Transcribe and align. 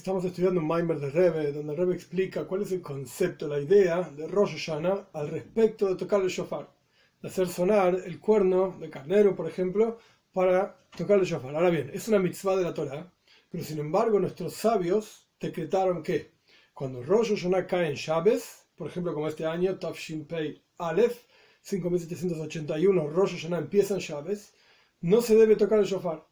Estamos 0.00 0.24
estudiando 0.24 0.60
un 0.60 0.66
Maimer 0.66 0.98
de 0.98 1.10
Rebe, 1.10 1.52
donde 1.52 1.76
Rebe 1.76 1.94
explica 1.94 2.46
cuál 2.46 2.62
es 2.62 2.72
el 2.72 2.80
concepto, 2.80 3.46
la 3.46 3.60
idea 3.60 4.00
de 4.00 4.26
Rosh 4.26 4.52
Hashanah 4.52 5.10
al 5.12 5.28
respecto 5.28 5.88
de 5.88 5.94
tocar 5.94 6.22
el 6.22 6.30
shofar, 6.30 6.74
de 7.20 7.28
hacer 7.28 7.48
sonar 7.48 7.94
el 8.06 8.18
cuerno 8.18 8.78
de 8.80 8.88
carnero, 8.88 9.36
por 9.36 9.46
ejemplo, 9.46 9.98
para 10.32 10.74
tocar 10.96 11.18
el 11.18 11.26
shofar. 11.26 11.54
Ahora 11.54 11.68
bien, 11.68 11.90
es 11.92 12.08
una 12.08 12.18
mitzvah 12.18 12.56
de 12.56 12.64
la 12.64 12.72
Torah, 12.72 13.12
pero 13.50 13.62
sin 13.62 13.78
embargo 13.78 14.18
nuestros 14.18 14.54
sabios 14.54 15.28
decretaron 15.38 16.02
que 16.02 16.32
cuando 16.72 17.02
Rosh 17.02 17.34
Hashanah 17.34 17.66
cae 17.66 17.90
en 17.90 17.94
Shabbos, 17.94 18.68
por 18.76 18.86
ejemplo 18.88 19.12
como 19.12 19.28
este 19.28 19.44
año, 19.44 19.78
Tafshin 19.78 20.24
Pei 20.24 20.64
Aleph, 20.78 21.26
5781, 21.60 23.06
Rosh 23.06 23.32
Hashanah 23.32 23.58
empieza 23.58 23.92
en 23.92 24.00
Shabbos, 24.00 24.54
no 25.02 25.20
se 25.20 25.36
debe 25.36 25.56
tocar 25.56 25.78
el 25.78 25.84
shofar. 25.84 26.26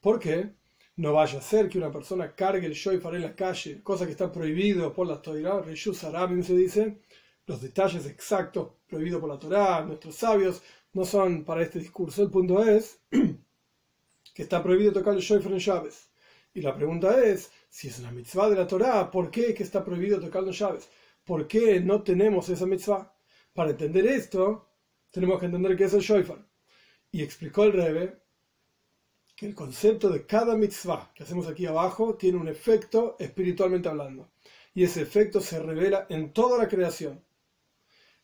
¿Por 0.00 0.18
qué? 0.18 0.54
No 0.96 1.12
vaya 1.12 1.38
a 1.38 1.42
ser 1.42 1.68
que 1.68 1.78
una 1.78 1.90
persona 1.90 2.34
cargue 2.34 2.66
el 2.66 2.74
shofar 2.74 3.14
en 3.14 3.22
la 3.22 3.34
calle, 3.34 3.82
cosa 3.82 4.04
que 4.04 4.12
está 4.12 4.30
prohibido 4.30 4.92
por 4.92 5.06
la 5.06 5.22
Torah, 5.22 5.62
Reshus 5.62 6.04
Arabim 6.04 6.42
se 6.42 6.54
dice, 6.54 7.00
los 7.46 7.60
detalles 7.60 8.06
exactos 8.06 8.72
prohibidos 8.86 9.20
por 9.20 9.30
la 9.30 9.38
Torah, 9.38 9.84
nuestros 9.84 10.16
sabios, 10.16 10.62
no 10.92 11.04
son 11.04 11.44
para 11.44 11.62
este 11.62 11.78
discurso. 11.78 12.22
El 12.22 12.30
punto 12.30 12.62
es 12.62 13.00
que 14.34 14.42
está 14.42 14.62
prohibido 14.62 14.92
tocar 14.92 15.14
el 15.14 15.20
shofar 15.20 15.52
en 15.52 15.58
Shabbos. 15.58 16.10
Y 16.52 16.60
la 16.62 16.74
pregunta 16.74 17.22
es, 17.24 17.50
si 17.68 17.88
es 17.88 17.98
una 18.00 18.10
mitzvah 18.10 18.50
de 18.50 18.56
la 18.56 18.66
Torah, 18.66 19.10
¿por 19.10 19.30
qué 19.30 19.54
que 19.54 19.62
está 19.62 19.84
prohibido 19.84 20.20
tocar 20.20 20.42
los 20.42 20.56
Shabbos? 20.56 20.88
¿Por 21.24 21.46
qué 21.46 21.80
no 21.80 22.02
tenemos 22.02 22.48
esa 22.48 22.66
mitzvah? 22.66 23.14
Para 23.52 23.70
entender 23.70 24.06
esto, 24.06 24.68
tenemos 25.10 25.38
que 25.38 25.46
entender 25.46 25.76
qué 25.76 25.84
es 25.84 25.94
el 25.94 26.00
shofar. 26.00 26.44
Y 27.12 27.22
explicó 27.22 27.64
el 27.64 27.72
Rebbe 27.72 28.20
el 29.46 29.54
concepto 29.54 30.10
de 30.10 30.26
cada 30.26 30.54
mitzvah 30.54 31.12
que 31.14 31.22
hacemos 31.22 31.46
aquí 31.46 31.66
abajo 31.66 32.14
tiene 32.14 32.38
un 32.38 32.48
efecto 32.48 33.16
espiritualmente 33.18 33.88
hablando. 33.88 34.28
Y 34.74 34.84
ese 34.84 35.02
efecto 35.02 35.40
se 35.40 35.58
revela 35.60 36.06
en 36.08 36.32
toda 36.32 36.58
la 36.58 36.68
creación. 36.68 37.22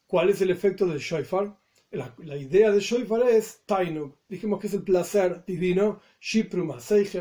¿Cuál 0.06 0.31
es 0.31 0.41
el 0.41 0.50
efecto 0.50 0.86
del 0.86 0.98
shofar? 0.98 1.58
La, 1.91 2.36
idea 2.36 2.70
del 2.70 2.81
shofar 2.81 3.28
es 3.28 3.62
tainug. 3.64 4.14
Dijimos 4.28 4.61
que 4.61 4.67
es 4.67 4.75
el 4.75 4.83
placer 4.83 5.45
divino, 5.47 6.00
shiprum 6.20 6.70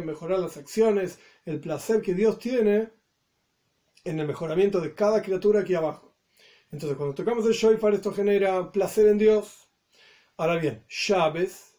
mejorar 0.04 0.40
las 0.40 0.58
acciones, 0.58 1.20
el 1.46 1.60
placer 1.60 2.02
que 2.02 2.14
Dios 2.14 2.38
tiene 2.38 2.90
en 4.04 4.20
el 4.20 4.28
mejoramiento 4.28 4.82
de 4.82 4.94
cada 4.94 5.22
criatura 5.22 5.62
aquí 5.62 5.74
abajo. 5.74 6.16
Entonces, 6.72 6.98
cuando 6.98 7.16
tocamos 7.16 7.46
el 7.46 7.54
shofar, 7.54 7.94
esto 7.94 8.12
genera 8.12 8.72
placer 8.72 9.08
en 9.08 9.18
Dios. 9.18 9.70
Ahora 10.38 10.58
bien, 10.58 10.84
Shabbos 10.90 11.75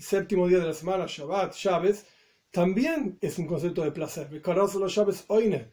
séptimo 0.00 0.48
día 0.48 0.58
de 0.58 0.66
la 0.66 0.74
semana, 0.74 1.06
Shabbat, 1.06 1.54
Shabbos, 1.54 2.04
también 2.50 3.18
es 3.20 3.38
un 3.38 3.46
concepto 3.46 3.82
de 3.82 3.92
placer. 3.92 4.28
los 4.32 4.92
Shabbos 4.92 5.24
oine. 5.28 5.72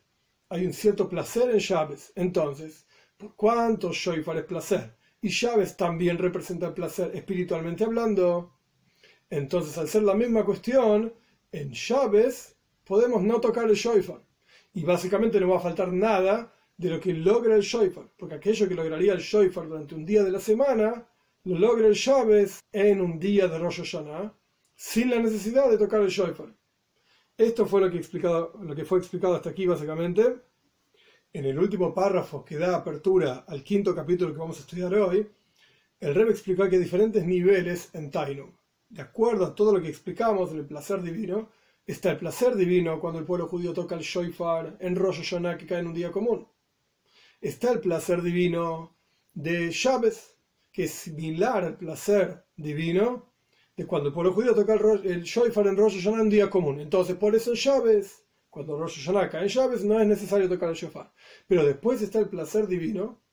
Hay 0.50 0.66
un 0.66 0.74
cierto 0.74 1.10
placer 1.10 1.50
en 1.50 1.58
Shabbos. 1.58 2.12
Entonces, 2.16 2.86
¿por 3.18 3.36
cuánto 3.36 3.92
Shoifar 3.92 4.38
es 4.38 4.46
placer? 4.46 4.96
Y 5.22 5.30
Shabbos 5.30 5.76
también 5.76 6.18
representa 6.18 6.68
el 6.68 6.74
placer 6.74 7.12
espiritualmente 7.16 7.84
hablando. 7.84 8.54
Entonces, 9.30 9.78
al 9.78 9.88
ser 9.88 10.04
la 10.04 10.14
misma 10.14 10.46
cuestión, 10.46 11.14
en 11.52 11.72
Shabbos 11.72 12.56
podemos 12.84 13.24
no 13.24 13.42
tocar 13.42 13.68
el 13.70 13.76
Shoifar. 13.76 14.22
Y 14.74 14.84
básicamente 14.84 15.40
no 15.40 15.50
va 15.50 15.58
a 15.58 15.62
faltar 15.62 15.92
nada 15.92 16.54
de 16.78 16.90
lo 16.92 17.00
que 17.00 17.14
logra 17.14 17.56
el 17.56 17.62
Shoifar. 17.62 18.10
Porque 18.16 18.36
aquello 18.36 18.68
que 18.68 18.76
lograría 18.76 19.14
el 19.14 19.20
Shoifar 19.20 19.68
durante 19.68 19.96
un 19.96 20.06
día 20.06 20.24
de 20.24 20.32
la 20.32 20.40
semana 20.40 21.08
lo 21.48 21.58
logra 21.58 21.88
el 21.88 21.94
Shabbat 21.94 22.50
en 22.74 23.00
un 23.00 23.18
día 23.20 23.48
de 23.48 23.58
Rosh 23.58 23.78
Hashanah 23.78 24.34
sin 24.76 25.10
la 25.10 25.20
necesidad 25.20 25.70
de 25.70 25.78
tocar 25.78 26.02
el 26.02 26.10
shofar. 26.10 26.54
Esto 27.38 27.66
fue 27.66 27.80
lo 27.80 27.90
que, 27.90 27.98
explicado, 27.98 28.54
fue 28.86 29.00
explicado 29.00 29.36
hasta 29.36 29.52
aquí 29.52 29.66
básicamente. 29.66 30.42
En 31.32 31.46
el 31.46 31.58
último 31.58 31.94
párrafo 31.94 32.44
que 32.44 32.58
da 32.58 32.76
apertura 32.76 33.46
al 33.48 33.64
quinto 33.64 33.96
capítulo 33.96 34.34
que 34.34 34.40
vamos 34.40 34.58
a 34.58 34.62
estudiar 34.62 34.94
hoy, 34.96 35.26
el 36.02 36.14
Rebbe 36.14 36.32
explicó 36.32 36.68
que 36.68 36.76
hay 36.76 36.82
diferentes 36.82 37.26
niveles 37.26 37.92
en 37.94 38.12
Tainum. 38.12 38.52
De 38.90 39.02
acuerdo 39.02 39.46
a 39.46 39.56
todo 39.56 39.72
lo 39.74 39.82
que 39.82 39.88
explicamos 39.88 40.52
del 40.52 40.66
placer 40.66 41.02
divino, 41.02 41.50
está 41.86 42.12
el 42.12 42.18
placer 42.18 42.56
divino 42.56 43.00
cuando 43.00 43.20
el 43.20 43.26
pueblo 43.26 43.48
judío 43.48 43.74
toca 43.74 43.96
el 43.96 44.02
shofar 44.02 44.76
en 44.82 44.98
Rosh 44.98 45.20
Hashanah 45.20 45.58
que 45.58 45.66
cae 45.66 45.80
en 45.80 45.88
un 45.88 45.94
día 45.94 46.12
común. 46.12 46.46
Está 47.40 47.72
el 47.72 47.80
placer 47.80 48.22
divino 48.22 48.98
de 49.34 49.72
Shabbat, 49.72 50.16
que 50.78 50.84
es 50.84 50.92
similar 50.92 51.64
al 51.64 51.76
placer 51.76 52.46
divino 52.56 53.34
de 53.76 53.88
cuando 53.88 54.10
el 54.10 54.14
pueblo 54.14 54.32
judío 54.32 54.54
toca 54.54 54.76
el, 54.76 55.08
el 55.08 55.24
shofar 55.24 55.66
en 55.66 55.76
Rosh 55.76 55.96
Hashanah 55.96 56.22
en 56.22 56.30
día 56.30 56.52
común. 56.52 56.80
Entonces, 56.80 57.16
por 57.16 57.34
eso 57.34 57.50
en 57.50 57.56
Shabes, 57.58 58.24
cuando 58.48 58.78
Rosh 58.78 58.98
Hashanah 59.00 59.28
cae 59.28 59.42
en 59.42 59.48
Shabes, 59.48 59.84
no 59.84 60.00
es 60.00 60.06
necesario 60.06 60.48
tocar 60.48 60.70
el 60.70 60.76
shofar. 60.76 61.12
Pero 61.48 61.66
después 61.66 62.04
está 62.04 62.20
el 62.20 62.30
placer 62.30 62.68
divino 62.68 63.24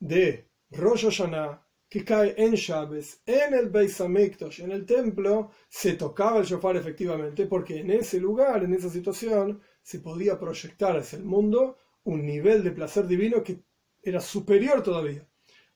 de 0.00 0.48
Rosh 0.70 1.04
Hashanah, 1.04 1.62
que 1.86 2.02
cae 2.02 2.34
en 2.38 2.54
Shabes, 2.54 3.20
en 3.26 3.52
el 3.52 3.68
Beis 3.68 4.00
Hamikdash, 4.00 4.62
en 4.62 4.72
el 4.72 4.86
templo, 4.86 5.50
se 5.68 5.96
tocaba 5.96 6.38
el 6.38 6.46
shofar 6.46 6.78
efectivamente, 6.78 7.44
porque 7.44 7.80
en 7.80 7.90
ese 7.90 8.18
lugar, 8.18 8.64
en 8.64 8.72
esa 8.72 8.88
situación, 8.88 9.60
se 9.82 10.00
podía 10.00 10.40
proyectar 10.40 10.96
hacia 10.96 11.18
el 11.18 11.26
mundo 11.26 11.76
un 12.04 12.24
nivel 12.24 12.64
de 12.64 12.70
placer 12.70 13.06
divino 13.06 13.42
que 13.42 13.60
era 14.02 14.18
superior 14.18 14.82
todavía 14.82 15.28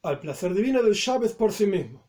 al 0.02 0.20
placer 0.20 0.54
divino 0.54 0.82
del 0.82 0.94
Shabbat 0.94 1.32
por 1.34 1.52
sí 1.52 1.66
mismo. 1.66 2.08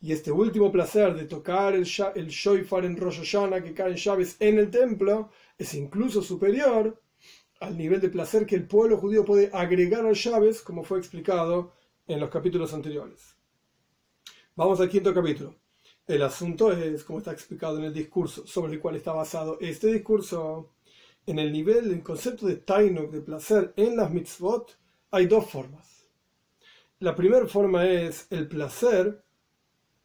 Y 0.00 0.12
este 0.12 0.32
último 0.32 0.72
placer 0.72 1.14
de 1.14 1.26
tocar 1.26 1.74
el, 1.74 1.86
el 2.14 2.28
shofar 2.28 2.84
en 2.84 2.96
Rosh 2.96 3.18
Hashanah 3.18 3.62
que 3.62 3.74
cae 3.74 3.90
en 3.90 3.96
Shabbat 3.96 4.40
en 4.40 4.58
el 4.58 4.70
templo 4.70 5.30
es 5.56 5.74
incluso 5.74 6.22
superior 6.22 7.00
al 7.60 7.78
nivel 7.78 8.00
de 8.00 8.08
placer 8.08 8.44
que 8.44 8.56
el 8.56 8.66
pueblo 8.66 8.96
judío 8.96 9.24
puede 9.24 9.50
agregar 9.52 10.04
al 10.04 10.14
Shabbat, 10.14 10.62
como 10.64 10.82
fue 10.82 10.98
explicado 10.98 11.72
en 12.08 12.18
los 12.18 12.30
capítulos 12.30 12.74
anteriores. 12.74 13.36
Vamos 14.56 14.80
al 14.80 14.88
quinto 14.88 15.14
capítulo. 15.14 15.54
El 16.06 16.22
asunto 16.22 16.72
es, 16.72 17.04
como 17.04 17.20
está 17.20 17.32
explicado 17.32 17.78
en 17.78 17.84
el 17.84 17.94
discurso 17.94 18.44
sobre 18.46 18.74
el 18.74 18.80
cual 18.80 18.96
está 18.96 19.12
basado 19.12 19.58
este 19.60 19.86
discurso, 19.92 20.70
en 21.24 21.38
el 21.38 21.52
nivel 21.52 21.88
del 21.88 22.02
concepto 22.02 22.46
de 22.46 22.56
Tainuk, 22.56 23.10
de 23.12 23.20
placer 23.20 23.72
en 23.76 23.96
las 23.96 24.10
mitzvot, 24.10 24.76
hay 25.12 25.26
dos 25.26 25.48
formas. 25.48 26.01
La 27.02 27.16
primera 27.16 27.48
forma 27.48 27.84
es 27.84 28.28
el 28.30 28.46
placer 28.46 29.24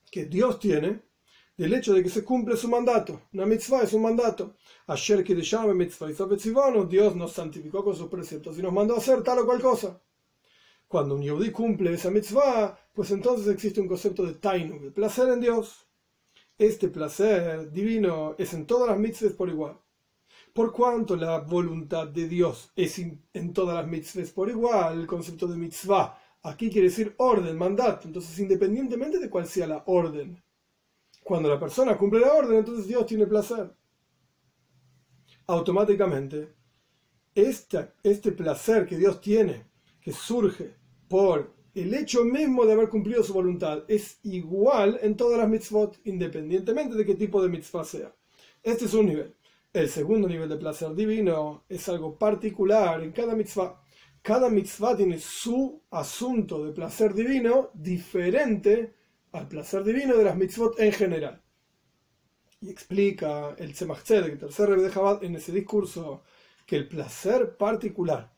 que 0.09 0.25
Dios 0.25 0.59
tiene 0.59 1.03
del 1.56 1.75
hecho 1.75 1.94
de 1.94 2.02
que 2.02 2.09
se 2.09 2.24
cumple 2.24 2.58
su 2.58 2.68
mandato. 2.68 3.22
Una 3.34 3.46
mitzvah 3.46 3.84
es 3.84 3.94
un 3.94 4.02
mandato. 4.02 4.56
Ayer 4.88 5.24
que 5.24 5.36
llame 5.36 5.75
mitzvah 5.75 6.09
y 6.09 6.86
Dios 6.90 7.16
nos 7.16 7.34
santificó 7.34 7.84
con 7.84 7.96
sus 7.96 8.07
preceptos 8.07 8.57
y 8.57 8.63
nos 8.63 8.74
mandó 8.74 8.96
a 8.96 8.97
hacer 8.97 9.22
tal 9.22 9.38
o 9.38 9.46
cual 9.46 9.62
cosa. 9.62 10.02
Cuando 10.88 11.13
un 11.13 11.22
yudí 11.22 11.52
cumple 11.52 11.94
esa 11.94 12.09
mitzvah, 12.09 12.75
pues 12.96 13.12
entonces 13.12 13.47
existe 13.47 13.80
un 13.80 13.88
concepto 13.88 14.25
de 14.25 14.34
tainu, 14.34 14.81
de 14.81 14.90
placer 14.90 15.30
en 15.30 15.40
Dios. 15.40 15.86
Este 16.57 16.88
placer 16.88 17.72
divino 17.72 18.34
es 18.40 18.56
en 18.56 18.66
todas 18.66 18.90
las 18.90 18.97
mitzvahs 18.97 19.34
por 19.34 19.50
igual. 19.50 19.80
Por 20.52 20.74
cuanto 20.74 21.16
la 21.16 21.41
voluntad 21.41 22.07
de 22.07 22.28
Dios 22.28 22.72
es 22.75 22.97
en 22.97 23.53
todas 23.53 23.75
las 23.75 23.86
mitzvahs 23.86 24.31
por 24.31 24.50
igual, 24.50 25.02
el 25.02 25.06
concepto 25.06 25.46
de 25.46 25.57
mitzvah 25.57 26.24
Aquí 26.47 26.69
quiere 26.69 26.88
decir 26.88 27.13
orden, 27.18 27.58
mandato. 27.58 28.08
Entonces, 28.08 28.40
independientemente 28.40 29.19
de 29.19 29.30
cuál 29.30 29.46
sea 29.47 29.68
la 29.68 29.84
orden, 29.85 30.41
cuando 31.22 31.50
la 31.50 31.59
persona 31.59 31.97
cumple 31.97 32.22
la 32.22 32.31
orden, 32.31 32.59
entonces 32.59 32.88
Dios 32.88 33.06
tiene 33.06 33.28
placer. 33.28 33.69
Automáticamente, 35.47 36.53
este, 37.36 38.31
placer 38.31 38.86
que 38.86 38.97
Dios 38.97 39.19
tiene, 39.19 39.66
que 40.00 40.13
surge 40.13 40.74
por 41.09 41.53
el 41.75 41.94
hecho 41.94 42.24
mismo 42.24 42.66
de 42.66 42.74
haber 42.74 42.88
cumplido 42.88 43.24
su 43.24 43.34
voluntad, 43.34 43.84
es 43.90 44.19
igual 44.24 45.00
en 45.01 45.18
todas 45.18 45.38
las 45.38 45.50
mitzvot, 45.50 46.00
independientemente 46.06 46.95
de 46.95 47.06
qué 47.06 47.16
tipo 47.16 47.42
de 47.44 47.50
mitzvah 47.50 47.83
sea. 47.83 48.16
Este 48.63 48.86
es 48.86 48.94
un 48.94 49.07
nivel. 49.07 49.36
El 49.74 49.89
segundo 49.89 50.30
nivel 50.30 50.48
de 50.48 50.56
placer 50.56 50.95
divino 50.95 51.66
es 51.68 51.89
algo 51.89 52.18
particular 52.18 53.04
en 53.04 53.12
cada 53.12 53.36
mitzvah 53.36 53.81
cada 54.27 54.50
mitzvah 54.50 54.97
tiene 54.97 55.19
su 55.19 55.81
asunto 55.89 56.65
de 56.65 56.74
placer 56.74 57.13
divino 57.13 57.71
diferente 57.74 58.94
al 59.31 59.47
placer 59.47 59.85
divino 59.85 60.18
de 60.18 60.25
las 60.25 60.35
mitzvot 60.35 60.77
en 60.81 60.91
general. 60.91 61.41
Y 62.59 62.69
explica 62.69 63.56
el 63.57 63.71
Tzemach 63.71 64.12
el 64.12 64.38
tercer 64.38 64.68
Rebbe 64.68 64.83
de 64.83 64.91
Chabad, 64.91 65.24
en 65.24 65.38
ese 65.38 65.53
discurso, 65.53 66.24
que 66.65 66.75
el 66.75 66.89
placer 66.89 67.56
particular 67.56 68.35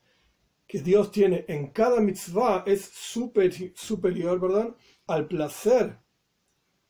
que 0.64 0.80
Dios 0.80 1.10
tiene 1.10 1.44
en 1.48 1.72
cada 1.72 2.00
mitzvah 2.00 2.62
es 2.68 2.82
superior 2.84 4.40
perdón, 4.40 4.76
al 5.08 5.26
placer 5.26 5.98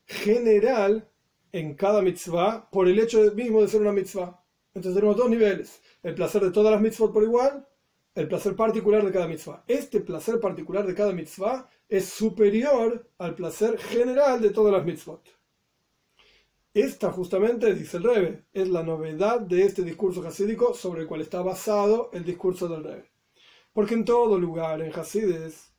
general 0.05 1.11
en 1.53 1.75
cada 1.75 2.03
mitzvah 2.03 2.69
por 2.71 2.87
el 2.87 2.99
hecho 2.99 3.23
mismo 3.35 3.63
de 3.63 3.69
ser 3.69 3.81
una 3.81 3.93
mitzvah. 3.93 4.45
Entonces 4.75 4.95
tenemos 4.95 5.17
dos 5.17 5.31
niveles, 5.31 5.81
el 6.03 6.15
placer 6.15 6.43
de 6.43 6.51
todas 6.51 6.71
las 6.71 6.83
mitzvot 6.83 7.15
por 7.15 7.23
igual 7.23 7.67
el 8.15 8.29
placer 8.29 8.57
particular 8.57 9.05
de 9.05 9.13
cada 9.13 9.29
mitzvah. 9.29 9.65
Este 9.67 10.01
placer 10.01 10.41
particular 10.41 10.87
de 10.87 10.95
cada 10.95 11.13
mitzvah 11.13 11.69
es 11.89 12.07
superior 12.07 13.09
al 13.19 13.35
placer 13.35 13.79
general 13.79 14.41
de 14.41 14.51
todas 14.51 14.73
las 14.73 14.85
mitzvot. 14.85 15.29
Esta 16.73 17.11
justamente, 17.11 17.75
dice 17.75 17.97
el 17.97 18.05
Rebe, 18.05 18.45
es 18.53 18.69
la 18.69 18.83
novedad 18.83 19.41
de 19.41 19.65
este 19.65 19.83
discurso 19.83 20.27
hasídico 20.27 20.73
sobre 20.75 21.03
el 21.03 21.09
cual 21.09 21.21
está 21.21 21.43
basado 21.43 22.11
el 22.13 22.25
discurso 22.25 22.69
del 22.69 22.85
Rebe. 22.85 23.11
Porque 23.73 23.95
en 23.95 24.05
todo 24.05 24.39
lugar, 24.39 24.81
en 24.81 24.93
Hasides, 24.93 25.73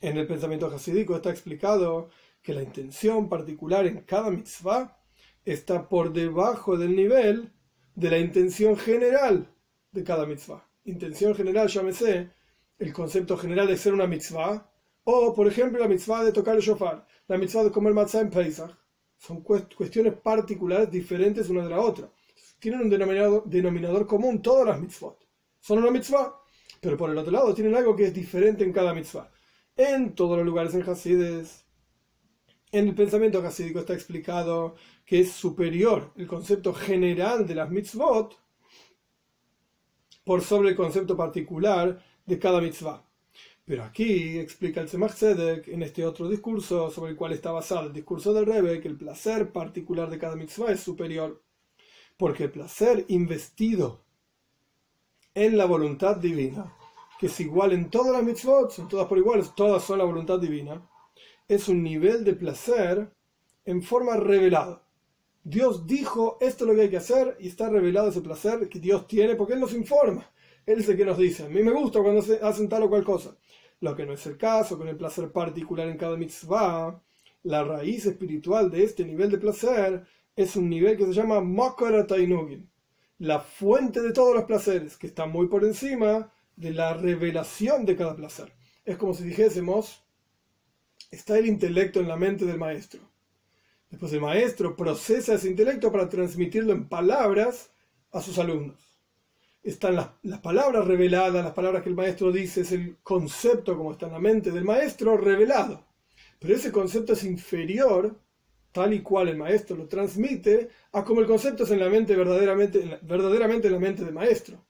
en 0.00 0.16
el 0.16 0.26
pensamiento 0.26 0.66
hasídico 0.66 1.16
está 1.16 1.30
explicado 1.30 2.10
que 2.42 2.54
la 2.54 2.62
intención 2.62 3.28
particular 3.28 3.86
en 3.86 4.02
cada 4.02 4.30
mitzvah 4.30 4.98
está 5.44 5.88
por 5.88 6.12
debajo 6.12 6.76
del 6.76 6.96
nivel 6.96 7.52
de 7.94 8.10
la 8.10 8.18
intención 8.18 8.76
general 8.76 9.46
de 9.92 10.04
cada 10.04 10.26
mitzvah. 10.26 10.69
Intención 10.84 11.34
general, 11.34 11.68
llámese, 11.68 12.30
el 12.78 12.92
concepto 12.92 13.36
general 13.36 13.66
de 13.66 13.76
ser 13.76 13.92
una 13.92 14.06
mitzvah, 14.06 14.70
o 15.04 15.34
por 15.34 15.46
ejemplo 15.46 15.78
la 15.78 15.88
mitzvah 15.88 16.24
de 16.24 16.32
tocar 16.32 16.56
el 16.56 16.62
shofar, 16.62 17.06
la 17.28 17.36
mitzvah 17.36 17.64
de 17.64 17.70
comer 17.70 17.92
matzah 17.92 18.20
en 18.20 18.30
Pesach. 18.30 18.70
Son 19.18 19.42
cuestiones 19.42 20.14
particulares 20.14 20.90
diferentes 20.90 21.50
una 21.50 21.64
de 21.64 21.70
la 21.70 21.80
otra. 21.80 22.10
Tienen 22.58 22.80
un 22.80 22.90
denominador, 22.90 24.06
común 24.06 24.40
todas 24.40 24.66
las 24.66 24.80
mitzvot. 24.80 25.18
Son 25.58 25.78
una 25.78 25.90
mitzvah, 25.90 26.40
pero 26.80 26.96
por 26.96 27.10
el 27.10 27.18
otro 27.18 27.30
lado 27.30 27.54
tienen 27.54 27.74
algo 27.74 27.94
que 27.94 28.06
es 28.06 28.14
diferente 28.14 28.64
en 28.64 28.72
cada 28.72 28.94
mitzvah. 28.94 29.30
En 29.76 30.14
todos 30.14 30.38
los 30.38 30.46
lugares 30.46 30.74
en 30.74 30.82
Hasides, 30.88 31.66
en 32.72 32.88
el 32.88 32.94
pensamiento 32.94 33.44
hasídico 33.44 33.80
está 33.80 33.94
explicado 33.94 34.76
que 35.04 35.20
es 35.20 35.32
superior 35.32 36.12
el 36.16 36.26
concepto 36.26 36.72
general 36.72 37.46
de 37.46 37.56
las 37.56 37.70
mitzvot 37.70 38.38
por 40.30 40.42
sobre 40.42 40.68
el 40.68 40.76
concepto 40.76 41.16
particular 41.16 42.00
de 42.24 42.38
cada 42.38 42.60
mitzvah. 42.60 43.04
Pero 43.64 43.82
aquí 43.82 44.38
explica 44.38 44.80
el 44.80 44.86
Tzemach 44.86 45.12
Tzedek 45.12 45.66
en 45.66 45.82
este 45.82 46.06
otro 46.06 46.28
discurso 46.28 46.88
sobre 46.88 47.10
el 47.10 47.16
cual 47.16 47.32
está 47.32 47.50
basado 47.50 47.88
el 47.88 47.92
discurso 47.92 48.32
del 48.32 48.46
Rebbe 48.46 48.80
que 48.80 48.86
el 48.86 48.96
placer 48.96 49.50
particular 49.50 50.08
de 50.08 50.20
cada 50.20 50.36
mitzvah 50.36 50.70
es 50.70 50.78
superior. 50.78 51.42
Porque 52.16 52.44
el 52.44 52.52
placer 52.52 53.06
investido 53.08 54.04
en 55.34 55.58
la 55.58 55.64
voluntad 55.64 56.18
divina, 56.18 56.76
que 57.18 57.26
es 57.26 57.40
igual 57.40 57.72
en 57.72 57.90
todas 57.90 58.12
las 58.12 58.22
mitzvot, 58.22 58.70
son 58.70 58.88
todas 58.88 59.08
por 59.08 59.18
iguales, 59.18 59.52
todas 59.56 59.82
son 59.82 59.98
la 59.98 60.04
voluntad 60.04 60.38
divina, 60.38 60.80
es 61.48 61.66
un 61.66 61.82
nivel 61.82 62.22
de 62.22 62.34
placer 62.34 63.12
en 63.64 63.82
forma 63.82 64.14
revelada. 64.14 64.80
Dios 65.42 65.86
dijo 65.86 66.36
esto 66.40 66.64
es 66.64 66.68
lo 66.68 66.74
que 66.74 66.82
hay 66.82 66.90
que 66.90 66.98
hacer 66.98 67.36
y 67.40 67.48
está 67.48 67.68
revelado 67.68 68.08
ese 68.08 68.20
placer 68.20 68.68
que 68.68 68.78
Dios 68.78 69.06
tiene 69.06 69.36
porque 69.36 69.54
Él 69.54 69.60
nos 69.60 69.72
informa. 69.72 70.30
Él 70.66 70.80
es 70.80 70.88
el 70.88 70.96
que 70.96 71.04
nos 71.04 71.18
dice, 71.18 71.44
a 71.44 71.48
mí 71.48 71.62
me 71.62 71.72
gusta 71.72 72.02
cuando 72.02 72.22
se 72.22 72.38
hacen 72.40 72.68
tal 72.68 72.84
o 72.84 72.90
cual 72.90 73.04
cosa. 73.04 73.36
Lo 73.80 73.96
que 73.96 74.04
no 74.04 74.12
es 74.12 74.26
el 74.26 74.36
caso 74.36 74.76
con 74.76 74.88
el 74.88 74.96
placer 74.96 75.32
particular 75.32 75.88
en 75.88 75.96
cada 75.96 76.16
mitzvah, 76.16 77.00
la 77.44 77.64
raíz 77.64 78.04
espiritual 78.04 78.70
de 78.70 78.84
este 78.84 79.04
nivel 79.04 79.30
de 79.30 79.38
placer 79.38 80.04
es 80.36 80.56
un 80.56 80.68
nivel 80.68 80.96
que 80.96 81.06
se 81.06 81.12
llama 81.14 81.40
Makara 81.40 82.06
Tainugin, 82.06 82.70
la 83.18 83.40
fuente 83.40 84.02
de 84.02 84.12
todos 84.12 84.34
los 84.34 84.44
placeres, 84.44 84.96
que 84.98 85.06
está 85.06 85.26
muy 85.26 85.48
por 85.48 85.64
encima 85.64 86.30
de 86.56 86.72
la 86.72 86.94
revelación 86.94 87.86
de 87.86 87.96
cada 87.96 88.14
placer. 88.14 88.52
Es 88.84 88.98
como 88.98 89.14
si 89.14 89.24
dijésemos, 89.24 90.04
está 91.10 91.38
el 91.38 91.46
intelecto 91.46 92.00
en 92.00 92.08
la 92.08 92.16
mente 92.16 92.44
del 92.44 92.58
maestro. 92.58 93.09
Después 93.90 94.12
el 94.12 94.20
maestro 94.20 94.76
procesa 94.76 95.34
ese 95.34 95.50
intelecto 95.50 95.90
para 95.90 96.08
transmitirlo 96.08 96.72
en 96.72 96.88
palabras 96.88 97.72
a 98.12 98.20
sus 98.22 98.38
alumnos. 98.38 98.78
Están 99.62 99.96
las, 99.96 100.40
palabras 100.40 100.86
reveladas, 100.86 101.44
las 101.44 101.52
palabras 101.52 101.82
que 101.82 101.90
el 101.90 101.96
maestro 101.96 102.32
dice, 102.32 102.62
es 102.62 102.72
el 102.72 102.98
concepto 103.02 103.76
como 103.76 103.92
está 103.92 104.06
en 104.06 104.12
la 104.12 104.20
mente 104.20 104.52
del 104.52 104.64
maestro 104.64 105.16
revelado. 105.16 105.84
Pero 106.38 106.54
ese 106.54 106.72
concepto 106.72 107.12
es 107.12 107.24
inferior, 107.24 108.16
tal 108.72 108.94
y 108.94 109.02
cual 109.02 109.28
el 109.28 109.36
maestro 109.36 109.76
lo 109.76 109.86
transmite, 109.86 110.70
a 110.92 111.04
como 111.04 111.20
el 111.20 111.26
concepto 111.26 111.64
es 111.64 111.70
en 111.72 111.80
la 111.80 111.90
mente 111.90 112.16
verdaderamente, 112.16 113.00
verdaderamente 113.02 113.66
en 113.66 113.74
la 113.74 113.80
mente 113.80 114.04
del 114.04 114.14
maestro. 114.14 114.64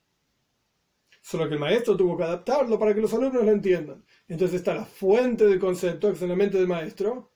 Solo 1.21 1.47
que 1.47 1.53
el 1.53 1.59
maestro 1.59 1.95
tuvo 1.95 2.17
que 2.17 2.23
adaptarlo 2.23 2.79
para 2.79 2.95
que 2.95 3.01
los 3.01 3.13
alumnos 3.13 3.45
lo 3.45 3.51
entiendan. 3.51 4.03
Entonces 4.27 4.57
está 4.57 4.73
la 4.73 4.85
fuente 4.85 5.45
del 5.45 5.59
concepto, 5.59 6.09
que 6.09 6.15
es 6.15 6.21
en 6.23 6.29
la 6.29 6.35
mente 6.35 6.57
del 6.57 6.67
maestro, 6.67 7.30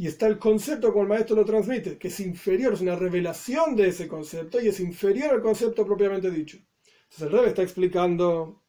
y 0.00 0.06
está 0.06 0.26
el 0.28 0.38
concepto 0.38 0.92
como 0.92 1.02
el 1.02 1.10
maestro 1.10 1.36
lo 1.36 1.44
transmite, 1.44 1.98
que 1.98 2.08
es 2.08 2.20
inferior, 2.20 2.72
es 2.72 2.80
una 2.80 2.96
revelación 2.96 3.76
de 3.76 3.88
ese 3.88 4.08
concepto 4.08 4.58
y 4.58 4.68
es 4.68 4.80
inferior 4.80 5.34
al 5.34 5.42
concepto 5.42 5.84
propiamente 5.84 6.30
dicho. 6.30 6.56
Entonces 6.56 7.20
el 7.20 7.30
Rebbe 7.30 7.48
está 7.48 7.62
explicando 7.62 8.62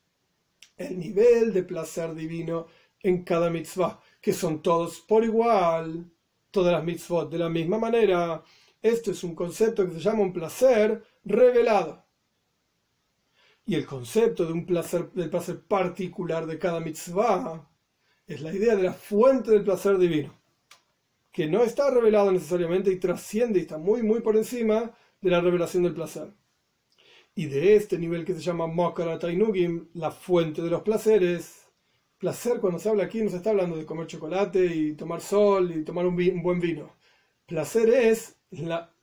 el 0.76 1.00
nivel 1.00 1.54
de 1.54 1.64
placer 1.64 2.14
divino 2.16 2.68
en 3.02 3.24
cada 3.24 3.50
mitzvah, 3.50 4.02
que 4.20 4.34
son 4.34 4.62
todos 4.62 5.00
por 5.00 5.24
igual, 5.24 6.12
todas 6.52 6.74
las 6.74 6.84
mitzvot 6.84 7.32
de 7.32 7.38
la 7.38 7.48
misma 7.48 7.80
manera. 7.80 8.44
Esto 8.82 9.12
es 9.12 9.24
un 9.24 9.34
concepto 9.34 9.88
que 9.88 9.94
se 9.94 10.02
llama 10.02 10.24
un 10.24 10.34
placer 10.34 11.02
revelado. 11.24 12.06
Y 13.66 13.76
el 13.76 13.86
concepto 13.86 14.46
de 14.46 14.52
un 14.52 14.66
placer, 14.66 15.10
particular 15.66 16.46
de 16.46 16.60
cada 16.60 16.82
mitzvah 16.82 17.70
es 18.28 18.42
la 18.42 18.54
idea 18.54 18.76
de 18.76 18.84
la 18.84 18.94
fuente 18.94 19.52
del 19.52 19.64
placer 19.64 19.98
divino, 19.98 20.41
que 21.32 21.48
no 21.48 21.64
está 21.64 21.90
revelado 21.90 22.32
necesariamente 22.32 22.92
y 22.92 23.00
trasciende 23.00 23.60
y 23.60 23.64
está 23.64 23.78
muy, 23.78 24.04
muy 24.04 24.22
por 24.22 24.36
encima 24.36 24.92
de 25.22 25.30
la 25.30 25.42
revelación 25.42 25.84
del 25.84 25.94
placer. 25.94 26.34
Y 27.36 27.46
de 27.46 27.76
este 27.76 27.98
nivel 27.98 28.26
que 28.26 28.34
se 28.34 28.42
llama 28.42 28.68
Mokara 28.68 29.18
Tainugim, 29.20 29.90
la 29.94 30.12
fuente 30.12 30.62
de 30.62 30.70
los 30.70 30.82
placeres, 30.84 31.68
placer 32.18 32.60
cuando 32.60 32.80
se 32.80 32.90
habla 32.90 33.06
aquí 33.06 33.22
no 33.22 33.30
se 33.30 33.38
está 33.38 33.52
hablando 33.52 33.78
de 33.78 33.86
comer 33.86 34.08
chocolate 34.08 34.66
y 34.66 34.94
tomar 34.96 35.22
sol 35.22 35.72
y 35.72 35.84
tomar 35.84 36.06
un, 36.06 36.16
buen 36.44 36.60
vino. 36.60 36.98
Placer 37.46 37.90
es 37.90 38.38
la 38.52 38.94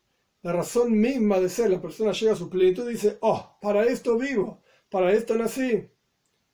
la 0.43 0.53
razón 0.53 0.99
misma 0.99 1.41
de 1.41 1.49
ser, 1.49 1.71
la 1.71 1.83
persona 1.83 2.13
llega 2.13 2.33
a 2.33 2.37
su 2.37 2.49
plenitud 2.49 2.89
y 2.89 2.93
dice, 2.93 3.19
oh, 3.21 3.59
para 3.61 3.85
esto 3.85 4.17
vivo, 4.17 4.63
para 4.89 5.13
esto 5.13 5.35
nací, 5.35 5.89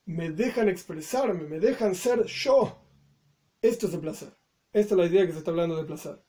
me 0.06 0.30
dejan 0.30 0.68
expresarme, 0.68 1.44
me 1.44 1.60
dejan 1.60 1.94
ser 1.94 2.24
yo. 2.24 2.78
Esto 3.60 3.86
es 3.86 3.94
el 3.94 4.00
placer. 4.00 4.32
Esta 4.74 4.94
es 4.94 4.98
la 4.98 5.06
idea 5.06 5.24
que 5.24 5.32
se 5.32 5.38
está 5.38 5.50
hablando 5.50 5.76
de 5.76 5.84
placer. 5.84 6.22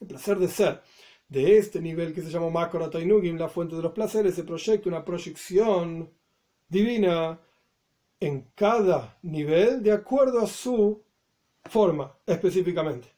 El 0.00 0.08
placer 0.08 0.38
de 0.38 0.48
ser. 0.48 0.82
De 1.28 1.58
este 1.58 1.80
nivel 1.80 2.12
que 2.12 2.22
se 2.22 2.30
llama 2.30 2.50
Makara 2.50 2.90
Tainugim, 2.90 3.38
la 3.38 3.48
fuente 3.48 3.76
de 3.76 3.82
los 3.82 3.92
placeres, 3.92 4.34
se 4.34 4.42
proyecta 4.42 4.88
una 4.88 5.04
proyección 5.04 6.10
divina 6.68 7.38
en 8.18 8.50
cada 8.56 9.16
nivel 9.22 9.80
de 9.84 9.92
acuerdo 9.92 10.40
a 10.40 10.48
su 10.48 11.04
forma 11.64 12.18
específicamente 12.26 13.08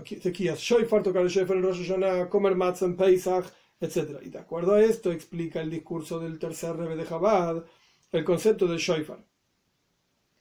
tequías 0.00 0.58
Shoifar, 0.58 1.02
tocar 1.02 1.22
el 1.22 1.28
Shoifar 1.28 1.56
en 1.56 1.62
Rosh 1.62 2.28
comer 2.28 2.54
matzah 2.54 2.86
en 2.86 2.96
Pesach, 2.96 3.46
etc. 3.80 4.20
Y 4.22 4.30
de 4.30 4.38
acuerdo 4.38 4.74
a 4.74 4.82
esto 4.82 5.12
explica 5.12 5.60
el 5.60 5.70
discurso 5.70 6.18
del 6.18 6.38
tercer 6.38 6.76
Rebbe 6.76 6.96
de 6.96 7.06
Chabad 7.06 7.64
el 8.12 8.24
concepto 8.24 8.66
del 8.66 8.78
Shoifar. 8.78 9.24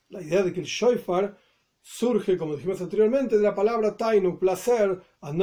La 0.10 0.22
idea 0.22 0.44
de 0.44 0.54
que 0.54 0.60
el 0.60 0.66
Shoifar 0.66 1.38
surge, 1.82 2.38
como 2.38 2.56
dijimos 2.56 2.82
anteriormente, 2.82 3.38
de 3.38 3.44
la 3.44 3.56
palabra 3.56 3.98
Tainu, 3.98 4.38
placer, 4.38 5.02
a 5.22 5.34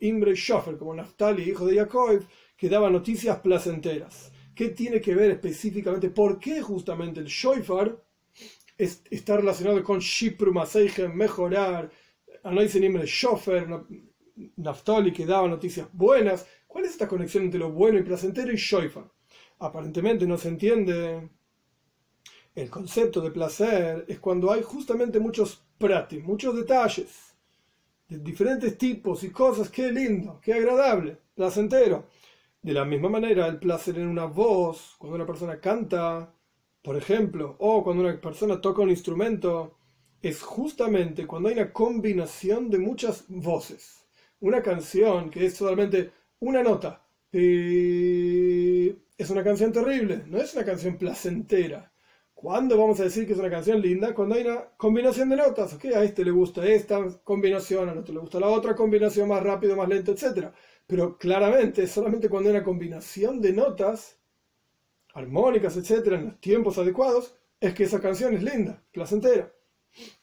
Imre 0.00 0.34
Shofer, 0.34 0.76
como 0.76 0.94
Naftali, 0.94 1.42
hijo 1.44 1.66
de 1.66 1.76
Yaakov, 1.76 2.26
que 2.56 2.68
daba 2.68 2.90
noticias 2.90 3.38
placenteras. 3.40 4.32
¿Qué 4.54 4.68
tiene 4.68 5.00
que 5.00 5.14
ver 5.14 5.30
específicamente? 5.32 6.10
¿Por 6.10 6.38
qué 6.38 6.62
justamente 6.62 7.20
el 7.20 7.26
Shoifar 7.26 7.96
está 8.76 9.36
relacionado 9.36 9.82
con 9.82 10.00
Shipru 10.00 10.52
mejorar, 11.14 11.90
Anois 12.42 12.74
Nimre 12.74 13.06
Schofer, 13.06 13.66
Naftali 14.56 15.12
que 15.12 15.26
daba 15.26 15.48
noticias 15.48 15.88
buenas. 15.92 16.46
¿Cuál 16.66 16.84
es 16.84 16.92
esta 16.92 17.08
conexión 17.08 17.44
entre 17.44 17.60
lo 17.60 17.70
bueno 17.70 17.98
y 17.98 18.02
placentero 18.02 18.52
y 18.52 18.56
Shoifar? 18.56 19.10
Aparentemente 19.60 20.26
no 20.26 20.36
se 20.36 20.48
entiende. 20.48 21.30
El 22.54 22.70
concepto 22.70 23.20
de 23.20 23.32
placer 23.32 24.04
es 24.06 24.20
cuando 24.20 24.52
hay 24.52 24.62
justamente 24.62 25.18
muchos 25.18 25.60
pratis, 25.76 26.22
muchos 26.22 26.54
detalles 26.54 27.34
de 28.08 28.18
diferentes 28.18 28.78
tipos 28.78 29.24
y 29.24 29.30
cosas. 29.30 29.70
Qué 29.70 29.90
lindo, 29.90 30.40
qué 30.40 30.52
agradable, 30.54 31.18
placentero. 31.34 32.06
De 32.62 32.72
la 32.72 32.84
misma 32.84 33.08
manera, 33.08 33.48
el 33.48 33.58
placer 33.58 33.98
en 33.98 34.06
una 34.06 34.26
voz, 34.26 34.94
cuando 34.98 35.16
una 35.16 35.26
persona 35.26 35.58
canta, 35.60 36.32
por 36.80 36.96
ejemplo, 36.96 37.56
o 37.58 37.82
cuando 37.82 38.04
una 38.04 38.20
persona 38.20 38.60
toca 38.60 38.82
un 38.82 38.90
instrumento, 38.90 39.76
es 40.22 40.40
justamente 40.40 41.26
cuando 41.26 41.48
hay 41.48 41.56
una 41.56 41.72
combinación 41.72 42.70
de 42.70 42.78
muchas 42.78 43.24
voces. 43.28 44.06
Una 44.40 44.62
canción 44.62 45.28
que 45.30 45.46
es 45.46 45.54
solamente 45.56 46.12
una 46.38 46.62
nota. 46.62 47.04
es 47.32 49.30
una 49.30 49.42
canción 49.42 49.72
terrible, 49.72 50.22
no 50.26 50.38
es 50.38 50.54
una 50.54 50.64
canción 50.64 50.96
placentera. 50.96 51.93
¿Cuándo 52.34 52.76
vamos 52.76 53.00
a 53.00 53.04
decir 53.04 53.26
que 53.26 53.32
es 53.32 53.38
una 53.38 53.48
canción 53.48 53.80
linda? 53.80 54.12
Cuando 54.12 54.34
hay 54.34 54.42
una 54.42 54.68
combinación 54.76 55.30
de 55.30 55.36
notas. 55.36 55.78
a 55.82 56.04
este 56.04 56.24
le 56.24 56.30
gusta 56.30 56.66
esta 56.66 57.02
combinación, 57.24 57.88
al 57.88 57.98
otro 57.98 58.12
le 58.12 58.20
gusta 58.20 58.40
la 58.40 58.48
otra 58.48 58.74
combinación 58.74 59.28
más 59.28 59.42
rápido, 59.42 59.76
más 59.76 59.88
lento, 59.88 60.12
etc. 60.12 60.48
Pero 60.86 61.16
claramente, 61.16 61.86
solamente 61.86 62.28
cuando 62.28 62.50
hay 62.50 62.56
una 62.56 62.64
combinación 62.64 63.40
de 63.40 63.52
notas 63.52 64.18
armónicas, 65.14 65.76
etc., 65.76 66.06
en 66.08 66.24
los 66.26 66.40
tiempos 66.40 66.76
adecuados, 66.76 67.34
es 67.60 67.72
que 67.72 67.84
esa 67.84 68.00
canción 68.00 68.34
es 68.34 68.42
linda, 68.42 68.82
placentera. 68.92 69.50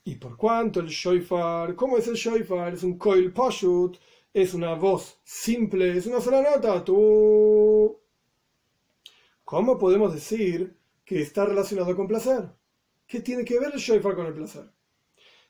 Y 0.04 0.16
por 0.16 0.38
cuanto 0.38 0.82
el 0.82 0.88
shofar, 0.88 1.76
¿cómo 1.76 1.98
es 1.98 2.08
el 2.08 2.16
shofar? 2.16 2.74
Es 2.74 2.84
un 2.84 2.98
coil 2.98 3.32
pashut, 3.32 3.98
es 4.34 4.54
una 4.54 4.76
voz 4.76 5.20
simple, 5.24 5.98
es 5.98 6.06
una 6.08 6.22
sola 6.22 6.42
nota, 6.42 6.84
tú. 6.84 7.98
¿Cómo 9.44 9.78
podemos 9.78 10.14
decir 10.14 10.81
que 11.12 11.20
está 11.20 11.44
relacionado 11.44 11.94
con 11.94 12.08
placer? 12.08 12.50
¿Qué 13.06 13.20
tiene 13.20 13.44
que 13.44 13.60
ver 13.60 13.74
el 13.74 13.82
shofar 13.82 14.16
con 14.16 14.28
el 14.28 14.34
placer? 14.34 14.64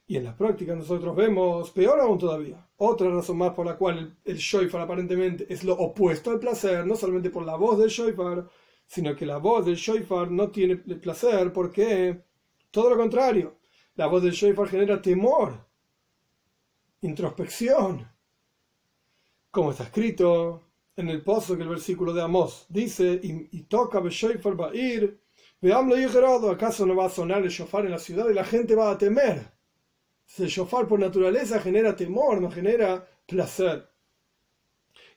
Y 0.07 0.17
en 0.17 0.23
la 0.23 0.35
práctica 0.35 0.73
nosotros 0.73 1.15
vemos, 1.15 1.69
peor 1.69 1.99
aún 1.99 2.17
todavía, 2.17 2.67
otra 2.77 3.11
razón 3.11 3.37
más 3.37 3.53
por 3.53 3.67
la 3.67 3.77
cual 3.77 4.17
el, 4.25 4.39
el 4.39 4.75
aparentemente 4.75 5.45
es 5.53 5.63
lo 5.63 5.73
opuesto 5.73 6.31
al 6.31 6.39
placer, 6.39 6.83
no 6.87 6.95
solamente 6.95 7.29
por 7.29 7.45
la 7.45 7.57
voz 7.57 7.77
del 7.77 7.89
shofar, 7.89 8.49
sino 8.87 9.15
que 9.15 9.27
la 9.27 9.37
voz 9.37 9.63
del 9.63 9.75
shofar 9.75 10.31
no 10.31 10.49
tiene 10.49 10.77
placer 10.77 11.53
porque 11.53 12.23
todo 12.71 12.89
lo 12.89 12.97
contrario, 12.97 13.57
la 13.97 14.07
voz 14.07 14.23
del 14.23 14.31
shofar 14.31 14.67
genera 14.67 14.99
temor, 14.99 15.63
introspección, 17.01 18.07
como 19.51 19.69
está 19.69 19.83
escrito 19.83 20.63
en 20.95 21.09
el 21.09 21.21
pozo 21.21 21.55
que 21.55 21.61
el 21.61 21.69
versículo 21.69 22.13
de 22.13 22.23
Amos 22.23 22.65
dice, 22.67 23.19
y, 23.21 23.61
toca 23.65 24.01
shofar 24.09 24.59
va 24.59 24.71
a 24.71 24.75
ir, 24.75 25.21
veamlo 25.61 25.97
y 25.97 26.03
¿acaso 26.03 26.85
no 26.85 26.95
va 26.95 27.05
a 27.05 27.09
sonar 27.09 27.43
el 27.43 27.49
shofar 27.49 27.85
en 27.85 27.91
la 27.91 27.99
ciudad 27.99 28.29
y 28.29 28.33
la 28.33 28.43
gente 28.43 28.75
va 28.75 28.91
a 28.91 28.97
temer? 28.97 29.51
El 30.37 30.47
shofar 30.47 30.87
por 30.87 30.99
naturaleza 30.99 31.59
genera 31.59 31.95
temor, 31.95 32.41
no 32.41 32.49
genera 32.49 33.05
placer. 33.27 33.87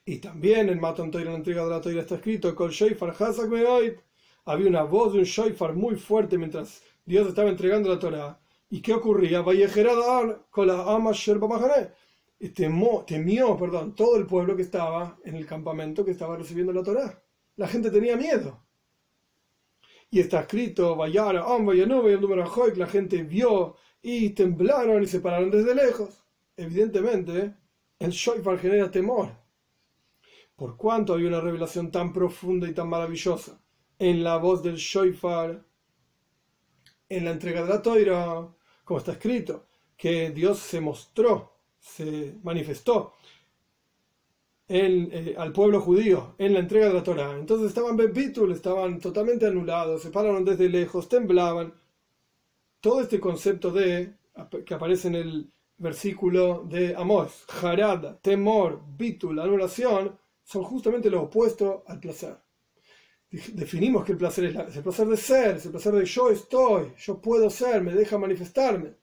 Y 0.05 0.17
también 0.19 0.69
en 0.69 0.79
Matan 0.79 1.09
Toira, 1.09 1.27
en 1.27 1.33
la 1.33 1.37
entrega 1.37 1.63
de 1.63 1.69
la 1.69 1.81
Toira, 1.81 2.01
está 2.01 2.15
escrito: 2.15 2.53
Kol 2.53 2.71
Shofar 2.71 3.15
Hazak 3.17 3.49
Había 4.45 4.67
una 4.67 4.83
voz 4.83 5.13
de 5.13 5.19
un 5.19 5.25
Shofar 5.25 5.73
muy 5.73 5.95
fuerte 5.95 6.37
mientras 6.37 6.83
Dios 7.05 7.27
estaba 7.27 7.49
entregando 7.49 7.89
la 7.89 7.99
Torah. 7.99 8.39
¿Y 8.69 8.81
qué 8.81 8.93
ocurría? 8.93 9.43
con 9.43 10.67
la 10.67 10.75
y 12.39 12.49
temió 12.49 13.57
perdón, 13.57 13.95
todo 13.95 14.17
el 14.17 14.25
pueblo 14.25 14.55
que 14.55 14.61
estaba 14.61 15.17
en 15.23 15.35
el 15.35 15.45
campamento 15.45 16.03
que 16.03 16.11
estaba 16.11 16.35
recibiendo 16.37 16.73
la 16.73 16.83
Torah. 16.83 17.21
La 17.55 17.67
gente 17.67 17.89
tenía 17.89 18.17
miedo. 18.17 18.64
Y 20.15 20.21
está 20.21 20.39
escrito, 20.39 20.95
Vayara, 20.95 21.43
y 21.43 22.79
la 22.79 22.87
gente 22.87 23.23
vio 23.23 23.75
y 24.01 24.29
temblaron 24.29 25.03
y 25.03 25.07
se 25.07 25.19
pararon 25.19 25.51
desde 25.51 25.75
lejos. 25.75 26.23
Evidentemente, 26.55 27.53
el 27.99 28.11
shofar 28.11 28.57
genera 28.57 28.89
temor. 28.89 29.35
Por 30.55 30.77
cuanto 30.77 31.13
había 31.13 31.27
una 31.27 31.41
revelación 31.41 31.91
tan 31.91 32.13
profunda 32.13 32.65
y 32.65 32.73
tan 32.73 32.87
maravillosa 32.87 33.59
en 33.99 34.23
la 34.23 34.37
voz 34.37 34.63
del 34.63 34.77
shofar, 34.77 35.65
en 37.09 37.25
la 37.25 37.31
entrega 37.31 37.63
de 37.63 37.69
la 37.71 37.81
toira, 37.81 38.47
como 38.85 38.99
está 38.99 39.11
escrito, 39.11 39.65
que 39.97 40.29
Dios 40.29 40.59
se 40.59 40.79
mostró, 40.79 41.57
se 41.77 42.37
manifestó 42.41 43.15
eh, 44.67 45.35
al 45.37 45.51
pueblo 45.51 45.79
judío 45.79 46.35
en 46.37 46.53
la 46.53 46.59
entrega 46.59 46.87
de 46.87 46.93
la 46.93 47.03
Torah. 47.03 47.37
Entonces 47.37 47.67
estaban 47.67 47.95
bebitul, 47.95 48.51
estaban 48.51 48.99
totalmente 48.99 49.45
anulados, 49.45 50.01
se 50.01 50.09
pararon 50.09 50.43
desde 50.43 50.69
lejos, 50.69 51.07
temblaban 51.07 51.73
todo 52.81 53.01
este 53.01 53.19
concepto 53.19 53.71
de 53.71 54.15
que 54.65 54.73
aparece 54.73 55.07
en 55.07 55.15
el 55.15 55.51
versículo 55.77 56.65
de 56.69 56.95
Amos, 56.95 57.45
jarada, 57.47 58.19
temor, 58.21 58.81
bitul, 58.97 59.39
anulación, 59.39 60.17
son 60.43 60.63
justamente 60.63 61.09
lo 61.09 61.23
opuesto 61.23 61.83
al 61.87 61.99
placer. 61.99 62.37
Definimos 63.29 64.05
que 64.05 64.13
el 64.13 64.17
placer 64.17 64.45
es, 64.45 64.75
el 64.77 64.83
placer 64.83 65.07
de 65.07 65.17
ser, 65.17 65.57
es 65.57 65.65
el 65.65 65.71
placer 65.71 65.93
de 65.93 66.05
yo 66.05 66.29
estoy, 66.29 66.93
yo 66.97 67.21
puedo 67.21 67.49
ser, 67.49 67.81
me 67.81 67.93
deja 67.93 68.17
manifestarme. 68.17 68.95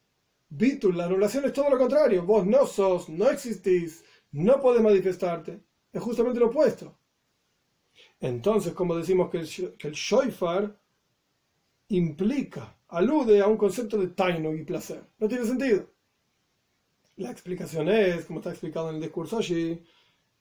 Bitul, 0.49 0.97
la 0.97 1.07
anulación 1.07 1.45
es 1.45 1.53
todo 1.53 1.71
lo 1.71 1.79
contrario, 1.79 2.25
vos 2.25 2.47
no 2.47 2.67
sos, 2.67 3.09
no 3.09 3.31
existís, 3.31 4.05
no 4.33 4.61
podés 4.61 4.83
manifestarte, 4.83 5.61
es 5.93 6.03
justamente 6.03 6.41
lo 6.41 6.47
opuesto. 6.47 6.97
Entonces, 8.21 8.73
como 8.73 8.97
decimos 8.97 9.31
que 9.31 9.39
el, 9.39 9.77
que 9.77 9.89
el 9.89 9.95
shoifar 9.95 10.77
implica 11.89 12.77
alude 12.89 13.41
a 13.41 13.47
un 13.47 13.57
concepto 13.57 13.99
de 13.99 14.09
taino 14.09 14.55
y 14.55 14.65
placer. 14.65 15.03
No 15.19 15.29
tiene 15.29 15.47
sentido. 15.47 15.87
La 17.17 17.31
explicación 17.31 17.89
es, 17.89 18.25
como 18.25 18.39
está 18.41 18.51
explicado 18.51 18.89
en 18.91 18.97
el 18.97 19.03
discurso 19.03 19.39
allí, 19.39 19.83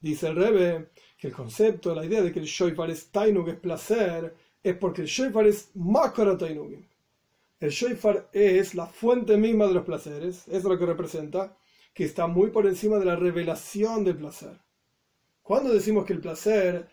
dice 0.00 0.28
el 0.28 0.36
Rebe, 0.36 0.90
que 1.18 1.28
el 1.28 1.32
concepto, 1.32 1.94
la 1.94 2.04
idea 2.04 2.22
de 2.22 2.32
que 2.32 2.40
el 2.40 2.46
shoifar 2.46 2.90
es 2.90 3.10
tainug, 3.10 3.48
es 3.48 3.56
placer, 3.56 4.34
es 4.62 4.76
porque 4.76 5.02
el 5.02 5.08
shoifar 5.08 5.46
es 5.46 5.70
makara 5.74 6.36
tainugim. 6.36 6.84
El 7.60 7.70
shoifar 7.70 8.28
es 8.32 8.74
la 8.74 8.86
fuente 8.86 9.36
misma 9.36 9.66
de 9.66 9.74
los 9.74 9.84
placeres, 9.84 10.48
es 10.48 10.64
lo 10.64 10.78
que 10.78 10.86
representa, 10.86 11.56
que 11.92 12.04
está 12.04 12.26
muy 12.26 12.50
por 12.50 12.66
encima 12.66 12.98
de 12.98 13.04
la 13.04 13.16
revelación 13.16 14.04
del 14.04 14.16
placer. 14.16 14.58
Cuando 15.42 15.72
decimos 15.72 16.04
que 16.04 16.12
el 16.12 16.20
placer 16.20 16.88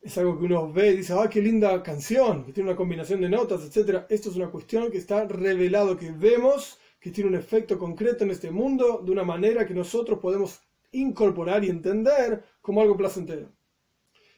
es 0.00 0.16
algo 0.18 0.38
que 0.38 0.44
uno 0.44 0.72
ve 0.72 0.92
y 0.92 0.96
dice, 0.98 1.14
ah, 1.14 1.28
qué 1.28 1.42
linda 1.42 1.82
canción, 1.82 2.44
que 2.44 2.52
tiene 2.52 2.70
una 2.70 2.76
combinación 2.76 3.20
de 3.20 3.28
notas, 3.28 3.64
etc. 3.64 4.04
Esto 4.08 4.30
es 4.30 4.36
una 4.36 4.50
cuestión 4.50 4.90
que 4.90 4.98
está 4.98 5.26
revelado, 5.26 5.96
que 5.96 6.12
vemos 6.12 6.78
que 7.00 7.10
tiene 7.10 7.30
un 7.30 7.36
efecto 7.36 7.78
concreto 7.78 8.24
en 8.24 8.30
este 8.30 8.50
mundo 8.50 9.02
de 9.04 9.12
una 9.12 9.24
manera 9.24 9.66
que 9.66 9.74
nosotros 9.74 10.18
podemos 10.18 10.60
incorporar 10.92 11.64
y 11.64 11.68
entender 11.70 12.44
como 12.60 12.80
algo 12.80 12.96
placentero. 12.96 13.52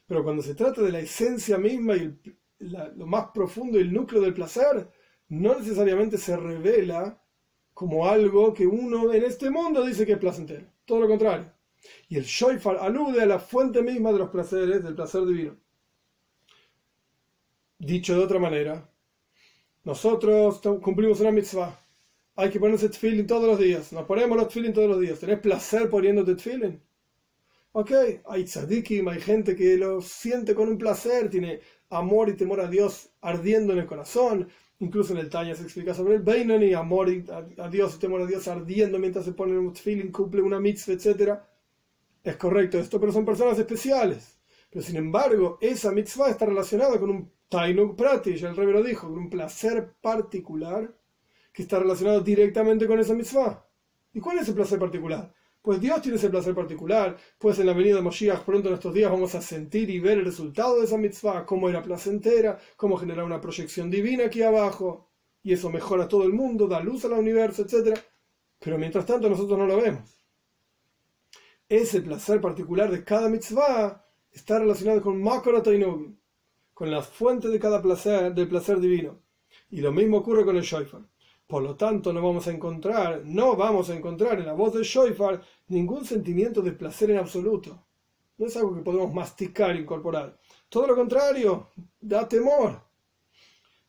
Pero 0.07 0.23
cuando 0.23 0.41
se 0.41 0.55
trata 0.55 0.81
de 0.81 0.91
la 0.91 0.99
esencia 0.99 1.57
misma 1.57 1.95
y 1.95 2.19
lo 2.59 3.05
más 3.05 3.27
profundo 3.33 3.77
y 3.77 3.81
el 3.81 3.93
núcleo 3.93 4.21
del 4.21 4.33
placer, 4.33 4.89
no 5.29 5.57
necesariamente 5.57 6.17
se 6.17 6.35
revela 6.35 7.21
como 7.79 8.05
algo 8.05 8.53
que 8.53 8.67
uno 8.67 9.13
en 9.13 9.23
este 9.23 9.49
mundo 9.49 9.85
dice 9.85 10.05
que 10.05 10.11
es 10.11 10.17
placentero. 10.17 10.65
Todo 10.83 10.99
lo 10.99 11.07
contrario. 11.07 11.49
Y 12.09 12.17
el 12.17 12.25
Shoifar 12.25 12.75
alude 12.75 13.21
a 13.21 13.25
la 13.25 13.39
fuente 13.39 13.81
misma 13.81 14.11
de 14.11 14.19
los 14.19 14.29
placeres, 14.29 14.83
del 14.83 14.95
placer 14.95 15.25
divino. 15.25 15.55
Dicho 17.77 18.17
de 18.17 18.23
otra 18.25 18.37
manera, 18.37 18.91
nosotros 19.85 20.59
cumplimos 20.81 21.21
una 21.21 21.31
mitzvah. 21.31 21.79
Hay 22.35 22.49
que 22.49 22.59
ponerse 22.59 22.89
tefillin 22.89 23.25
todos 23.25 23.47
los 23.47 23.57
días. 23.57 23.93
Nos 23.93 24.05
ponemos 24.05 24.37
los 24.37 24.49
tefillin 24.49 24.73
todos 24.73 24.89
los 24.89 24.99
días. 24.99 25.17
¿Tenés 25.17 25.39
placer 25.39 25.89
poniéndote 25.89 26.35
tefillin? 26.35 26.81
Ok, 27.71 27.91
hay 28.25 28.43
tzadikim, 28.43 29.07
hay 29.07 29.21
gente 29.21 29.55
que 29.55 29.77
lo 29.77 30.01
siente 30.01 30.53
con 30.53 30.67
un 30.67 30.77
placer, 30.77 31.29
tiene 31.29 31.61
amor 31.91 32.27
y 32.27 32.33
temor 32.33 32.59
a 32.59 32.67
Dios 32.67 33.11
ardiendo 33.21 33.71
en 33.71 33.79
el 33.79 33.87
corazón. 33.87 34.49
Incluso 34.79 35.13
en 35.13 35.19
el 35.19 35.29
Tanya 35.29 35.55
se 35.55 35.63
explica 35.63 35.93
sobre 35.93 36.15
el 36.15 36.21
Beinani, 36.21 36.73
amor 36.73 37.09
a, 37.57 37.69
Dios 37.69 37.95
y 37.95 37.99
temor 37.99 38.21
a 38.21 38.25
Dios 38.25 38.47
ardiendo 38.47 38.97
mientras 38.97 39.25
se 39.25 39.33
pone 39.33 39.57
un 39.57 39.73
tefillin, 39.73 40.11
cumple 40.11 40.41
una 40.41 40.59
mitzvah, 40.59 40.93
etc. 40.93 41.39
Es 42.23 42.37
correcto 42.37 42.79
esto, 42.79 42.99
pero 42.99 43.11
son 43.11 43.25
personas 43.25 43.59
especiales. 43.59 44.39
Pero 44.69 44.83
sin 44.83 44.95
embargo, 44.95 45.57
esa 45.59 45.91
mitzvah 45.91 46.29
está 46.29 46.45
relacionada 46.45 46.97
con 46.97 47.09
un 47.09 47.31
tainuk 47.49 47.97
prati, 47.97 48.35
ya 48.37 48.49
el 48.49 48.55
rey 48.55 48.67
lo 48.67 48.81
dijo, 48.81 49.07
con 49.09 49.17
un 49.17 49.29
placer 49.29 49.95
particular 50.01 50.95
que 51.51 51.63
está 51.63 51.79
relacionado 51.79 52.21
directamente 52.21 52.87
con 52.87 52.99
esa 52.99 53.13
mitzvah. 53.13 53.65
¿Y 54.13 54.19
cuál 54.21 54.39
es 54.39 54.47
el 54.47 54.55
placer 54.55 54.79
particular? 54.79 55.33
Pues 55.61 55.81
Dios 55.81 56.01
tiene 56.01 56.17
ese 56.17 56.29
placer 56.29 56.55
particular, 56.55 57.17
pues 57.37 57.59
en 57.59 57.65
la 57.65 57.73
venida 57.73 57.95
de 57.95 58.01
Moshiach 58.01 58.43
pronto 58.43 58.69
en 58.69 58.75
estos 58.75 58.93
días 58.93 59.11
vamos 59.11 59.35
a 59.35 59.41
sentir 59.41 59.89
y 59.89 59.99
ver 59.99 60.19
el 60.19 60.25
resultado 60.25 60.79
de 60.79 60.85
esa 60.85 60.97
mitzvah, 60.97 61.45
cómo 61.45 61.69
era 61.69 61.83
placentera, 61.83 62.57
cómo 62.77 62.97
generar 62.97 63.25
una 63.25 63.41
proyección 63.41 63.89
divina 63.89 64.25
aquí 64.25 64.41
abajo, 64.41 65.09
y 65.43 65.53
eso 65.53 65.69
mejora 65.69 66.07
todo 66.07 66.23
el 66.23 66.33
mundo, 66.33 66.67
da 66.67 66.79
luz 66.79 67.05
al 67.05 67.13
universo, 67.13 67.63
etc. 67.63 67.97
Pero 68.59 68.77
mientras 68.77 69.05
tanto 69.05 69.29
nosotros 69.29 69.57
no 69.57 69.65
lo 69.65 69.77
vemos 69.77 70.19
ese 71.69 72.01
placer 72.01 72.41
particular 72.41 72.89
de 72.89 73.03
cada 73.03 73.29
mitzvah 73.29 74.03
está 74.31 74.57
relacionado 74.59 75.01
con 75.01 75.21
Makara 75.21 75.61
con 76.73 76.91
la 76.91 77.01
fuente 77.03 77.49
de 77.49 77.59
cada 77.59 77.81
placer, 77.81 78.33
del 78.33 78.47
placer 78.47 78.79
divino. 78.79 79.21
Y 79.69 79.81
lo 79.81 79.91
mismo 79.91 80.17
ocurre 80.17 80.45
con 80.45 80.55
el 80.55 80.63
Shoifar. 80.63 81.01
Por 81.49 81.63
lo 81.63 81.75
tanto, 81.75 82.13
no 82.13 82.21
vamos 82.21 82.47
a 82.47 82.51
encontrar, 82.51 83.23
no 83.25 83.55
vamos 83.55 83.89
a 83.89 83.95
encontrar 83.95 84.39
en 84.39 84.45
la 84.45 84.53
voz 84.53 84.73
del 84.75 84.83
Shoifar 84.83 85.41
ningún 85.67 86.05
sentimiento 86.05 86.61
de 86.61 86.73
placer 86.73 87.09
en 87.09 87.17
absoluto. 87.17 87.87
No 88.37 88.45
es 88.45 88.55
algo 88.55 88.75
que 88.75 88.83
podemos 88.83 89.11
masticar 89.13 89.75
incorporar. 89.75 90.37
Todo 90.69 90.85
lo 90.87 90.95
contrario, 90.95 91.69
da 91.99 92.27
temor. 92.27 92.79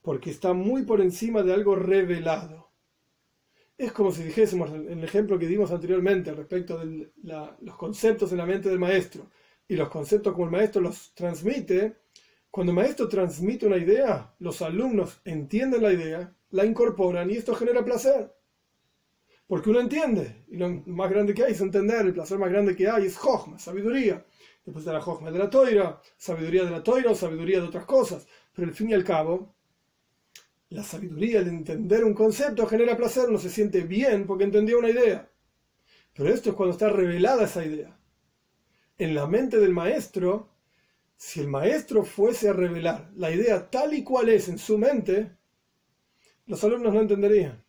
Porque 0.00 0.31
está 0.31 0.55
muy 0.55 0.85
por 0.85 1.02
encima 1.02 1.43
de 1.43 1.52
algo 1.52 1.76
revelado 1.76 2.71
es 3.81 3.93
como 3.93 4.12
si 4.12 4.23
dijésemos 4.23 4.69
en 4.69 4.99
el 4.99 5.05
ejemplo 5.05 5.38
que 5.38 5.47
dimos 5.47 5.71
anteriormente 5.71 6.35
respecto 6.35 6.79
de 6.79 7.11
los 7.62 7.76
conceptos 7.79 8.31
en 8.31 8.37
la 8.37 8.45
mente 8.45 8.69
del 8.69 8.79
maestro 8.79 9.31
y 9.67 9.75
los 9.75 9.88
conceptos 9.88 10.35
como 10.35 10.45
el 10.45 10.50
maestro 10.50 10.83
los 10.83 11.14
transmite. 11.14 11.97
Cuando 12.50 12.73
el 12.73 12.76
maestro 12.76 13.09
transmite 13.09 13.67
una 13.67 13.79
idea, 13.79 14.35
los 14.38 14.61
alumnos 14.61 15.23
entienden 15.25 15.81
la 15.81 15.95
idea, 15.95 16.37
la 16.50 16.64
incorporan 16.64 17.30
y 17.30 17.37
esto 17.37 17.54
genera 17.54 17.85
placer. 17.85 18.33
Porque 19.47 19.71
uno 19.71 19.80
entiende, 19.80 20.45
y 20.49 20.57
lo 20.57 20.69
más 20.87 21.11
grande 21.11 21.35
que 21.35 21.42
hay 21.45 21.52
es 21.52 21.61
entender, 21.61 22.07
el 22.07 22.12
placer 22.14 22.38
más 22.38 22.50
grande 22.50 22.76
que 22.76 22.88
hay 22.88 23.07
es 23.07 23.16
Jochma, 23.16 23.59
sabiduría. 23.59 24.25
Después 24.64 24.85
de 24.85 24.92
la 24.92 25.00
Jochma 25.00 25.30
de 25.30 25.38
la 25.38 25.50
Toira, 25.50 26.00
sabiduría 26.16 26.64
de 26.64 26.71
la 26.71 26.83
Toira 26.83 27.11
o 27.11 27.14
sabiduría 27.16 27.61
de 27.61 27.66
otras 27.66 27.85
cosas. 27.85 28.26
Pero 28.54 28.69
al 28.69 28.75
fin 28.75 28.90
y 28.90 28.95
al 28.95 29.02
cabo, 29.04 29.54
la 30.69 30.85
sabiduría 30.85 31.42
de 31.42 31.50
entender 31.50 32.04
un 32.04 32.14
concepto 32.14 32.66
genera 32.66 32.97
placer, 32.97 33.28
uno 33.28 33.38
se 33.38 33.50
siente 33.50 33.80
bien 33.83 34.26
porque 34.26 34.45
entendió 34.45 34.78
una 34.78 34.90
idea. 34.90 35.28
Pero 36.14 36.33
esto 36.33 36.50
es 36.50 36.57
cuando 36.57 36.73
está 36.73 36.88
revelada 36.88 37.45
esa 37.45 37.64
idea. 37.64 37.97
en 38.99 39.14
la 39.14 39.26
mente 39.26 39.59
del 39.59 39.73
maestro, 39.73 40.50
si 41.16 41.40
el 41.40 41.49
maestro 41.49 42.04
fuese 42.04 42.49
a 42.50 42.52
revelar 42.52 43.11
la 43.16 43.30
idea 43.30 43.71
tal 43.71 43.95
y 43.95 44.04
cual 44.04 44.28
es 44.28 44.49
en 44.49 44.59
su 44.59 44.78
mente, 44.78 45.37
los 46.50 46.64
alumnos 46.64 46.92
no 46.92 47.00
entenderían. 47.00 47.64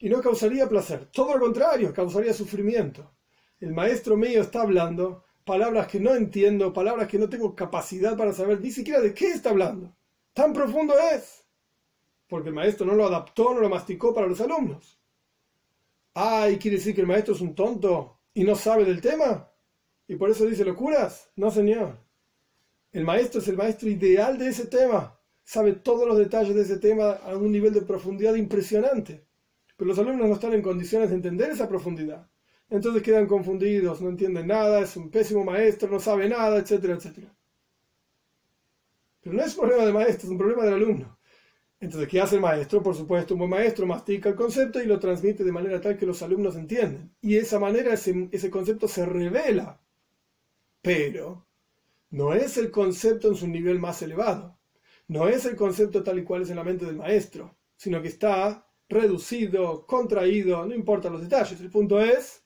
Y 0.00 0.08
no 0.08 0.20
causaría 0.20 0.68
placer. 0.68 1.06
Todo 1.12 1.34
lo 1.34 1.40
contrario, 1.40 1.94
causaría 1.94 2.34
sufrimiento. 2.34 3.12
El 3.60 3.72
maestro 3.72 4.16
mío 4.16 4.40
está 4.40 4.62
hablando 4.62 5.22
palabras 5.44 5.86
que 5.86 6.00
no 6.00 6.12
entiendo, 6.16 6.72
palabras 6.72 7.06
que 7.06 7.20
no 7.20 7.28
tengo 7.28 7.54
capacidad 7.54 8.16
para 8.16 8.32
saber 8.32 8.60
ni 8.60 8.72
siquiera 8.72 9.00
de 9.00 9.14
qué 9.14 9.28
está 9.28 9.50
hablando. 9.50 9.94
Tan 10.32 10.52
profundo 10.52 10.94
es. 11.14 11.44
Porque 12.26 12.48
el 12.48 12.54
maestro 12.56 12.84
no 12.84 12.96
lo 12.96 13.06
adaptó, 13.06 13.54
no 13.54 13.60
lo 13.60 13.68
masticó 13.68 14.12
para 14.12 14.26
los 14.26 14.40
alumnos. 14.40 14.98
Ay, 16.14 16.58
¿quiere 16.58 16.78
decir 16.78 16.96
que 16.96 17.02
el 17.02 17.06
maestro 17.06 17.32
es 17.32 17.40
un 17.40 17.54
tonto 17.54 18.18
y 18.34 18.42
no 18.42 18.56
sabe 18.56 18.84
del 18.84 19.00
tema? 19.00 19.48
¿Y 20.08 20.16
por 20.16 20.30
eso 20.30 20.46
dice 20.46 20.64
locuras? 20.64 21.30
No, 21.36 21.52
señor. 21.52 21.96
El 22.90 23.04
maestro 23.04 23.40
es 23.40 23.46
el 23.46 23.56
maestro 23.56 23.88
ideal 23.88 24.36
de 24.36 24.48
ese 24.48 24.66
tema. 24.66 25.16
Sabe 25.52 25.74
todos 25.74 26.08
los 26.08 26.16
detalles 26.16 26.54
de 26.54 26.62
ese 26.62 26.78
tema 26.78 27.10
a 27.10 27.36
un 27.36 27.52
nivel 27.52 27.74
de 27.74 27.82
profundidad 27.82 28.36
impresionante. 28.36 29.26
Pero 29.76 29.88
los 29.88 29.98
alumnos 29.98 30.26
no 30.26 30.34
están 30.36 30.54
en 30.54 30.62
condiciones 30.62 31.10
de 31.10 31.16
entender 31.16 31.50
esa 31.50 31.68
profundidad. 31.68 32.26
Entonces 32.70 33.02
quedan 33.02 33.26
confundidos, 33.26 34.00
no 34.00 34.08
entienden 34.08 34.46
nada, 34.46 34.80
es 34.80 34.96
un 34.96 35.10
pésimo 35.10 35.44
maestro, 35.44 35.90
no 35.90 36.00
sabe 36.00 36.26
nada, 36.26 36.56
etcétera, 36.56 36.94
etcétera. 36.94 37.36
Pero 39.20 39.36
no 39.36 39.42
es 39.42 39.54
un 39.54 39.60
problema 39.60 39.84
del 39.84 39.92
maestro, 39.92 40.24
es 40.24 40.30
un 40.30 40.38
problema 40.38 40.64
del 40.64 40.72
alumno. 40.72 41.18
Entonces, 41.80 42.08
¿qué 42.08 42.22
hace 42.22 42.36
el 42.36 42.40
maestro? 42.40 42.82
Por 42.82 42.94
supuesto, 42.94 43.34
un 43.34 43.40
buen 43.40 43.50
maestro 43.50 43.86
mastica 43.86 44.30
el 44.30 44.36
concepto 44.36 44.82
y 44.82 44.86
lo 44.86 44.98
transmite 44.98 45.44
de 45.44 45.52
manera 45.52 45.82
tal 45.82 45.98
que 45.98 46.06
los 46.06 46.22
alumnos 46.22 46.56
entienden. 46.56 47.14
Y 47.20 47.34
de 47.34 47.40
esa 47.40 47.58
manera 47.58 47.92
ese, 47.92 48.26
ese 48.32 48.48
concepto 48.48 48.88
se 48.88 49.04
revela. 49.04 49.82
Pero 50.80 51.46
no 52.08 52.32
es 52.32 52.56
el 52.56 52.70
concepto 52.70 53.28
en 53.28 53.34
su 53.34 53.46
nivel 53.48 53.78
más 53.78 54.00
elevado. 54.00 54.61
No 55.12 55.28
es 55.28 55.44
el 55.44 55.56
concepto 55.56 56.02
tal 56.02 56.20
y 56.20 56.24
cual 56.24 56.40
es 56.40 56.48
en 56.48 56.56
la 56.56 56.64
mente 56.64 56.86
del 56.86 56.96
maestro, 56.96 57.54
sino 57.76 58.00
que 58.00 58.08
está 58.08 58.66
reducido, 58.88 59.86
contraído, 59.86 60.64
no 60.64 60.74
importa 60.74 61.10
los 61.10 61.20
detalles. 61.20 61.60
El 61.60 61.68
punto 61.68 62.00
es 62.00 62.42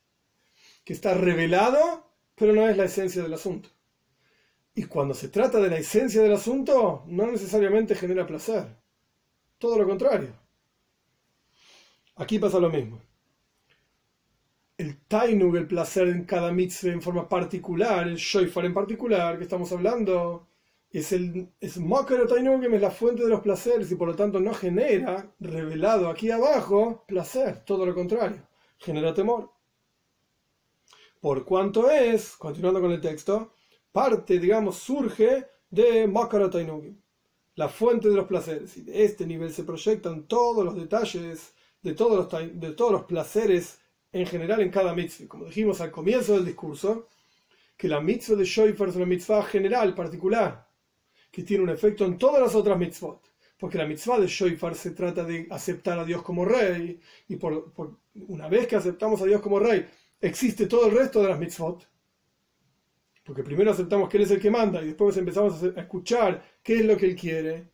que 0.85 0.93
está 0.93 1.15
revelado, 1.15 2.11
pero 2.35 2.53
no 2.53 2.69
es 2.69 2.77
la 2.77 2.87
esencia 2.87 3.23
del 3.23 3.35
asunto. 3.35 3.69
Y 4.75 4.83
cuando 4.87 5.15
se 5.15 5.29
trata 5.29 5.61
de 5.61 5.71
la 5.71 5.79
esencia 5.79 6.21
del 6.21 6.33
asunto, 6.33 7.05
no 7.07 7.31
necesariamente 7.31 7.95
genera 7.95 8.27
placer. 8.27 8.67
Todo 9.59 9.79
lo 9.79 9.87
contrario. 9.87 10.35
Aquí 12.17 12.41
pasa 12.41 12.59
lo 12.59 12.69
mismo. 12.69 13.01
El 14.77 14.97
tainug, 15.07 15.55
el 15.55 15.69
placer 15.69 16.09
en 16.09 16.25
cada 16.25 16.51
mitzvah 16.51 16.91
en 16.91 17.01
forma 17.01 17.29
particular, 17.29 18.09
el 18.09 18.17
shoifar 18.17 18.65
en 18.65 18.75
particular 18.75 19.39
que 19.39 19.45
estamos 19.45 19.71
hablando, 19.71 20.49
es 20.91 21.13
el 21.13 21.51
tainugim, 21.61 22.75
es 22.75 22.81
la 22.81 22.91
fuente 22.91 23.23
de 23.23 23.29
los 23.29 23.41
placeres 23.41 23.91
y 23.91 23.97
por 23.97 24.09
lo 24.09 24.17
tanto 24.17 24.41
no 24.41 24.55
genera, 24.55 25.35
revelado 25.41 26.09
aquí 26.09 26.31
abajo, 26.31 27.05
placer. 27.07 27.65
Todo 27.65 27.85
lo 27.85 27.95
contrario, 27.95 28.43
genera 28.79 29.13
temor. 29.13 29.51
Por 31.21 31.45
cuanto 31.45 31.91
es, 31.91 32.37
continuando 32.37 32.81
con 32.81 32.93
el 32.93 33.01
texto, 33.01 33.53
parte, 33.93 34.39
digamos, 34.39 34.77
surge 34.77 35.47
de 35.71 36.07
Makara 36.07 36.51
Tainugim, 36.51 36.97
la 37.57 37.69
fuente 37.69 38.09
de 38.09 38.17
los 38.17 38.27
placeres. 38.27 38.77
Y 38.77 38.83
de 38.83 39.05
este 39.05 39.27
nivel 39.27 39.53
se 39.53 39.65
proyectan 39.65 40.25
todos 40.29 40.65
los 40.65 40.77
detalles 40.77 41.55
de 41.83 41.95
todos 41.95 42.33
los, 42.33 42.61
de 42.61 42.73
todos 42.73 42.93
los 42.93 43.05
placeres 43.05 43.81
en 44.13 44.27
general 44.27 44.61
en 44.61 44.71
cada 44.71 44.95
mitzvah. 44.95 45.29
Como 45.29 45.45
dijimos 45.47 45.81
al 45.81 45.91
comienzo 45.91 46.35
del 46.35 46.45
discurso, 46.45 47.09
que 47.77 47.89
la 47.89 48.01
mitzvah 48.01 48.37
de 48.37 48.45
Shoifer 48.45 48.89
es 48.89 48.97
una 48.97 49.07
mitzvah 49.07 49.43
general, 49.43 49.95
particular, 49.95 50.66
que 51.37 51.43
tiene 51.43 51.65
un 51.65 51.69
efecto 51.69 52.07
en 52.07 52.17
todas 52.17 52.41
las 52.41 52.55
otras 52.55 52.79
mitzvot. 52.79 53.21
Porque 53.59 53.77
la 53.77 53.85
mitzvah 53.85 54.19
de 54.19 54.27
Shoifar 54.27 54.75
se 54.75 54.93
trata 54.93 55.23
de 55.23 55.47
aceptar 55.51 55.99
a 55.99 56.05
Dios 56.07 56.23
como 56.23 56.47
rey, 56.47 56.99
y 57.29 57.37
por, 57.37 57.99
una 58.27 58.49
vez 58.49 58.67
que 58.67 58.77
aceptamos 58.77 59.21
a 59.21 59.27
Dios 59.27 59.43
como 59.43 59.59
rey, 59.59 59.87
existe 60.19 60.65
todo 60.65 60.87
el 60.87 60.97
resto 60.97 61.21
de 61.21 61.29
las 61.29 61.39
mitzvot. 61.39 61.87
Porque 63.23 63.43
primero 63.43 63.71
aceptamos 63.71 64.09
que 64.09 64.17
Él 64.17 64.23
es 64.23 64.31
el 64.31 64.41
que 64.41 64.51
manda 64.51 64.83
y 64.83 64.87
después 64.87 65.15
empezamos 65.19 65.63
a 65.63 65.79
escuchar 65.79 66.43
qué 66.63 66.77
es 66.77 66.87
lo 66.87 66.97
que 66.97 67.05
Él 67.05 67.17
quiere. 67.17 67.71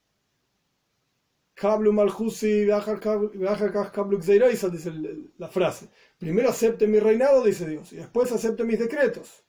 dice 4.73 4.93
la 5.39 5.47
frase. 5.47 5.87
Primero 6.19 6.49
acepte 6.49 6.89
mi 6.89 6.99
reinado, 6.99 7.45
dice 7.45 7.69
Dios, 7.69 7.93
y 7.93 7.97
después 7.97 8.33
acepte 8.33 8.65
mis 8.65 8.81
decretos. 8.81 9.45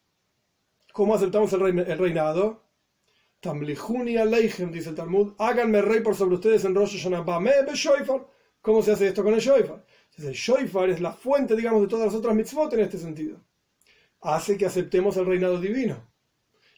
¿Cómo 0.91 1.15
aceptamos 1.15 1.51
el 1.53 1.97
reinado? 1.97 2.62
Tamlihuni 3.43 4.17
aleichem, 4.17 4.71
dice 4.71 4.89
el 4.89 4.95
Talmud, 4.95 5.33
háganme 5.37 5.81
rey 5.81 5.99
por 6.01 6.15
sobre 6.15 6.35
ustedes 6.35 6.65
en 6.65 6.73
Rosh 6.73 6.97
Hashanah. 6.97 7.25
¿Cómo 8.61 8.81
se 8.81 8.93
hace 8.93 9.07
esto 9.09 9.23
con 9.23 9.33
el 9.33 9.41
Shoifar? 9.41 9.85
El 10.17 10.33
Shoifar 10.33 10.89
es 10.89 11.01
la 11.01 11.11
fuente, 11.11 11.55
digamos, 11.55 11.81
de 11.81 11.87
todas 11.87 12.05
las 12.07 12.15
otras 12.15 12.33
mitzvot 12.33 12.73
en 12.73 12.79
este 12.79 12.97
sentido 12.97 13.39
hace 14.23 14.57
que 14.57 14.65
aceptemos 14.65 15.17
el 15.17 15.25
reinado 15.25 15.59
divino. 15.59 16.09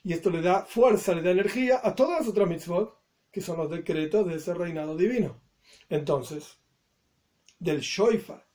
Y 0.04 0.13
esto 0.13 0.30
le 0.30 0.41
da 0.41 0.65
fuerza, 0.65 1.13
le 1.13 1.21
da 1.21 1.32
energía 1.32 1.80
a 1.84 1.95
todas 1.95 2.19
las 2.19 2.28
otras 2.28 2.47
mitzvot, 2.47 2.97
que 3.32 3.41
son 3.41 3.58
los 3.58 3.69
decretos 3.69 4.28
de 4.28 4.36
ese 4.36 4.54
reinado 4.54 4.95
divino. 4.97 5.41
Entonces, 5.89 6.58
del 7.60 7.80
Shoifa, 7.80 8.45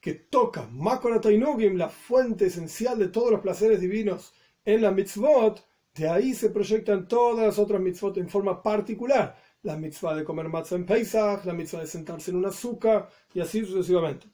que 0.00 0.14
toca 0.14 0.66
Makora 0.70 1.20
Tainugim, 1.20 1.76
la 1.76 1.88
fuente 1.88 2.46
esencial 2.46 2.98
de 2.98 3.08
todos 3.08 3.30
los 3.30 3.40
placeres 3.40 3.80
divinos 3.80 4.32
en 4.64 4.82
la 4.82 4.90
mitzvot, 4.90 5.66
de 5.98 6.08
ahí 6.08 6.34
se 6.34 6.50
proyectan 6.50 7.08
todas 7.08 7.44
las 7.44 7.58
otras 7.58 7.80
mitzvot 7.80 8.16
en 8.18 8.28
forma 8.28 8.62
particular. 8.62 9.36
La 9.62 9.76
mitzvah 9.76 10.14
de 10.14 10.24
comer 10.24 10.48
matzah 10.48 10.76
en 10.76 10.86
Pesach, 10.86 11.44
la 11.44 11.52
mitzvah 11.52 11.80
de 11.80 11.86
sentarse 11.86 12.30
en 12.30 12.36
una 12.36 12.48
azúcar, 12.48 13.08
y 13.34 13.40
así 13.40 13.64
sucesivamente. 13.64 14.28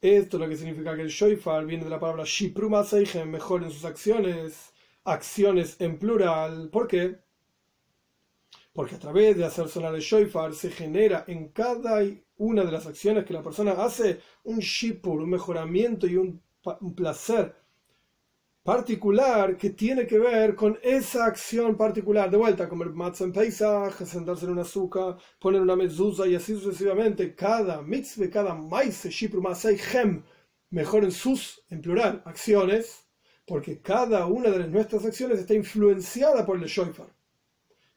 Esto 0.00 0.36
es 0.36 0.40
lo 0.40 0.48
que 0.48 0.56
significa 0.56 0.94
que 0.94 1.02
el 1.02 1.08
shoifar 1.08 1.66
viene 1.66 1.84
de 1.84 1.90
la 1.90 1.98
palabra 1.98 2.24
seijem, 2.26 3.30
mejor 3.30 3.64
en 3.64 3.70
sus 3.70 3.84
acciones, 3.84 4.72
acciones 5.04 5.80
en 5.80 5.98
plural. 5.98 6.68
¿Por 6.70 6.86
qué? 6.86 7.18
Porque 8.72 8.94
a 8.94 8.98
través 8.98 9.36
de 9.36 9.44
hacer 9.44 9.68
sonar 9.68 9.94
el 9.94 10.00
shoifar 10.00 10.54
se 10.54 10.70
genera 10.70 11.24
en 11.26 11.48
cada 11.48 12.02
una 12.36 12.64
de 12.64 12.72
las 12.72 12.86
acciones 12.86 13.24
que 13.24 13.32
la 13.32 13.42
persona 13.42 13.72
hace 13.72 14.20
un 14.44 14.58
shipur, 14.58 15.22
un 15.22 15.30
mejoramiento 15.30 16.06
y 16.06 16.16
un, 16.16 16.42
un 16.80 16.94
placer 16.94 17.63
particular 18.64 19.58
que 19.58 19.70
tiene 19.70 20.06
que 20.06 20.18
ver 20.18 20.54
con 20.56 20.78
esa 20.82 21.26
acción 21.26 21.76
particular. 21.76 22.30
De 22.30 22.38
vuelta, 22.38 22.68
comer 22.68 22.90
matzah 22.90 23.24
en 23.24 23.32
paisaje, 23.32 24.06
sentarse 24.06 24.46
en 24.46 24.52
un 24.52 24.60
azúcar, 24.60 25.18
poner 25.38 25.60
una 25.60 25.76
mezuzah 25.76 26.26
y 26.26 26.34
así 26.34 26.54
sucesivamente. 26.54 27.34
Cada 27.34 27.82
mitzvah, 27.82 28.30
cada 28.30 28.54
maise, 28.54 29.10
shipru 29.10 29.42
masay, 29.42 29.78
hem, 29.92 30.22
mejor 30.70 31.04
en 31.04 31.12
sus, 31.12 31.62
en 31.68 31.82
plural, 31.82 32.22
acciones, 32.24 33.06
porque 33.46 33.82
cada 33.82 34.24
una 34.26 34.50
de 34.50 34.66
nuestras 34.66 35.04
acciones 35.04 35.40
está 35.40 35.52
influenciada 35.52 36.46
por 36.46 36.56
el 36.56 36.64
shoifar, 36.64 37.14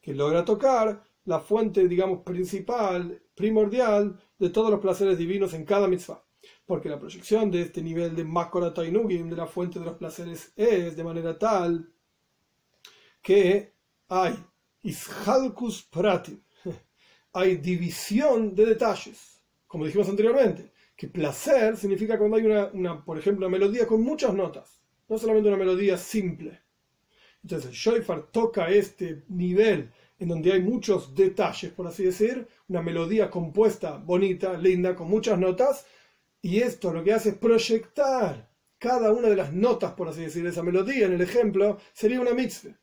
que 0.02 0.12
logra 0.12 0.44
tocar 0.44 1.02
la 1.24 1.40
fuente, 1.40 1.88
digamos, 1.88 2.22
principal, 2.24 3.22
primordial 3.34 4.20
de 4.38 4.50
todos 4.50 4.70
los 4.70 4.80
placeres 4.80 5.16
divinos 5.16 5.54
en 5.54 5.64
cada 5.64 5.88
mitzvah 5.88 6.27
porque 6.68 6.90
la 6.90 6.98
proyección 6.98 7.50
de 7.50 7.62
este 7.62 7.80
nivel 7.80 8.14
de 8.14 8.24
Makora 8.24 8.74
Tainugim, 8.74 9.30
de 9.30 9.36
la 9.36 9.46
fuente 9.46 9.78
de 9.78 9.86
los 9.86 9.96
placeres, 9.96 10.52
es 10.54 10.94
de 10.94 11.02
manera 11.02 11.38
tal 11.38 11.90
que 13.22 13.72
hay 14.06 14.34
Ishalkus 14.82 15.84
Pratim, 15.84 16.42
hay 17.32 17.56
división 17.56 18.54
de 18.54 18.66
detalles, 18.66 19.40
como 19.66 19.86
dijimos 19.86 20.10
anteriormente, 20.10 20.72
que 20.94 21.08
placer 21.08 21.78
significa 21.78 22.18
cuando 22.18 22.36
hay 22.36 22.44
una, 22.44 22.66
una, 22.66 23.02
por 23.02 23.18
ejemplo, 23.18 23.46
una 23.46 23.56
melodía 23.56 23.86
con 23.86 24.02
muchas 24.02 24.34
notas, 24.34 24.82
no 25.08 25.16
solamente 25.16 25.48
una 25.48 25.56
melodía 25.56 25.96
simple. 25.96 26.60
Entonces, 27.42 27.72
Shoifar 27.72 28.30
toca 28.30 28.68
este 28.68 29.24
nivel 29.28 29.90
en 30.18 30.28
donde 30.28 30.52
hay 30.52 30.60
muchos 30.60 31.14
detalles, 31.14 31.72
por 31.72 31.86
así 31.86 32.04
decir, 32.04 32.46
una 32.68 32.82
melodía 32.82 33.30
compuesta, 33.30 33.96
bonita, 33.96 34.58
linda, 34.58 34.94
con 34.94 35.08
muchas 35.08 35.38
notas, 35.38 35.86
y 36.42 36.60
esto 36.60 36.92
lo 36.92 37.02
que 37.02 37.12
hace 37.12 37.30
es 37.30 37.34
proyectar 37.36 38.48
cada 38.78 39.12
una 39.12 39.28
de 39.28 39.36
las 39.36 39.52
notas, 39.52 39.92
por 39.92 40.08
así 40.08 40.22
decir, 40.22 40.44
de 40.44 40.50
esa 40.50 40.62
melodía. 40.62 41.06
En 41.06 41.14
el 41.14 41.20
ejemplo, 41.20 41.78
sería 41.92 42.20
una 42.20 42.32
mitzvah. 42.32 42.78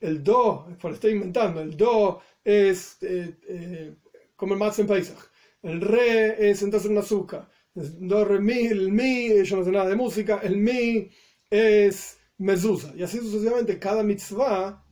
El 0.00 0.22
do, 0.22 0.66
por 0.80 0.92
estoy 0.92 1.12
inventando, 1.12 1.60
el 1.60 1.76
do 1.76 2.20
es 2.44 2.98
eh, 3.02 3.36
eh, 3.48 3.96
como 4.36 4.54
el 4.54 4.62
en 4.78 4.86
paisaj. 4.86 5.18
El 5.62 5.80
re 5.80 6.50
es 6.50 6.62
entonces 6.62 6.90
un 6.90 6.98
azúcar. 6.98 7.48
El 7.74 8.08
do, 8.08 8.24
re, 8.24 8.40
mi, 8.40 8.66
el 8.66 8.92
mi, 8.92 9.44
yo 9.44 9.56
no 9.56 9.64
sé 9.64 9.70
nada 9.70 9.88
de 9.88 9.96
música. 9.96 10.40
El 10.42 10.56
mi 10.56 11.10
es 11.50 12.18
mezuzah. 12.38 12.94
Y 12.96 13.02
así 13.02 13.18
sucesivamente, 13.18 13.78
cada 13.78 14.02
mitzvah 14.02 14.84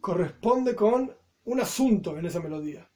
corresponde 0.00 0.74
con 0.74 1.14
un 1.44 1.60
asunto 1.60 2.16
en 2.16 2.26
esa 2.26 2.40
melodía 2.40 2.88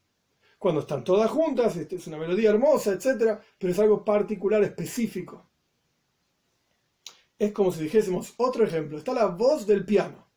cuando 0.61 0.83
están 0.83 1.03
todas 1.03 1.31
juntas, 1.31 1.75
este, 1.79 1.97
es 1.97 2.07
una 2.07 2.19
melodía 2.19 2.51
hermosa, 2.51 2.93
etc., 2.93 3.41
pero 3.59 3.73
es 3.73 3.79
algo 3.79 4.05
particular, 4.05 4.63
específico. 4.63 5.49
Es 7.39 7.51
como 7.53 7.73
si 7.73 7.83
dijésemos 7.85 8.35
otro 8.37 8.65
ejemplo. 8.65 8.99
Está 8.99 9.15
la 9.15 9.25
voz 9.25 9.67
del 9.67 9.87
piano. 9.87 10.29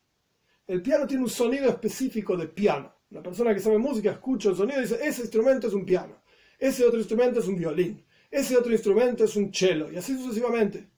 El 0.66 0.80
piano 0.80 1.06
tiene 1.06 1.24
un 1.24 1.28
sonido 1.28 1.68
específico 1.68 2.38
de 2.38 2.48
piano. 2.48 2.90
La 3.10 3.22
persona 3.22 3.52
que 3.52 3.60
sabe 3.60 3.76
música 3.76 4.12
escucha 4.12 4.48
el 4.48 4.56
sonido 4.56 4.78
y 4.78 4.84
dice, 4.84 4.98
ese 5.06 5.20
instrumento 5.20 5.66
es 5.66 5.74
un 5.74 5.84
piano, 5.84 6.22
ese 6.58 6.86
otro 6.86 6.98
instrumento 6.98 7.40
es 7.40 7.46
un 7.46 7.56
violín, 7.56 8.02
ese 8.30 8.56
otro 8.56 8.72
instrumento 8.72 9.24
es 9.24 9.36
un 9.36 9.52
cello, 9.52 9.92
y 9.92 9.98
así 9.98 10.16
sucesivamente. 10.16 10.88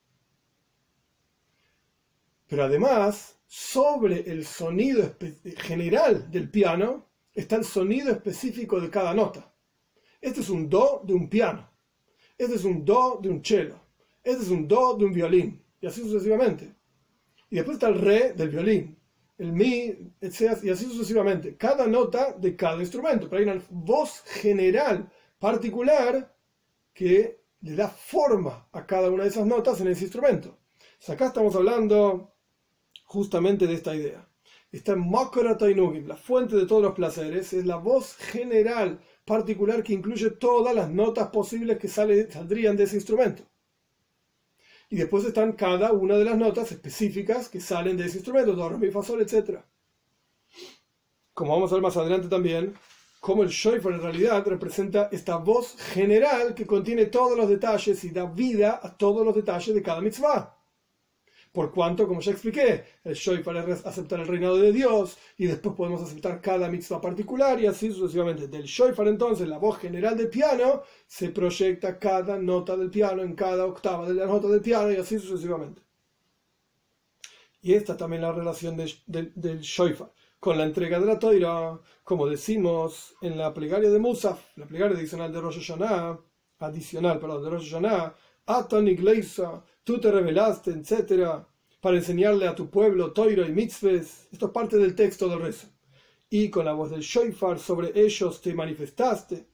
Pero 2.47 2.63
además, 2.63 3.41
sobre 3.45 4.21
el 4.31 4.47
sonido 4.47 5.17
general 5.57 6.31
del 6.31 6.49
piano 6.49 7.06
está 7.37 7.57
el 7.57 7.65
sonido 7.65 8.11
específico 8.11 8.81
de 8.81 8.91
cada 8.91 9.15
nota. 9.15 9.55
Este 10.21 10.41
es 10.41 10.51
un 10.51 10.69
do 10.69 11.03
de 11.05 11.15
un 11.15 11.29
piano, 11.29 11.71
este 12.37 12.57
es 12.57 12.65
un 12.65 12.85
do 12.85 13.21
de 13.23 13.29
un 13.29 13.45
cello, 13.45 13.79
este 14.25 14.43
es 14.43 14.49
un 14.49 14.67
do 14.67 14.97
de 14.97 15.05
un 15.05 15.13
violín, 15.13 15.63
y 15.81 15.87
así 15.87 16.01
sucesivamente. 16.01 16.75
Y 17.51 17.57
después 17.57 17.77
está 17.77 17.89
el 17.89 18.01
re 18.01 18.33
del 18.33 18.49
violín, 18.49 18.99
el 19.39 19.53
mi, 19.53 19.95
etc. 20.21 20.59
Y 20.65 20.71
así 20.71 20.87
sucesivamente. 20.87 21.57
Cada 21.57 21.87
nota 21.87 22.33
de 22.33 22.57
cada 22.57 22.81
instrumento. 22.81 23.29
Pero 23.29 23.43
hay 23.43 23.49
una 23.49 23.63
voz 23.71 24.23
general 24.25 25.11
particular 25.39 26.35
que 26.93 27.45
le 27.61 27.77
da 27.77 27.89
forma 27.89 28.69
a 28.73 28.87
cada 28.87 29.11
una 29.11 29.25
de 29.25 29.29
esas 29.29 29.47
notas 29.47 29.81
en 29.81 29.89
ese 29.89 30.05
instrumento. 30.05 30.59
acá 31.09 31.27
estamos 31.27 31.55
hablando 31.55 32.35
justamente 33.05 33.67
de 33.67 33.75
esta 33.75 33.95
idea. 33.95 34.26
Está 34.77 34.93
en 34.93 35.11
Makara 35.11 35.57
Tainugim, 35.57 36.07
la 36.07 36.17
fuente 36.17 36.57
de 36.57 36.67
todos 36.67 36.83
los 36.83 36.95
placeres, 36.95 37.53
es 37.53 37.65
la 37.65 37.77
voz 37.77 38.17
general 38.17 39.01
particular 39.25 39.83
que 39.83 39.95
incluye 39.95 40.31
todas 40.31 40.75
las 40.75 40.91
notas 40.91 41.29
posibles 41.29 41.79
que 41.79 41.89
saldrían 41.89 42.77
de 42.77 42.85
ese 42.85 42.97
instrumento 42.97 43.43
y 44.89 44.97
después 44.97 45.25
están 45.25 45.53
cada 45.53 45.93
una 45.93 46.17
de 46.17 46.25
las 46.25 46.37
notas 46.37 46.71
específicas 46.73 47.49
que 47.49 47.61
salen 47.61 47.97
de 47.97 48.07
ese 48.07 48.19
instrumento, 48.19 48.53
do, 48.53 48.69
re, 48.69 48.79
mi, 48.79 48.91
fa, 48.91 49.03
sol, 49.03 49.21
etc. 49.21 49.61
Como 51.35 51.53
vamos 51.53 51.71
a 51.71 51.75
ver 51.75 51.83
más 51.83 51.97
adelante 51.97 52.29
también, 52.29 52.75
como 53.21 53.43
el 53.43 53.49
shofar 53.49 53.95
en 53.95 54.03
realidad 54.03 54.47
representa 54.47 55.09
esta 55.11 55.37
voz 55.37 55.77
general 55.77 56.55
que 56.55 56.67
contiene 56.67 57.07
todos 57.07 57.37
los 57.37 57.49
detalles 57.49 58.05
y 58.05 58.11
da 58.11 58.27
vida 58.27 58.81
a 58.83 58.97
todos 58.97 59.25
los 59.25 59.35
detalles 59.35 59.75
de 59.75 59.83
cada 59.83 60.01
mitzvah. 60.01 60.56
Por 61.57 61.73
cuanto, 61.73 62.07
como 62.07 62.21
ya 62.21 62.33
expliqué, 62.33 62.85
el 63.03 63.15
Shoifar 63.15 63.57
es 63.71 63.87
aceptar 63.87 64.21
el 64.21 64.27
reinado 64.27 64.59
de 64.59 64.73
Dios 64.73 65.17
y 65.39 65.47
después 65.47 65.75
podemos 65.75 66.03
aceptar 66.03 66.43
cada 66.43 66.69
mitzvah 66.69 67.01
particular 67.01 67.59
y 67.59 67.67
así 67.67 67.91
sucesivamente. 67.91 68.47
Del 68.47 68.65
Shoifar 68.65 69.09
entonces, 69.09 69.49
la 69.49 69.57
voz 69.57 69.79
general 69.79 70.19
del 70.19 70.29
piano, 70.29 70.83
se 71.07 71.31
proyecta 71.31 71.99
cada 71.99 72.37
nota 72.37 72.77
del 72.77 72.91
piano 72.91 73.23
en 73.23 73.35
cada 73.35 73.65
octava 73.65 74.07
de 74.07 74.13
la 74.13 74.27
nota 74.27 74.49
del 74.49 74.61
piano 74.61 74.93
y 74.93 74.97
así 74.97 75.19
sucesivamente. 75.19 75.81
Y 77.63 77.73
esta 77.73 77.97
también 77.97 78.21
la 78.21 78.33
relación 78.33 78.77
del 78.77 79.61
Shoifar 79.63 80.13
con 80.39 80.59
la 80.59 80.65
entrega 80.65 81.01
de 81.01 81.07
la 81.07 81.19
toira, 81.19 81.81
como 82.05 82.27
decimos 82.27 83.15
en 83.23 83.39
la 83.39 83.55
plegaria 83.55 83.89
de 83.89 83.99
Musaf, 83.99 84.55
la 84.59 84.67
plegaria 84.67 84.95
adicional 84.95 85.33
de 85.33 85.41
Rosh 85.41 85.61
Hashanah, 85.61 86.21
adicional, 86.59 87.19
perdón, 87.19 87.45
de 87.45 87.49
Rosh 87.49 87.71
Hashanah, 87.71 88.15
Atan 88.45 88.89
Iglesia, 88.89 89.63
tú 89.87 90.01
te 90.01 90.11
revelaste, 90.11 90.73
etcétera, 90.73 91.47
para 91.81 91.97
enseñarle 91.97 92.49
a 92.49 92.57
tu 92.57 92.69
pueblo 92.69 93.13
Toiro 93.13 93.47
y 93.47 93.53
Mitzves. 93.53 94.27
Esto 94.33 94.47
es 94.47 94.53
parte 94.53 94.77
del 94.79 94.97
texto 94.97 95.29
del 95.29 95.41
rezo. 95.41 95.69
Y 96.29 96.51
con 96.51 96.65
la 96.65 96.73
voz 96.73 96.91
del 96.91 97.03
Shoifar 97.03 97.61
sobre 97.61 97.93
ellos 97.95 98.41
te 98.41 98.53
manifestaste. 98.53 99.47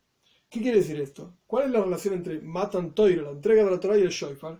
¿Qué 0.48 0.62
quiere 0.62 0.78
decir 0.78 0.98
esto? 0.98 1.36
¿Cuál 1.46 1.66
es 1.66 1.70
la 1.72 1.82
relación 1.82 2.14
entre 2.14 2.40
Matan 2.40 2.94
Toiro, 2.94 3.24
la 3.24 3.32
entrega 3.32 3.62
de 3.62 3.72
la 3.72 3.78
Torah, 3.78 3.98
y 3.98 4.02
el 4.02 4.08
Shoifar? 4.08 4.58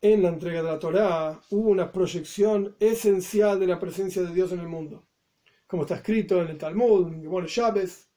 En 0.00 0.22
la 0.22 0.30
entrega 0.30 0.62
de 0.62 0.70
la 0.70 0.78
Torah 0.78 1.42
hubo 1.50 1.68
una 1.68 1.92
proyección 1.92 2.74
esencial 2.80 3.60
de 3.60 3.66
la 3.66 3.78
presencia 3.78 4.22
de 4.22 4.32
Dios 4.32 4.50
en 4.52 4.60
el 4.60 4.68
mundo. 4.68 5.04
Como 5.66 5.82
está 5.82 5.96
escrito 5.96 6.40
en 6.40 6.48
el 6.48 6.56
Talmud, 6.56 7.08
en 7.08 7.20
Gemor 7.20 7.46
Shabes, 7.46 8.08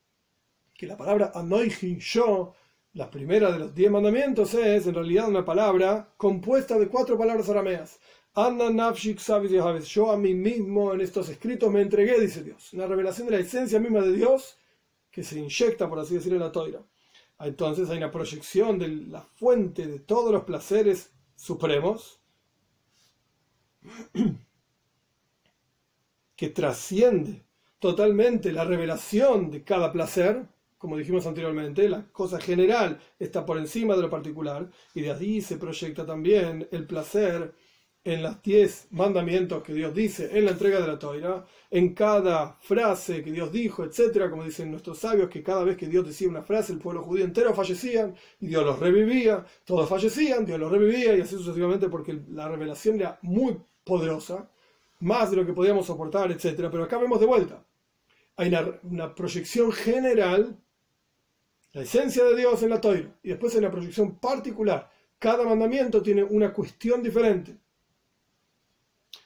que 0.74 0.88
la 0.88 0.96
palabra 0.96 1.34
Anoiji, 1.36 1.98
yo, 2.00 2.54
la 2.94 3.10
primera 3.10 3.52
de 3.52 3.60
los 3.60 3.76
diez 3.76 3.92
mandamientos 3.92 4.54
es 4.56 4.88
en 4.88 4.96
realidad 4.96 5.30
una 5.30 5.46
palabra 5.46 6.12
compuesta 6.18 6.78
de 6.78 6.88
cuatro 6.88 7.18
palabras 7.18 7.50
arameas. 7.50 8.00
Yo 9.86 10.12
a 10.12 10.18
mí 10.18 10.34
mismo 10.34 10.94
en 10.94 11.02
estos 11.02 11.30
escritos 11.30 11.72
me 11.72 11.82
entregué, 11.82 12.20
dice 12.20 12.44
Dios. 12.44 12.74
Una 12.74 12.88
revelación 12.88 13.28
de 13.28 13.34
la 13.34 13.40
esencia 13.40 13.80
misma 13.80 14.02
de 14.02 14.14
Dios 14.14 14.58
que 15.12 15.24
se 15.24 15.40
inyecta, 15.40 15.88
por 15.90 16.00
así 16.00 16.16
decirlo, 16.16 16.38
en 16.38 16.44
la 16.44 16.52
toira. 16.52 16.82
Entonces 17.40 17.90
hay 17.90 17.98
una 17.98 18.12
proyección 18.12 18.80
de 18.80 18.88
la 18.88 19.22
fuente 19.22 19.88
de 19.88 20.00
todos 20.00 20.32
los 20.32 20.44
placeres 20.44 21.12
supremos 21.36 22.20
que 26.36 26.50
trasciende 26.50 27.46
totalmente 27.80 28.52
la 28.52 28.66
revelación 28.66 29.52
de 29.52 29.64
cada 29.64 29.92
placer 29.92 30.48
como 30.80 30.98
dijimos 30.98 31.28
anteriormente, 31.28 31.90
la 31.90 32.04
cosa 32.12 32.40
general 32.40 33.00
está 33.20 33.46
por 33.46 33.58
encima 33.58 33.96
de 33.96 34.02
lo 34.02 34.10
particular 34.10 34.68
y 34.96 35.02
de 35.02 35.12
ahí 35.12 35.42
se 35.42 35.58
proyecta 35.58 36.06
también 36.06 36.68
el 36.72 36.88
placer 36.88 37.54
en 38.06 38.24
los 38.24 38.42
diez 38.42 38.88
mandamientos 38.92 39.62
que 39.62 39.74
Dios 39.74 39.94
dice 39.94 40.30
en 40.38 40.46
la 40.46 40.52
entrega 40.52 40.80
de 40.80 40.88
la 40.88 40.98
toira, 40.98 41.46
en 41.70 41.94
cada 41.94 42.54
frase 42.62 43.22
que 43.22 43.32
Dios 43.32 43.52
dijo, 43.52 43.84
etcétera, 43.84 44.30
como 44.30 44.46
dicen 44.46 44.72
nuestros 44.72 45.00
sabios, 45.00 45.30
que 45.30 45.44
cada 45.44 45.66
vez 45.66 45.76
que 45.76 45.88
Dios 45.88 46.08
decía 46.08 46.30
una 46.30 46.42
frase, 46.42 46.72
el 46.72 46.80
pueblo 46.80 47.04
judío 47.04 47.26
entero 47.26 47.54
fallecían 47.54 48.16
y 48.40 48.48
Dios 48.48 48.64
los 48.64 48.80
revivía, 48.80 49.46
todos 49.66 49.90
fallecían, 49.90 50.46
Dios 50.46 50.58
los 50.58 50.72
revivía 50.72 51.16
y 51.18 51.22
así 51.22 51.36
sucesivamente 51.36 51.90
porque 51.90 52.22
la 52.30 52.48
revelación 52.48 52.96
era 52.96 53.20
muy 53.22 53.58
poderosa, 53.84 54.50
más 55.02 55.30
de 55.30 55.38
lo 55.38 55.46
que 55.46 55.54
podíamos 55.54 55.86
soportar, 55.86 56.32
etcétera. 56.32 56.72
Pero 56.72 56.86
acá 56.86 56.98
vemos 56.98 57.20
de 57.20 57.26
vuelta, 57.26 57.66
hay 58.38 58.56
una 58.84 59.14
proyección 59.14 59.74
general 59.74 60.58
la 61.80 61.86
esencia 61.86 62.26
de 62.26 62.36
Dios 62.36 62.62
en 62.62 62.72
la 62.72 62.82
toira 62.82 63.10
y 63.24 63.30
después 63.30 63.56
en 63.56 63.64
la 63.64 63.72
proyección 63.72 64.20
particular. 64.20 64.92
Cada 65.18 65.46
mandamiento 65.46 66.02
tiene 66.02 66.22
una 66.22 66.52
cuestión 66.52 67.02
diferente. 67.02 67.56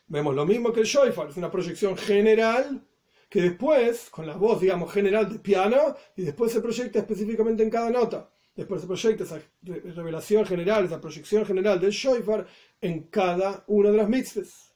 Vemos 0.05 0.35
lo 0.35 0.45
mismo 0.45 0.71
que 0.71 0.81
el 0.81 0.85
Shoifar, 0.85 1.29
es 1.29 1.37
una 1.37 1.49
proyección 1.49 1.97
general 1.97 2.85
que 3.27 3.41
después, 3.41 4.07
con 4.11 4.27
la 4.27 4.35
voz, 4.35 4.61
digamos, 4.61 4.93
general 4.93 5.33
de 5.33 5.39
piano, 5.39 5.95
y 6.15 6.21
después 6.21 6.51
se 6.51 6.61
proyecta 6.61 6.99
específicamente 6.99 7.63
en 7.63 7.71
cada 7.71 7.89
nota. 7.89 8.29
Después 8.55 8.81
se 8.81 8.85
proyecta 8.87 9.23
esa 9.23 9.41
revelación 9.63 10.45
general, 10.45 10.85
esa 10.85 11.01
proyección 11.01 11.43
general 11.47 11.79
del 11.79 11.89
Shoifar 11.89 12.45
en 12.79 13.07
cada 13.07 13.63
una 13.65 13.89
de 13.89 13.97
las 13.97 14.07
mitzvahs. 14.07 14.75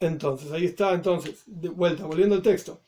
Entonces, 0.00 0.50
ahí 0.50 0.64
está, 0.64 0.94
entonces, 0.94 1.44
de 1.46 1.68
vuelta, 1.68 2.06
volviendo 2.06 2.34
al 2.34 2.42
texto 2.42 2.80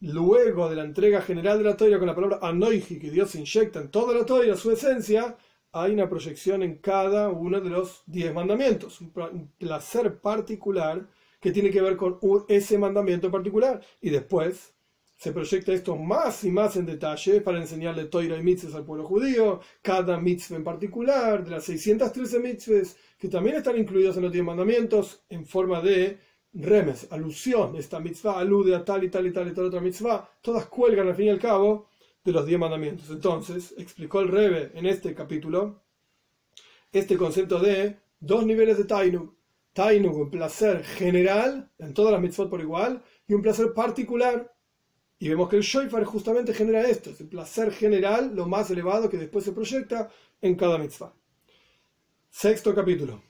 luego 0.00 0.68
de 0.68 0.76
la 0.76 0.84
entrega 0.84 1.20
general 1.20 1.58
de 1.58 1.64
la 1.64 1.76
toira 1.76 1.98
con 1.98 2.08
la 2.08 2.14
palabra 2.14 2.38
anoiji, 2.42 2.98
que 2.98 3.10
Dios 3.10 3.34
inyecta 3.34 3.80
en 3.80 3.90
toda 3.90 4.14
la 4.14 4.24
toira 4.24 4.56
su 4.56 4.70
esencia, 4.70 5.36
hay 5.72 5.92
una 5.92 6.08
proyección 6.08 6.62
en 6.62 6.78
cada 6.78 7.28
uno 7.28 7.60
de 7.60 7.70
los 7.70 8.02
diez 8.06 8.34
mandamientos, 8.34 9.00
un 9.00 9.50
placer 9.58 10.18
particular 10.20 11.06
que 11.40 11.52
tiene 11.52 11.70
que 11.70 11.80
ver 11.80 11.96
con 11.96 12.18
ese 12.48 12.76
mandamiento 12.76 13.26
en 13.26 13.32
particular. 13.32 13.80
Y 14.00 14.10
después 14.10 14.74
se 15.16 15.32
proyecta 15.32 15.72
esto 15.72 15.96
más 15.96 16.44
y 16.44 16.50
más 16.50 16.76
en 16.76 16.86
detalle 16.86 17.40
para 17.40 17.58
enseñarle 17.58 18.06
toira 18.06 18.38
y 18.38 18.42
mitzvahs 18.42 18.74
al 18.74 18.84
pueblo 18.84 19.04
judío, 19.04 19.60
cada 19.82 20.18
mitzvah 20.18 20.56
en 20.56 20.64
particular, 20.64 21.44
de 21.44 21.50
las 21.50 21.64
613 21.64 22.40
mitzvahs 22.40 22.96
que 23.18 23.28
también 23.28 23.56
están 23.56 23.76
incluidos 23.78 24.16
en 24.16 24.22
los 24.22 24.32
diez 24.32 24.44
mandamientos 24.44 25.22
en 25.28 25.44
forma 25.46 25.82
de 25.82 26.18
remes, 26.52 27.06
alusión, 27.10 27.76
esta 27.76 28.00
mitzvah 28.00 28.38
alude 28.38 28.74
a 28.74 28.84
tal 28.84 29.04
y 29.04 29.10
tal 29.10 29.26
y 29.26 29.32
tal 29.32 29.48
y 29.48 29.54
tal 29.54 29.66
otra 29.66 29.80
mitzvah, 29.80 30.28
todas 30.40 30.66
cuelgan 30.66 31.08
al 31.08 31.14
fin 31.14 31.26
y 31.26 31.30
al 31.30 31.38
cabo 31.38 31.88
de 32.24 32.32
los 32.32 32.46
diez 32.46 32.58
mandamientos. 32.58 33.10
Entonces, 33.10 33.74
explicó 33.78 34.20
el 34.20 34.28
Rebe 34.28 34.72
en 34.74 34.86
este 34.86 35.14
capítulo 35.14 35.82
este 36.92 37.16
concepto 37.16 37.60
de 37.60 37.98
dos 38.18 38.44
niveles 38.44 38.76
de 38.78 38.84
Tainug. 38.84 39.34
Tainug, 39.72 40.16
un 40.16 40.30
placer 40.30 40.82
general 40.84 41.70
en 41.78 41.94
todas 41.94 42.12
las 42.12 42.20
mitzvot 42.20 42.50
por 42.50 42.60
igual, 42.60 43.02
y 43.28 43.34
un 43.34 43.42
placer 43.42 43.72
particular. 43.72 44.52
Y 45.18 45.28
vemos 45.28 45.48
que 45.48 45.56
el 45.56 45.62
Shoifar 45.62 46.04
justamente 46.04 46.52
genera 46.52 46.88
esto, 46.88 47.10
es 47.10 47.20
el 47.20 47.28
placer 47.28 47.70
general, 47.70 48.34
lo 48.34 48.46
más 48.46 48.70
elevado 48.70 49.08
que 49.08 49.18
después 49.18 49.44
se 49.44 49.52
proyecta 49.52 50.10
en 50.40 50.56
cada 50.56 50.78
mitzvah. 50.78 51.14
Sexto 52.30 52.74
capítulo. 52.74 53.29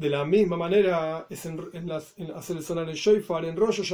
De 0.00 0.08
la 0.08 0.24
misma 0.24 0.56
manera, 0.56 1.26
es 1.28 1.44
en, 1.44 1.86
las, 1.86 2.14
hacer 2.34 2.62
sonar 2.62 2.88
el 2.88 2.98
en 3.44 3.56
Rosh. 3.56 3.92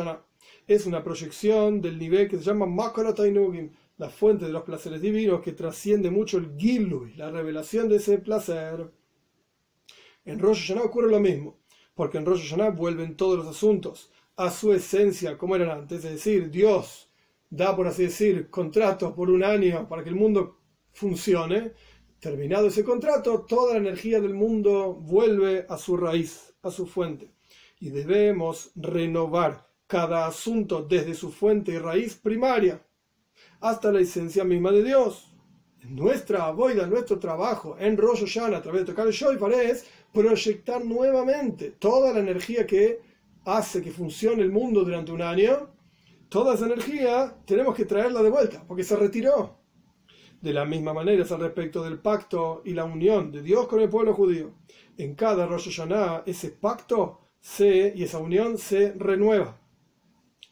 Es 0.68 0.86
una 0.86 1.02
proyección 1.02 1.80
del 1.80 1.98
nivel 1.98 2.28
que 2.28 2.38
se 2.38 2.44
llama 2.44 2.64
Makara 2.64 3.12
Tainugim, 3.12 3.72
la 3.98 4.08
fuente 4.08 4.44
de 4.44 4.52
los 4.52 4.62
placeres 4.62 5.00
divinos 5.00 5.40
que 5.40 5.50
trasciende 5.50 6.08
mucho 6.12 6.38
el 6.38 6.56
Gilui, 6.56 7.14
la 7.16 7.32
revelación 7.32 7.88
de 7.88 7.96
ese 7.96 8.18
placer. 8.18 8.88
En 10.24 10.38
Rosh 10.38 10.68
Hashanah 10.68 10.84
ocurre 10.84 11.10
lo 11.10 11.18
mismo, 11.18 11.58
porque 11.96 12.18
en 12.18 12.26
Rosh 12.26 12.50
Hashanah 12.50 12.70
vuelven 12.70 13.16
todos 13.16 13.38
los 13.38 13.48
asuntos 13.48 14.12
a 14.36 14.52
su 14.52 14.72
esencia 14.72 15.36
como 15.36 15.56
eran 15.56 15.70
antes, 15.70 16.04
es 16.04 16.12
decir, 16.12 16.52
Dios 16.52 17.10
da, 17.50 17.74
por 17.74 17.88
así 17.88 18.04
decir, 18.04 18.48
contratos 18.48 19.12
por 19.12 19.28
un 19.28 19.42
año 19.42 19.88
para 19.88 20.04
que 20.04 20.10
el 20.10 20.14
mundo 20.14 20.60
funcione, 20.92 21.72
terminado 22.20 22.68
ese 22.68 22.84
contrato, 22.84 23.44
toda 23.48 23.74
la 23.74 23.78
energía 23.78 24.20
del 24.20 24.34
mundo 24.34 24.94
vuelve 24.94 25.66
a 25.68 25.78
su 25.78 25.96
raíz, 25.96 26.54
a 26.62 26.70
su 26.70 26.86
fuente. 26.86 27.30
Y 27.78 27.90
debemos 27.90 28.70
renovar 28.74 29.66
cada 29.86 30.26
asunto 30.26 30.82
desde 30.82 31.14
su 31.14 31.30
fuente 31.30 31.72
y 31.72 31.78
raíz 31.78 32.16
primaria 32.16 32.82
hasta 33.60 33.92
la 33.92 34.00
esencia 34.00 34.44
misma 34.44 34.72
de 34.72 34.82
Dios. 34.82 35.32
Nuestra 35.88 36.46
aboida, 36.46 36.86
nuestro 36.86 37.18
trabajo 37.18 37.76
en 37.78 37.96
Rosh 37.96 38.20
Hashanah 38.20 38.56
a 38.56 38.62
través 38.62 38.82
de 38.82 38.86
tocar 38.86 39.06
el 39.06 39.12
Shoifar 39.12 39.52
es 39.52 39.86
proyectar 40.12 40.84
nuevamente 40.84 41.70
toda 41.72 42.12
la 42.12 42.20
energía 42.20 42.66
que 42.66 43.00
hace 43.44 43.82
que 43.82 43.92
funcione 43.92 44.42
el 44.42 44.50
mundo 44.50 44.82
durante 44.82 45.12
un 45.12 45.22
año. 45.22 45.70
Toda 46.28 46.54
esa 46.54 46.66
energía 46.66 47.36
tenemos 47.46 47.74
que 47.76 47.84
traerla 47.84 48.22
de 48.22 48.30
vuelta 48.30 48.64
porque 48.66 48.82
se 48.82 48.96
retiró. 48.96 49.65
De 50.46 50.52
la 50.52 50.64
misma 50.64 50.92
manera 50.92 51.24
es 51.24 51.32
al 51.32 51.40
respecto 51.40 51.82
del 51.82 51.98
pacto 51.98 52.62
y 52.64 52.72
la 52.72 52.84
unión 52.84 53.32
de 53.32 53.42
Dios 53.42 53.66
con 53.66 53.80
el 53.80 53.88
pueblo 53.88 54.14
judío. 54.14 54.52
En 54.96 55.16
cada 55.16 55.44
Rosh 55.44 55.64
Hashanah 55.64 56.22
ese 56.24 56.50
pacto 56.50 57.18
se, 57.40 57.92
y 57.96 58.04
esa 58.04 58.18
unión 58.18 58.56
se 58.56 58.92
renueva. 58.92 59.58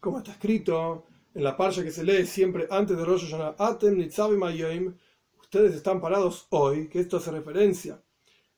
Como 0.00 0.18
está 0.18 0.32
escrito 0.32 1.06
en 1.32 1.44
la 1.44 1.56
parsha 1.56 1.84
que 1.84 1.92
se 1.92 2.02
lee 2.02 2.26
siempre 2.26 2.66
antes 2.72 2.96
de 2.96 3.04
Rosh 3.04 3.30
Hashanah, 3.30 3.54
Atem 3.56 3.96
Nitzavim 3.96 4.96
ustedes 5.40 5.76
están 5.76 6.00
parados 6.00 6.48
hoy, 6.50 6.88
que 6.88 6.98
esto 6.98 7.18
hace 7.18 7.30
referencia 7.30 8.02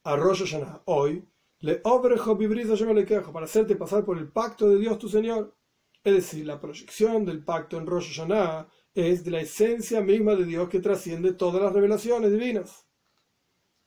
a 0.05 0.17
Rosh 0.17 0.43
Hashanah, 0.43 0.85
hoy, 0.87 1.23
le 1.61 1.83
para 1.83 3.45
hacerte 3.45 3.77
pasar 3.77 4.07
por 4.07 4.17
el 4.17 4.29
pacto 4.29 4.71
de 4.71 4.79
Dios 4.79 4.99
tu 4.99 5.11
Señor. 5.11 5.55
Es 6.03 6.15
decir, 6.15 6.47
la 6.47 6.59
proyección 6.59 7.27
del 7.27 7.45
pacto 7.45 7.77
en 7.77 7.87
Rosh 7.87 8.17
Hashanah 8.17 8.69
es 8.97 9.23
de 9.25 9.31
la 9.31 9.43
esencia 9.43 10.01
misma 10.01 10.35
de 10.35 10.47
Dios 10.47 10.71
que 10.71 10.81
trasciende 10.81 11.35
todas 11.35 11.63
las 11.63 11.73
revelaciones 11.73 12.33
divinas. 12.33 12.87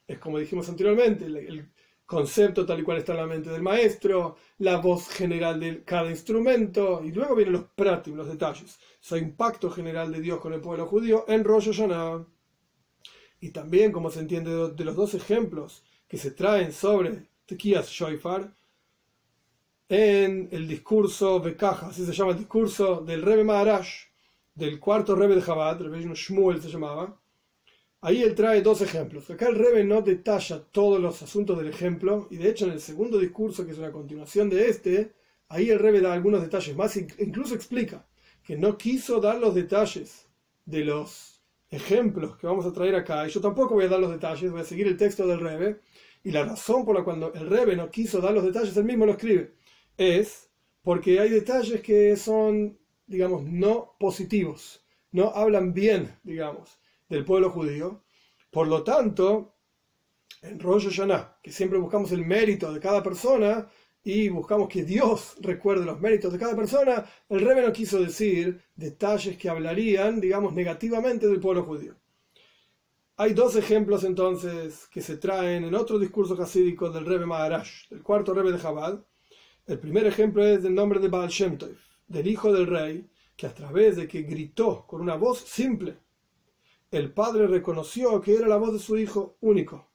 Es 0.07 0.19
como 0.19 0.37
dijimos 0.37 0.69
anteriormente, 0.69 1.25
el, 1.25 1.67
concepto 2.05 2.65
tal 2.65 2.79
y 2.79 2.83
cual 2.83 2.97
está 2.97 3.11
en 3.13 3.19
la 3.19 3.27
mente 3.27 3.51
del 3.51 3.61
maestro, 3.61 4.35
la 4.57 4.77
voz 4.77 5.07
general 5.09 5.59
de 5.59 5.83
cada 5.83 6.09
instrumento, 6.09 7.03
y 7.03 7.11
luego 7.11 7.35
vienen 7.35 7.53
los 7.53 7.65
prácticos, 7.75 8.17
los 8.17 8.27
detalles. 8.27 8.79
Soy 8.99 9.21
un 9.21 9.35
pacto 9.35 9.69
general 9.69 10.11
de 10.11 10.19
Dios 10.19 10.39
con 10.39 10.53
el 10.53 10.59
pueblo 10.59 10.87
judío 10.87 11.25
en 11.27 11.43
Rosh 11.43 11.67
Hashanah. 11.71 12.25
Y 13.41 13.51
también, 13.51 13.91
como 13.91 14.09
se 14.09 14.21
entiende 14.21 14.71
de 14.73 14.85
los 14.85 14.95
dos 14.95 15.13
ejemplos 15.13 15.83
que 16.07 16.17
se 16.17 16.31
traen 16.31 16.71
sobre 16.71 17.29
Tequías 17.45 17.89
Shoifar, 17.89 18.55
en 19.87 20.49
el 20.51 20.67
discurso 20.67 21.39
Bekaja, 21.39 21.87
así 21.87 22.05
se 22.05 22.13
llama 22.13 22.31
el 22.31 22.39
discurso 22.39 23.01
del 23.01 23.21
Rebbe 23.21 23.43
Maharaj, 23.43 24.08
del 24.59 24.79
cuarto 24.79 25.15
Rebbe 25.15 25.35
de 25.35 25.41
Chabad, 25.41 25.81
Rebbe 25.81 26.13
Shmuel 26.13 26.61
se 26.61 26.69
llamaba, 26.69 27.17
Ahí 28.01 28.23
él 28.23 28.33
trae 28.33 28.61
dos 28.61 28.81
ejemplos. 28.81 29.29
Acá 29.29 29.49
el 29.49 29.55
Rebbe 29.55 29.83
no 29.83 30.01
detalla 30.01 30.63
todos 30.71 31.01
los 31.01 31.21
asuntos 31.21 31.57
del 31.57 31.67
ejemplo, 31.67 32.27
y 32.29 32.37
de 32.37 32.49
hecho 32.49 32.65
en 32.65 32.71
el 32.71 32.79
segundo 32.79 33.17
discurso, 33.17 33.65
que 33.65 33.73
es 33.73 33.77
una 33.77 33.91
continuación 33.91 34.49
de 34.49 34.69
este, 34.69 35.13
ahí 35.49 35.69
el 35.69 35.79
Rebbe 35.79 35.99
da 35.99 36.13
algunos 36.13 36.41
detalles 36.41 36.75
más, 36.77 36.95
incluso 36.95 37.55
explica 37.55 38.07
que 38.43 38.55
no 38.57 38.77
quiso 38.77 39.19
dar 39.19 39.37
los 39.37 39.53
detalles 39.53 40.27
de 40.65 40.85
los 40.85 41.41
ejemplos 41.69 42.37
que 42.37 42.47
vamos 42.47 42.65
a 42.65 42.71
traer 42.71 42.95
acá, 42.95 43.27
y 43.27 43.31
yo 43.31 43.41
tampoco 43.41 43.75
voy 43.75 43.85
a 43.85 43.89
dar 43.89 43.99
los 43.99 44.11
detalles, 44.11 44.49
voy 44.49 44.61
a 44.61 44.65
seguir 44.65 44.87
el 44.87 44.97
texto 44.97 45.27
del 45.27 45.41
Rebbe, 45.41 45.81
y 46.23 46.31
la 46.31 46.45
razón 46.45 46.85
por 46.85 46.95
la 46.95 47.03
cual 47.03 47.31
el 47.33 47.49
Rebbe 47.49 47.75
no 47.75 47.91
quiso 47.91 48.21
dar 48.21 48.33
los 48.33 48.45
detalles, 48.45 48.75
él 48.77 48.85
mismo 48.85 49.05
lo 49.05 49.13
escribe, 49.13 49.55
es 49.97 50.49
porque 50.81 51.19
hay 51.19 51.29
detalles 51.29 51.81
que 51.81 52.15
son, 52.15 52.78
digamos, 53.09 53.43
no 53.43 53.95
positivos, 53.99 54.85
no 55.11 55.29
hablan 55.35 55.73
bien, 55.73 56.17
digamos 56.23 56.79
del 57.09 57.25
pueblo 57.25 57.49
judío. 57.49 58.03
Por 58.51 58.67
lo 58.67 58.83
tanto, 58.83 59.55
en 60.41 60.59
Rosh 60.59 60.85
Hashanah, 60.85 61.39
que 61.43 61.51
siempre 61.51 61.79
buscamos 61.79 62.11
el 62.11 62.25
mérito 62.25 62.71
de 62.71 62.79
cada 62.79 63.03
persona 63.03 63.67
y 64.03 64.29
buscamos 64.29 64.69
que 64.69 64.83
Dios 64.83 65.35
recuerde 65.41 65.85
los 65.85 65.99
méritos 65.99 66.31
de 66.31 66.39
cada 66.39 66.55
persona, 66.55 67.05
el 67.27 67.41
Rebbe 67.41 67.61
no 67.61 67.73
quiso 67.73 67.99
decir 67.99 68.61
detalles 68.75 69.37
que 69.37 69.49
hablarían, 69.49 70.21
digamos, 70.21 70.53
negativamente 70.53 71.27
del 71.27 71.39
pueblo 71.39 71.63
judío. 71.63 71.95
Hay 73.17 73.33
dos 73.33 73.57
ejemplos 73.57 74.05
entonces 74.05 74.87
que 74.87 75.01
se 75.01 75.17
traen 75.17 75.65
en 75.65 75.75
otro 75.75 75.99
discurso 75.99 76.41
hasídico 76.41 76.89
del 76.89 77.05
Rebbe 77.05 77.25
Maharaj, 77.25 77.67
el 77.89 78.01
cuarto 78.01 78.33
Rebbe 78.33 78.53
de 78.53 78.61
Chabad. 78.61 79.03
El 79.67 79.77
primer 79.77 80.07
ejemplo 80.07 80.45
es 80.45 80.63
del 80.63 80.73
nombre 80.73 80.99
de 80.99 81.09
Baal 81.09 81.27
Shem 81.29 81.57
del 82.09 82.27
hijo 82.27 82.51
del 82.51 82.67
rey, 82.67 83.07
que 83.37 83.47
a 83.47 83.53
través 83.53 83.95
de 83.95 84.07
que 84.07 84.23
gritó 84.23 84.85
con 84.85 84.99
una 84.99 85.15
voz 85.15 85.39
simple, 85.39 85.97
el 86.91 87.13
padre 87.13 87.47
reconoció 87.47 88.19
que 88.19 88.35
era 88.35 88.47
la 88.47 88.57
voz 88.57 88.73
de 88.73 88.79
su 88.79 88.97
hijo 88.97 89.37
único, 89.41 89.87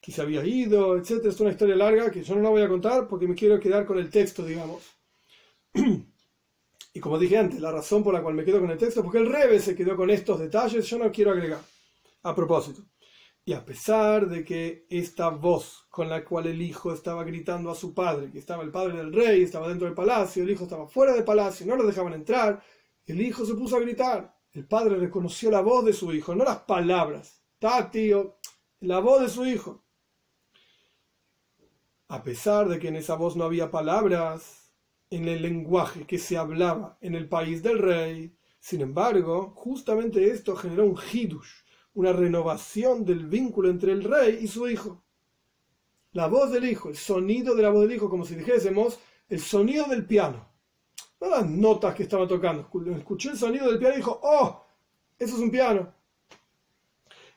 que 0.00 0.12
se 0.12 0.22
había 0.22 0.44
ido, 0.44 0.96
etc. 0.96 1.26
Es 1.26 1.40
una 1.40 1.50
historia 1.50 1.76
larga 1.76 2.10
que 2.10 2.22
yo 2.22 2.34
no 2.34 2.42
la 2.42 2.50
voy 2.50 2.62
a 2.62 2.68
contar 2.68 3.08
porque 3.08 3.26
me 3.26 3.34
quiero 3.34 3.60
quedar 3.60 3.84
con 3.84 3.98
el 3.98 4.08
texto, 4.08 4.44
digamos. 4.44 4.82
y 5.74 7.00
como 7.00 7.18
dije 7.18 7.36
antes, 7.36 7.60
la 7.60 7.72
razón 7.72 8.04
por 8.04 8.14
la 8.14 8.22
cual 8.22 8.34
me 8.34 8.44
quedo 8.44 8.60
con 8.60 8.70
el 8.70 8.78
texto 8.78 9.00
es 9.00 9.04
porque 9.04 9.18
el 9.18 9.30
Rebe 9.30 9.58
se 9.58 9.74
quedó 9.74 9.96
con 9.96 10.10
estos 10.10 10.38
detalles, 10.38 10.86
yo 10.86 10.98
no 10.98 11.10
quiero 11.10 11.32
agregar. 11.32 11.60
A 12.22 12.34
propósito. 12.34 12.82
Y 13.46 13.52
a 13.52 13.64
pesar 13.64 14.28
de 14.28 14.42
que 14.42 14.86
esta 14.88 15.28
voz 15.28 15.86
con 15.90 16.08
la 16.08 16.24
cual 16.24 16.46
el 16.46 16.62
hijo 16.62 16.92
estaba 16.94 17.24
gritando 17.24 17.70
a 17.70 17.74
su 17.74 17.92
padre, 17.92 18.30
que 18.30 18.38
estaba 18.38 18.62
el 18.62 18.70
padre 18.70 18.96
del 18.96 19.12
rey, 19.12 19.42
estaba 19.42 19.68
dentro 19.68 19.86
del 19.86 19.94
palacio, 19.94 20.42
el 20.42 20.50
hijo 20.50 20.64
estaba 20.64 20.88
fuera 20.88 21.12
del 21.12 21.24
palacio, 21.24 21.66
no 21.66 21.76
lo 21.76 21.86
dejaban 21.86 22.14
entrar, 22.14 22.62
el 23.04 23.20
hijo 23.20 23.44
se 23.44 23.54
puso 23.54 23.76
a 23.76 23.80
gritar. 23.80 24.34
El 24.52 24.66
padre 24.66 24.96
reconoció 24.96 25.50
la 25.50 25.60
voz 25.60 25.84
de 25.84 25.92
su 25.92 26.12
hijo, 26.14 26.34
no 26.34 26.44
las 26.44 26.60
palabras. 26.60 27.42
tío, 27.90 28.38
la 28.80 29.00
voz 29.00 29.22
de 29.22 29.28
su 29.28 29.44
hijo. 29.44 29.84
A 32.08 32.22
pesar 32.22 32.68
de 32.68 32.78
que 32.78 32.88
en 32.88 32.96
esa 32.96 33.16
voz 33.16 33.36
no 33.36 33.44
había 33.44 33.70
palabras, 33.70 34.72
en 35.10 35.28
el 35.28 35.42
lenguaje 35.42 36.06
que 36.06 36.18
se 36.18 36.36
hablaba 36.36 36.98
en 37.00 37.14
el 37.14 37.28
país 37.28 37.62
del 37.62 37.78
rey, 37.78 38.36
sin 38.58 38.80
embargo, 38.80 39.52
justamente 39.54 40.30
esto 40.30 40.56
generó 40.56 40.86
un 40.86 40.98
hidush, 41.12 41.63
una 41.94 42.12
renovación 42.12 43.04
del 43.04 43.26
vínculo 43.26 43.70
entre 43.70 43.92
el 43.92 44.04
rey 44.04 44.38
y 44.40 44.48
su 44.48 44.68
hijo. 44.68 45.02
La 46.12 46.28
voz 46.28 46.52
del 46.52 46.64
hijo, 46.64 46.88
el 46.88 46.96
sonido 46.96 47.54
de 47.54 47.62
la 47.62 47.70
voz 47.70 47.82
del 47.82 47.96
hijo, 47.96 48.10
como 48.10 48.24
si 48.24 48.34
dijésemos, 48.34 48.98
el 49.28 49.40
sonido 49.40 49.86
del 49.86 50.04
piano 50.06 50.54
las 51.28 51.48
notas 51.48 51.94
que 51.94 52.04
estaba 52.04 52.26
tocando. 52.26 52.68
Escuché 52.96 53.30
el 53.30 53.38
sonido 53.38 53.68
del 53.68 53.78
piano 53.78 53.94
y 53.94 53.98
dijo, 53.98 54.20
oh, 54.22 54.64
eso 55.18 55.36
es 55.36 55.40
un 55.40 55.50
piano. 55.50 55.92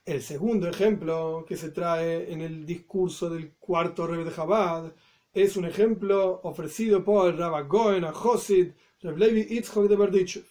El 0.06 0.22
segundo 0.22 0.70
ejemplo 0.70 1.46
que 1.48 1.58
se 1.58 1.70
trae 1.70 2.32
en 2.32 2.42
el 2.42 2.66
discurso 2.66 3.30
del 3.30 3.54
cuarto 3.56 4.08
Rebbe 4.08 4.24
de 4.24 4.34
Chabad 4.34 4.94
es 5.34 5.58
un 5.58 5.66
ejemplo 5.66 6.40
ofrecido 6.44 7.04
por 7.04 7.36
Rabbi 7.36 7.68
Goen 7.68 8.06
a 8.06 8.14
Josid, 8.14 8.72
Reb 9.02 9.18
de 9.18 9.96
Berdichev. 9.96 10.46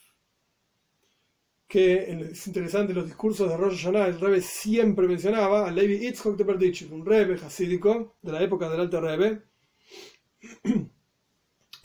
Que 1.67 2.29
es 2.31 2.47
interesante 2.47 2.95
los 2.95 3.07
discursos 3.07 3.49
de 3.49 3.57
Rosh 3.57 3.83
Hashanah, 3.83 4.07
el 4.07 4.21
Rebbe 4.21 4.41
siempre 4.41 5.09
mencionaba 5.09 5.67
a 5.67 5.71
Levi 5.71 6.07
Itzhok 6.07 6.37
de 6.37 6.45
Berdichev, 6.45 6.93
un 6.93 7.05
Rebbe 7.05 7.35
hasídico 7.35 8.17
de 8.23 8.33
la 8.33 8.43
época 8.43 8.69
del 8.69 8.81
Alto 8.81 9.01
Rebbe. 9.01 9.43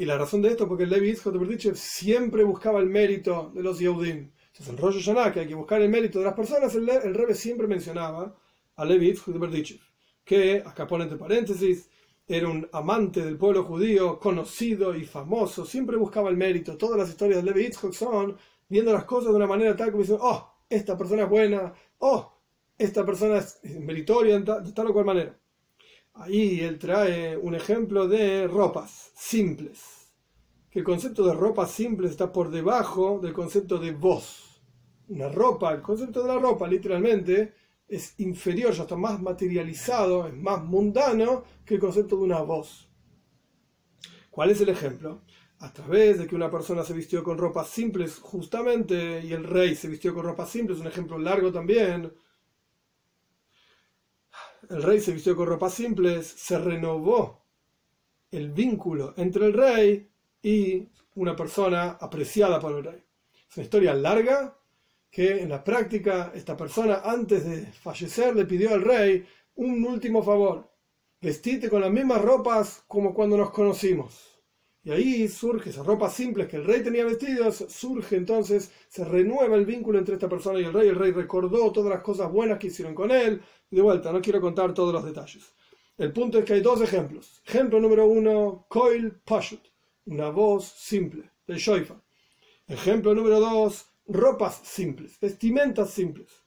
Y 0.02 0.06
la 0.06 0.18
razón 0.18 0.42
de 0.42 0.50
esto 0.50 0.64
es 0.64 0.68
porque 0.68 0.86
el 0.86 0.90
Levi 0.90 1.12
hijo 1.12 1.32
de 1.32 1.76
siempre 1.76 2.44
buscaba 2.44 2.80
el 2.80 2.90
mérito 2.90 3.52
de 3.54 3.62
los 3.62 3.78
Yehudim. 3.78 4.32
Entonces, 4.48 4.68
en 4.70 4.78
Rosh 4.78 4.96
Hashanah, 4.96 5.32
que 5.32 5.42
hay 5.42 5.48
que 5.48 5.54
buscar 5.54 5.80
el 5.80 5.90
mérito 5.90 6.18
de 6.18 6.26
las 6.26 6.34
personas, 6.34 6.74
el, 6.74 6.90
el 6.90 7.36
siempre 7.36 7.68
mencionaba 7.68 8.36
a 8.78 8.86
Levi 8.86 9.10
hijo 9.10 9.32
de 9.32 9.80
que, 10.26 10.64
acá 10.66 10.88
pone 10.88 11.04
entre 11.04 11.20
paréntesis, 11.20 11.88
era 12.28 12.48
un 12.48 12.68
amante 12.72 13.24
del 13.24 13.38
pueblo 13.38 13.64
judío, 13.64 14.18
conocido 14.20 14.96
y 14.96 15.06
famoso, 15.06 15.66
siempre 15.66 15.98
buscaba 15.98 16.32
el 16.32 16.38
mérito. 16.38 16.78
Todas 16.78 16.98
las 16.98 17.10
historias 17.10 17.44
de 17.44 17.52
Levi 17.52 17.66
Yitzchak 17.66 17.94
son 17.94 18.38
viendo 18.72 18.94
las 18.94 19.04
cosas 19.04 19.32
de 19.32 19.36
una 19.36 19.48
manera 19.48 19.76
tal 19.76 19.92
como 19.92 20.02
diciendo, 20.02 20.24
oh, 20.26 20.50
esta 20.70 20.98
persona 20.98 21.24
es 21.24 21.30
buena, 21.30 21.74
oh, 22.00 22.32
esta 22.78 23.06
persona 23.06 23.38
es 23.38 23.60
meritoria 23.82 24.40
de 24.40 24.72
tal 24.72 24.88
o 24.88 24.94
cual 24.94 25.06
manera. 25.06 25.38
Ahí 26.14 26.62
él 26.62 26.80
trae 26.80 27.36
un 27.36 27.54
ejemplo 27.54 28.08
de 28.08 28.48
ropas 28.48 29.12
simples. 29.14 30.10
Que 30.70 30.80
el 30.80 30.86
concepto 30.86 31.26
de 31.26 31.34
ropas 31.34 31.72
simples 31.72 32.12
está 32.12 32.32
por 32.32 32.50
debajo 32.50 33.20
del 33.20 33.34
concepto 33.34 33.78
de 33.78 33.92
voz. 33.92 34.62
Una 35.10 35.28
ropa, 35.28 35.74
el 35.74 35.82
concepto 35.82 36.22
de 36.22 36.30
la 36.30 36.40
ropa 36.40 36.66
literalmente 36.66 37.54
es 37.90 38.18
inferior, 38.20 38.72
ya 38.72 38.84
está 38.84 38.96
más 38.96 39.22
materializado, 39.22 40.28
es 40.28 40.34
más 40.34 40.64
mundano 40.64 41.44
que 41.66 41.74
el 41.74 41.82
concepto 41.82 42.16
de 42.16 42.24
una 42.24 42.40
voz. 42.40 42.90
¿Cuál 44.30 44.52
es 44.52 44.62
el 44.62 44.70
ejemplo? 44.70 45.24
A 45.62 45.72
través 45.72 46.18
de 46.18 46.26
que 46.26 46.36
una 46.36 46.50
persona 46.50 46.84
se 46.84 46.94
vistió 46.94 47.24
con 47.24 47.38
ropas 47.38 47.70
simples 47.70 48.18
justamente 48.20 49.22
y 49.24 49.32
el 49.32 49.44
rey 49.44 49.76
se 49.76 49.88
vistió 49.88 50.12
con 50.12 50.26
ropas 50.26 50.50
simples, 50.50 50.80
un 50.80 50.88
ejemplo 50.88 51.20
largo 51.20 51.52
también, 51.52 52.12
el 54.70 54.82
rey 54.82 55.00
se 55.00 55.14
vistió 55.14 55.36
con 55.36 55.48
ropas 55.48 55.76
simples, 55.76 56.26
se 56.26 56.58
renovó 56.58 57.46
el 58.32 58.52
vínculo 58.52 59.14
entre 59.18 59.46
el 59.46 59.54
rey 59.54 60.10
y 60.42 60.90
una 61.14 61.36
persona 61.36 61.92
apreciada 61.92 62.60
por 62.60 62.76
el 62.76 62.84
rey. 62.84 63.04
Es 63.48 63.58
una 63.58 63.64
historia 63.66 63.94
larga 63.94 64.58
que 65.12 65.44
en 65.44 65.50
la 65.50 65.64
práctica 65.64 66.32
esta 66.34 66.58
persona 66.58 67.02
antes 67.04 67.46
de 67.46 67.68
fallecer 67.68 68.36
le 68.36 68.46
pidió 68.46 68.74
al 68.74 68.82
rey 68.82 69.28
un 69.56 69.84
último 69.84 70.24
favor, 70.24 70.72
vestite 71.22 71.70
con 71.70 71.82
las 71.82 71.92
mismas 71.92 72.22
ropas 72.24 72.84
como 72.88 73.14
cuando 73.14 73.38
nos 73.38 73.52
conocimos. 73.52 74.31
Y 74.84 74.92
ahí 74.92 75.28
surge 75.28 75.70
esas 75.70 75.86
ropas 75.86 76.14
simples 76.14 76.48
que 76.48 76.58
el 76.58 76.66
rey 76.66 76.82
tenía 76.84 77.06
vestidos, 77.06 77.66
surge 77.70 78.16
entonces, 78.16 78.72
se 78.88 79.06
renueva 79.06 79.56
el 79.56 79.66
vínculo 79.66 80.00
entre 80.00 80.16
esta 80.16 80.28
persona 80.28 80.60
y 80.60 80.64
el 80.64 80.74
rey. 80.74 80.88
El 80.88 80.96
rey 80.96 81.12
recordó 81.12 81.72
todas 81.72 81.92
las 81.92 82.02
cosas 82.02 82.32
buenas 82.32 82.58
que 82.58 82.68
hicieron 82.68 82.96
con 82.96 83.12
él. 83.12 83.42
De 83.70 83.82
vuelta, 83.82 84.12
no 84.12 84.22
quiero 84.22 84.42
contar 84.42 84.74
todos 84.74 84.92
los 84.92 85.06
detalles. 85.06 85.54
El 85.98 86.12
punto 86.12 86.40
es 86.40 86.46
que 86.46 86.54
hay 86.54 86.62
dos 86.62 86.82
ejemplos. 86.82 87.42
Ejemplo 87.46 87.80
número 87.80 88.08
uno, 88.08 88.66
Coil 88.68 89.20
Pashut, 89.24 89.62
una 90.06 90.30
voz 90.30 90.66
simple, 90.66 91.30
del 91.46 91.58
Shoifa. 91.58 92.02
Ejemplo 92.68 93.14
número 93.14 93.40
dos, 93.40 93.86
ropas 94.08 94.62
simples, 94.64 95.20
vestimentas 95.20 95.92
simples 95.92 96.42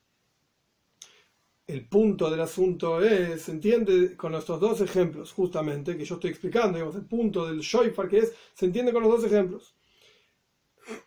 el 1.66 1.86
punto 1.88 2.30
del 2.30 2.40
asunto 2.40 3.00
es, 3.00 3.42
se 3.42 3.52
entiende 3.52 4.16
con 4.16 4.34
estos 4.34 4.60
dos 4.60 4.80
ejemplos, 4.80 5.32
justamente, 5.32 5.96
que 5.96 6.04
yo 6.04 6.16
estoy 6.16 6.30
explicando, 6.30 6.76
digamos, 6.76 6.96
el 6.96 7.06
punto 7.06 7.46
del 7.46 7.60
Shoifar, 7.60 8.08
que 8.08 8.18
es, 8.18 8.34
se 8.52 8.66
entiende 8.66 8.92
con 8.92 9.02
los 9.02 9.12
dos 9.12 9.24
ejemplos. 9.24 9.74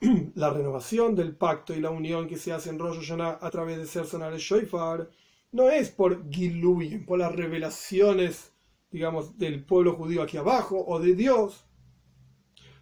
la 0.35 0.49
renovación 0.49 1.15
del 1.15 1.35
pacto 1.35 1.75
y 1.75 1.79
la 1.79 1.91
unión 1.91 2.27
que 2.27 2.37
se 2.37 2.51
hace 2.51 2.71
en 2.71 2.79
Rosh 2.79 2.97
Hashanah 2.97 3.37
a 3.39 3.51
través 3.51 3.77
de 3.77 3.85
ser 3.85 4.05
sonar 4.05 4.33
el 4.33 4.39
Shoifar 4.39 5.09
no 5.51 5.69
es 5.69 5.89
por 5.91 6.29
Giluy, 6.31 6.97
por 6.99 7.19
las 7.19 7.35
revelaciones, 7.35 8.51
digamos, 8.89 9.37
del 9.37 9.63
pueblo 9.63 9.93
judío 9.93 10.23
aquí 10.23 10.37
abajo 10.37 10.83
o 10.87 10.99
de 10.99 11.13
Dios, 11.13 11.65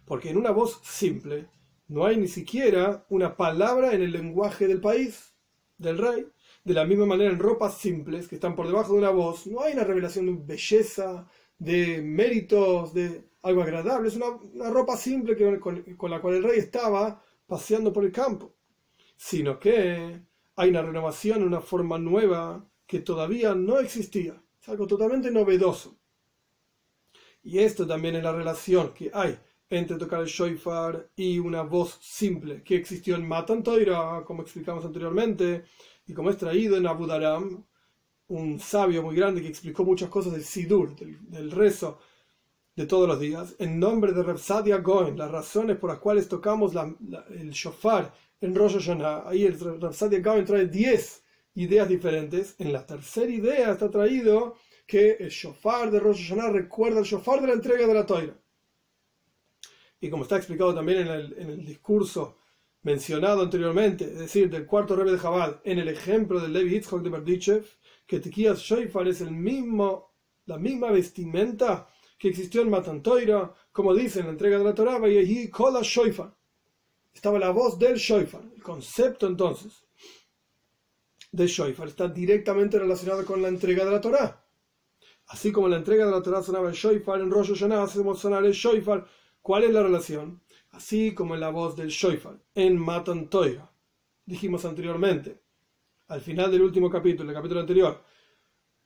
porque 0.06 0.30
en 0.30 0.38
una 0.38 0.50
voz 0.50 0.80
simple 0.82 1.48
no 1.88 2.06
hay 2.06 2.16
ni 2.16 2.28
siquiera 2.28 3.04
una 3.10 3.36
palabra 3.36 3.92
en 3.92 4.02
el 4.02 4.12
lenguaje 4.12 4.66
del 4.66 4.80
país, 4.80 5.34
del 5.78 5.98
rey 5.98 6.26
de 6.66 6.74
la 6.74 6.84
misma 6.84 7.06
manera, 7.06 7.30
en 7.30 7.38
ropas 7.38 7.78
simples 7.78 8.26
que 8.26 8.34
están 8.34 8.56
por 8.56 8.66
debajo 8.66 8.92
de 8.92 8.98
una 8.98 9.10
voz, 9.10 9.46
no 9.46 9.60
hay 9.60 9.74
una 9.74 9.84
revelación 9.84 10.26
de 10.26 10.54
belleza, 10.54 11.24
de 11.56 12.02
méritos, 12.02 12.92
de 12.92 13.22
algo 13.42 13.62
agradable. 13.62 14.08
Es 14.08 14.16
una, 14.16 14.68
ropa 14.68 14.96
simple 14.96 15.36
que, 15.36 15.60
con, 15.60 16.10
la 16.10 16.20
cual 16.20 16.34
el 16.34 16.42
rey 16.42 16.58
estaba 16.58 17.22
paseando 17.46 17.92
por 17.92 18.04
el 18.04 18.10
campo. 18.10 18.52
Sino 19.16 19.60
que 19.60 20.20
hay 20.56 20.70
una 20.70 20.82
renovación, 20.82 21.44
una 21.44 21.60
forma 21.60 21.98
nueva 22.00 22.68
que 22.84 22.98
todavía 22.98 23.54
no 23.54 23.78
existía. 23.78 24.42
Es 24.60 24.68
algo 24.68 24.88
totalmente 24.88 25.30
novedoso. 25.30 25.96
Y 27.44 27.60
esto 27.60 27.86
también 27.86 28.16
es 28.16 28.24
la 28.24 28.32
relación 28.32 28.92
que 28.92 29.08
hay 29.14 29.38
entre 29.70 29.98
tocar 29.98 30.20
el 30.20 30.26
shofar 30.26 31.10
y 31.14 31.38
una 31.38 31.62
voz 31.62 31.98
simple 32.00 32.62
que 32.62 32.76
existió 32.76 33.14
en 33.14 33.26
Matan 33.26 33.62
Toira, 33.62 34.22
como 34.24 34.42
explicamos 34.42 34.84
anteriormente, 34.84 35.64
y 36.06 36.14
como 36.14 36.30
es 36.30 36.36
traído 36.36 36.76
en 36.76 36.86
Abu 36.86 37.06
Dharam, 37.06 37.64
un 38.28 38.58
sabio 38.58 39.02
muy 39.02 39.16
grande 39.16 39.42
que 39.42 39.48
explicó 39.48 39.84
muchas 39.84 40.08
cosas 40.08 40.32
del 40.32 40.44
Sidur, 40.44 40.94
del, 40.96 41.50
rezo 41.50 41.98
de 42.74 42.86
todos 42.86 43.08
los 43.08 43.18
días, 43.18 43.54
en 43.58 43.78
nombre 43.78 44.12
de 44.12 44.22
Repsadia 44.22 44.78
Goen, 44.78 45.16
las 45.16 45.30
razones 45.30 45.76
por 45.76 45.90
las 45.90 45.98
cuales 45.98 46.28
tocamos 46.28 46.74
el 47.30 47.50
shofar 47.50 48.12
en 48.40 48.54
Rosh 48.54 48.74
Hashanah. 48.74 49.28
Ahí 49.28 49.44
el 49.44 49.58
Repsadia 49.80 50.20
Goen 50.20 50.44
trae 50.44 50.66
10 50.66 51.24
ideas 51.54 51.88
diferentes. 51.88 52.54
En 52.58 52.72
la 52.72 52.84
tercera 52.84 53.30
idea 53.30 53.72
está 53.72 53.90
traído 53.90 54.56
que 54.86 55.12
el 55.12 55.30
shofar 55.30 55.90
de 55.90 56.00
Rosh 56.00 56.28
Hashanah 56.28 56.50
recuerda 56.50 57.00
el 57.00 57.06
shofar 57.06 57.40
de 57.40 57.46
la 57.48 57.54
entrega 57.54 57.86
de 57.86 57.94
la 57.94 58.06
Toira. 58.06 58.36
Y 60.00 60.10
como 60.10 60.24
está 60.24 60.36
explicado 60.36 60.74
también 60.74 61.00
en 61.00 61.08
el, 61.08 61.34
en 61.38 61.50
el 61.50 61.64
discurso 61.64 62.38
mencionado 62.86 63.42
anteriormente, 63.42 64.04
es 64.04 64.18
decir, 64.20 64.48
del 64.48 64.64
cuarto 64.64 64.94
rebe 64.94 65.10
de 65.10 65.18
Jabal, 65.18 65.60
en 65.64 65.80
el 65.80 65.88
ejemplo 65.88 66.38
del 66.38 66.52
Levi 66.52 66.70
Yitzhak 66.70 67.02
de 67.02 67.10
Berdichev, 67.10 67.64
que 68.06 68.20
Tikías 68.20 68.60
Shoifar 68.60 69.08
es 69.08 69.20
la 69.22 70.56
misma 70.56 70.90
vestimenta 70.92 71.88
que 72.16 72.28
existió 72.28 72.62
en 72.62 72.70
Matantoira, 72.70 73.52
como 73.72 73.92
dice 73.92 74.20
en 74.20 74.26
la 74.26 74.32
entrega 74.32 74.58
de 74.58 74.64
la 74.64 74.72
Torah, 74.72 75.00
y 75.08 75.18
allí 75.18 75.50
Kola 75.50 75.80
Shoifar. 75.82 76.32
Estaba 77.12 77.40
la 77.40 77.50
voz 77.50 77.76
del 77.76 77.96
Shoifar. 77.96 78.42
El 78.54 78.62
concepto 78.62 79.26
entonces 79.26 79.84
de 81.32 81.46
Shoifar 81.48 81.88
está 81.88 82.06
directamente 82.06 82.78
relacionado 82.78 83.24
con 83.26 83.42
la 83.42 83.48
entrega 83.48 83.84
de 83.84 83.90
la 83.90 84.00
Torah. 84.00 84.46
Así 85.26 85.50
como 85.50 85.66
la 85.66 85.78
entrega 85.78 86.06
de 86.06 86.12
la 86.12 86.22
Torah 86.22 86.40
sonaba 86.40 86.68
el 86.68 86.76
Shoifar, 86.76 87.20
en 87.20 87.32
Rosh 87.32 87.48
Hashanah 87.48 87.82
hacemos 87.82 88.20
sonar 88.20 88.44
el 88.44 88.52
Shoifar. 88.52 89.04
¿Cuál 89.42 89.64
es 89.64 89.72
la 89.72 89.82
relación? 89.82 90.40
Así 90.76 91.14
como 91.14 91.34
en 91.34 91.40
la 91.40 91.48
voz 91.48 91.74
del 91.74 91.88
Shoifar, 91.88 92.38
en 92.54 92.76
Matan 92.76 93.28
Toira. 93.28 93.70
Dijimos 94.26 94.64
anteriormente, 94.64 95.40
al 96.08 96.20
final 96.20 96.50
del 96.50 96.62
último 96.62 96.90
capítulo, 96.90 97.30
el 97.30 97.36
capítulo 97.36 97.60
anterior, 97.60 98.02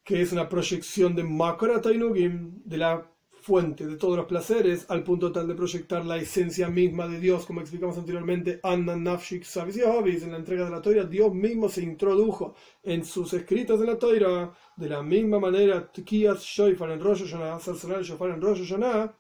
que 0.05 0.23
es 0.23 0.33
una 0.33 0.49
proyección 0.49 1.17
de 1.17 1.25
Makara 1.25 1.81
Tainugim, 1.81 2.63
de 2.65 2.77
la 2.77 3.11
fuente 3.33 3.87
de 3.87 3.97
todos 3.97 4.17
los 4.17 4.27
placeres, 4.27 4.87
al 4.89 5.03
punto 5.03 5.33
tal 5.33 5.49
de 5.49 5.55
proyectar 5.55 6.05
la 6.05 6.19
esencia 6.19 6.69
misma 6.69 7.09
de 7.09 7.19
Dios, 7.19 7.45
como 7.45 7.61
explicamos 7.61 7.99
anteriormente, 7.99 8.61
Anna 8.63 8.95
Nafshik 8.95 9.45
en 9.57 10.31
la 10.31 10.37
entrega 10.37 10.67
de 10.67 10.71
la 10.71 10.83
Toira, 10.83 11.05
Dios 11.05 11.35
mismo 11.35 11.69
se 11.69 11.83
introdujo 11.83 12.55
en 12.85 13.05
sus 13.05 13.33
escritos 13.33 13.81
de 13.81 13.87
la 13.87 13.99
Toira, 13.99 14.53
de 14.77 14.89
la 14.89 15.03
misma 15.03 15.41
manera, 15.41 15.91
Tkiyas 15.91 16.41
Shoifar 16.43 16.91
en 16.91 17.01
Rosh 17.01 17.25
Hashanah, 17.25 17.59
Sarsanar 17.59 18.03
Shofar 18.03 18.31
en 18.31 18.41
Rosh 18.41 18.61
Hashanah, 18.61 19.13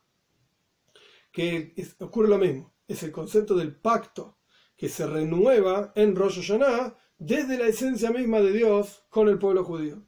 que 1.33 1.75
ocurre 2.01 2.29
lo 2.29 2.38
mismo. 2.38 2.75
Es 2.87 3.03
el 3.03 3.12
concepto 3.12 3.55
del 3.55 3.77
pacto 3.77 4.38
que 4.77 4.88
se 4.88 5.07
renueva 5.07 5.93
en 5.95 6.16
Rosh 6.16 6.40
Hashanah 6.40 6.97
desde 7.19 7.59
la 7.59 7.66
esencia 7.66 8.11
misma 8.11 8.40
de 8.40 8.53
Dios 8.53 9.05
con 9.11 9.29
el 9.29 9.38
pueblo 9.38 9.62
judío. 9.62 10.03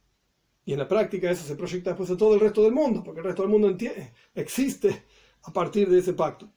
Y 0.65 0.73
en 0.73 0.79
la 0.79 0.89
práctica 0.89 1.31
eso 1.31 1.45
se 1.45 1.57
proyecta 1.57 1.91
después 1.91 2.11
a 2.11 2.17
todo 2.17 2.35
el 2.35 2.41
resto 2.41 2.63
del 2.63 2.73
mundo, 2.73 3.03
porque 3.05 3.21
el 3.21 3.27
resto 3.27 3.43
del 3.43 3.51
mundo 3.51 3.77
existe 4.35 5.05
a 5.43 5.53
partir 5.53 5.89
de 5.89 5.99
ese 5.99 6.15
pacto. 6.15 6.53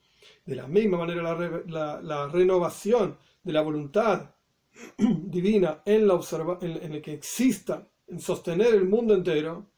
De 0.46 0.56
la 0.56 0.68
misma 0.68 1.00
manera 1.00 1.24
la, 1.68 2.28
renovación 2.28 3.18
de 3.44 3.54
la 3.54 3.62
voluntad 3.62 4.36
divina 4.98 5.82
en, 5.86 6.08
la 6.08 6.20
en, 6.62 6.94
el 6.94 7.02
que 7.02 7.14
exista, 7.14 7.90
en 8.08 8.20
sostener 8.20 8.76
el 8.76 8.86
mundo 8.86 9.14
entero 9.14 9.72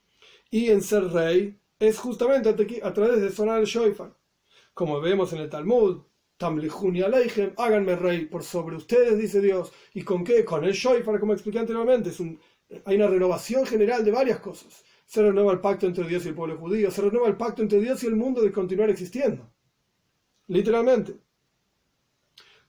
y 0.52 0.70
en 0.70 0.82
ser 0.82 1.12
rey, 1.12 1.58
es 1.80 1.98
justamente 1.98 2.50
a, 2.50 2.94
través 2.94 3.22
de 3.22 3.32
sonar 3.32 3.60
el 3.60 3.66
shofar 3.66 4.17
como 4.78 5.02
vemos 5.02 5.34
en 5.34 5.40
el 5.40 5.50
Talmud, 5.50 6.04
Tamlihuni 6.38 7.02
Aleichem, 7.02 7.52
háganme 7.58 7.96
rey 7.96 8.26
por 8.26 8.44
sobre 8.44 8.76
ustedes, 8.76 9.18
dice 9.18 9.42
Dios. 9.42 9.74
¿Y 9.96 10.04
con 10.04 10.24
qué? 10.24 10.46
Con 10.46 10.64
el 10.66 10.74
Shoifar, 10.74 11.20
como 11.20 11.34
expliqué 11.34 11.58
anteriormente. 11.58 12.12
Es 12.12 12.20
un, 12.20 12.40
hay 12.86 12.96
una 12.96 13.08
renovación 13.08 13.66
general 13.66 14.06
de 14.06 14.12
varias 14.12 14.40
cosas. 14.40 14.86
Se 15.08 15.24
renueva 15.24 15.52
el 15.52 15.62
pacto 15.62 15.88
entre 15.88 16.08
Dios 16.08 16.24
y 16.26 16.30
el 16.30 16.36
pueblo 16.36 16.58
judío, 16.58 16.92
se 16.92 17.02
renueva 17.02 17.28
el 17.28 17.38
pacto 17.38 17.64
entre 17.64 17.80
Dios 17.80 18.04
y 18.04 18.06
el 18.06 18.16
mundo 18.16 18.40
de 18.40 18.52
continuar 18.52 18.92
existiendo. 18.92 19.50
Literalmente. 20.46 21.18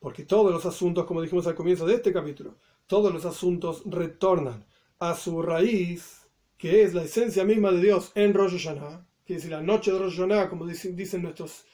Porque 0.00 0.24
todos 0.24 0.50
los 0.50 0.64
asuntos, 0.64 1.04
como 1.04 1.20
dijimos 1.20 1.46
al 1.46 1.54
comienzo 1.54 1.84
de 1.84 1.96
este 1.96 2.10
capítulo, 2.10 2.56
todos 2.86 3.12
los 3.12 3.26
asuntos 3.26 3.82
retornan 3.84 4.64
a 4.98 5.14
su 5.14 5.42
raíz, 5.42 6.26
que 6.56 6.84
es 6.84 6.94
la 6.94 7.02
esencia 7.02 7.44
misma 7.44 7.70
de 7.70 7.82
Dios 7.82 8.12
en 8.14 8.32
Rosh 8.32 8.52
Hashanah, 8.52 9.06
que 9.26 9.34
es 9.34 9.44
la 9.50 9.60
noche 9.60 9.92
de 9.92 9.98
Rosh 9.98 10.16
Hashanah, 10.16 10.48
como 10.48 10.64
dicen 10.64 11.20
nuestros 11.20 11.66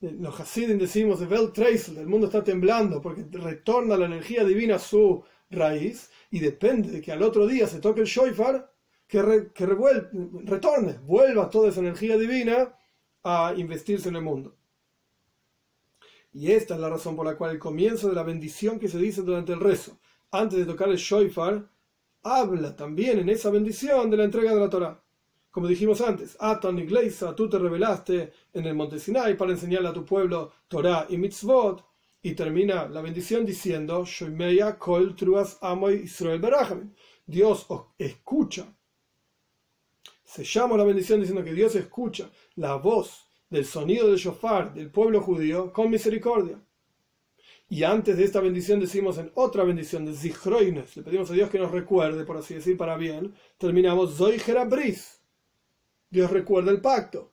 los 0.00 0.40
Hasidim 0.40 0.78
decimos, 0.78 1.20
el 1.20 2.06
mundo 2.06 2.26
está 2.26 2.42
temblando 2.42 3.02
porque 3.02 3.26
retorna 3.30 3.96
la 3.96 4.06
energía 4.06 4.44
divina 4.44 4.76
a 4.76 4.78
su 4.78 5.22
raíz 5.50 6.10
y 6.30 6.40
depende 6.40 6.90
de 6.90 7.00
que 7.00 7.12
al 7.12 7.22
otro 7.22 7.46
día 7.46 7.66
se 7.66 7.80
toque 7.80 8.00
el 8.00 8.06
shofar, 8.06 8.72
que, 9.06 9.50
que 9.52 9.66
retorne, 9.66 10.98
vuelva 11.04 11.50
toda 11.50 11.68
esa 11.68 11.80
energía 11.80 12.16
divina 12.16 12.74
a 13.24 13.52
investirse 13.56 14.08
en 14.08 14.16
el 14.16 14.22
mundo. 14.22 14.56
Y 16.32 16.52
esta 16.52 16.74
es 16.74 16.80
la 16.80 16.88
razón 16.88 17.16
por 17.16 17.26
la 17.26 17.36
cual 17.36 17.50
el 17.50 17.58
comienzo 17.58 18.08
de 18.08 18.14
la 18.14 18.22
bendición 18.22 18.78
que 18.78 18.88
se 18.88 18.98
dice 18.98 19.22
durante 19.22 19.52
el 19.52 19.60
rezo, 19.60 19.98
antes 20.30 20.58
de 20.60 20.64
tocar 20.64 20.88
el 20.88 20.96
shofar, 20.96 21.68
habla 22.22 22.76
también 22.76 23.18
en 23.18 23.28
esa 23.28 23.50
bendición 23.50 24.10
de 24.10 24.16
la 24.16 24.24
entrega 24.24 24.54
de 24.54 24.60
la 24.60 24.70
Torah. 24.70 25.02
Como 25.50 25.66
dijimos 25.66 26.00
antes, 26.00 26.36
Atan 26.38 26.78
Iglesia, 26.78 27.34
tú 27.34 27.48
te 27.48 27.58
revelaste 27.58 28.32
en 28.52 28.66
el 28.66 28.74
monte 28.74 29.00
Sinai 29.00 29.36
para 29.36 29.50
enseñarle 29.50 29.88
a 29.88 29.92
tu 29.92 30.04
pueblo 30.04 30.52
Torah 30.68 31.06
y 31.08 31.18
Mitzvot, 31.18 31.84
y 32.22 32.34
termina 32.34 32.86
la 32.86 33.00
bendición 33.00 33.44
diciendo, 33.44 34.04
Kol 34.78 35.16
Truas 35.16 35.58
Amoy 35.60 36.02
Israel 36.04 36.40
Dios 37.26 37.66
escucha. 37.98 38.72
Se 40.22 40.44
llama 40.44 40.76
la 40.76 40.84
bendición 40.84 41.18
diciendo 41.18 41.42
que 41.42 41.54
Dios 41.54 41.74
escucha 41.74 42.30
la 42.54 42.76
voz 42.76 43.26
del 43.48 43.64
sonido 43.64 44.06
del 44.06 44.18
shofar 44.18 44.72
del 44.72 44.90
pueblo 44.90 45.20
judío 45.20 45.72
con 45.72 45.90
misericordia. 45.90 46.60
Y 47.68 47.82
antes 47.82 48.16
de 48.16 48.24
esta 48.24 48.40
bendición 48.40 48.78
decimos 48.78 49.18
en 49.18 49.32
otra 49.34 49.64
bendición 49.64 50.04
de 50.04 50.14
Zichroines, 50.14 50.96
le 50.96 51.02
pedimos 51.02 51.30
a 51.30 51.34
Dios 51.34 51.50
que 51.50 51.58
nos 51.58 51.72
recuerde, 51.72 52.24
por 52.24 52.36
así 52.36 52.54
decir, 52.54 52.76
para 52.76 52.96
bien, 52.96 53.34
terminamos 53.58 54.16
Zoy 54.16 54.40
Bris 54.68 55.19
Dios 56.10 56.30
recuerda 56.30 56.70
el 56.70 56.80
pacto. 56.80 57.32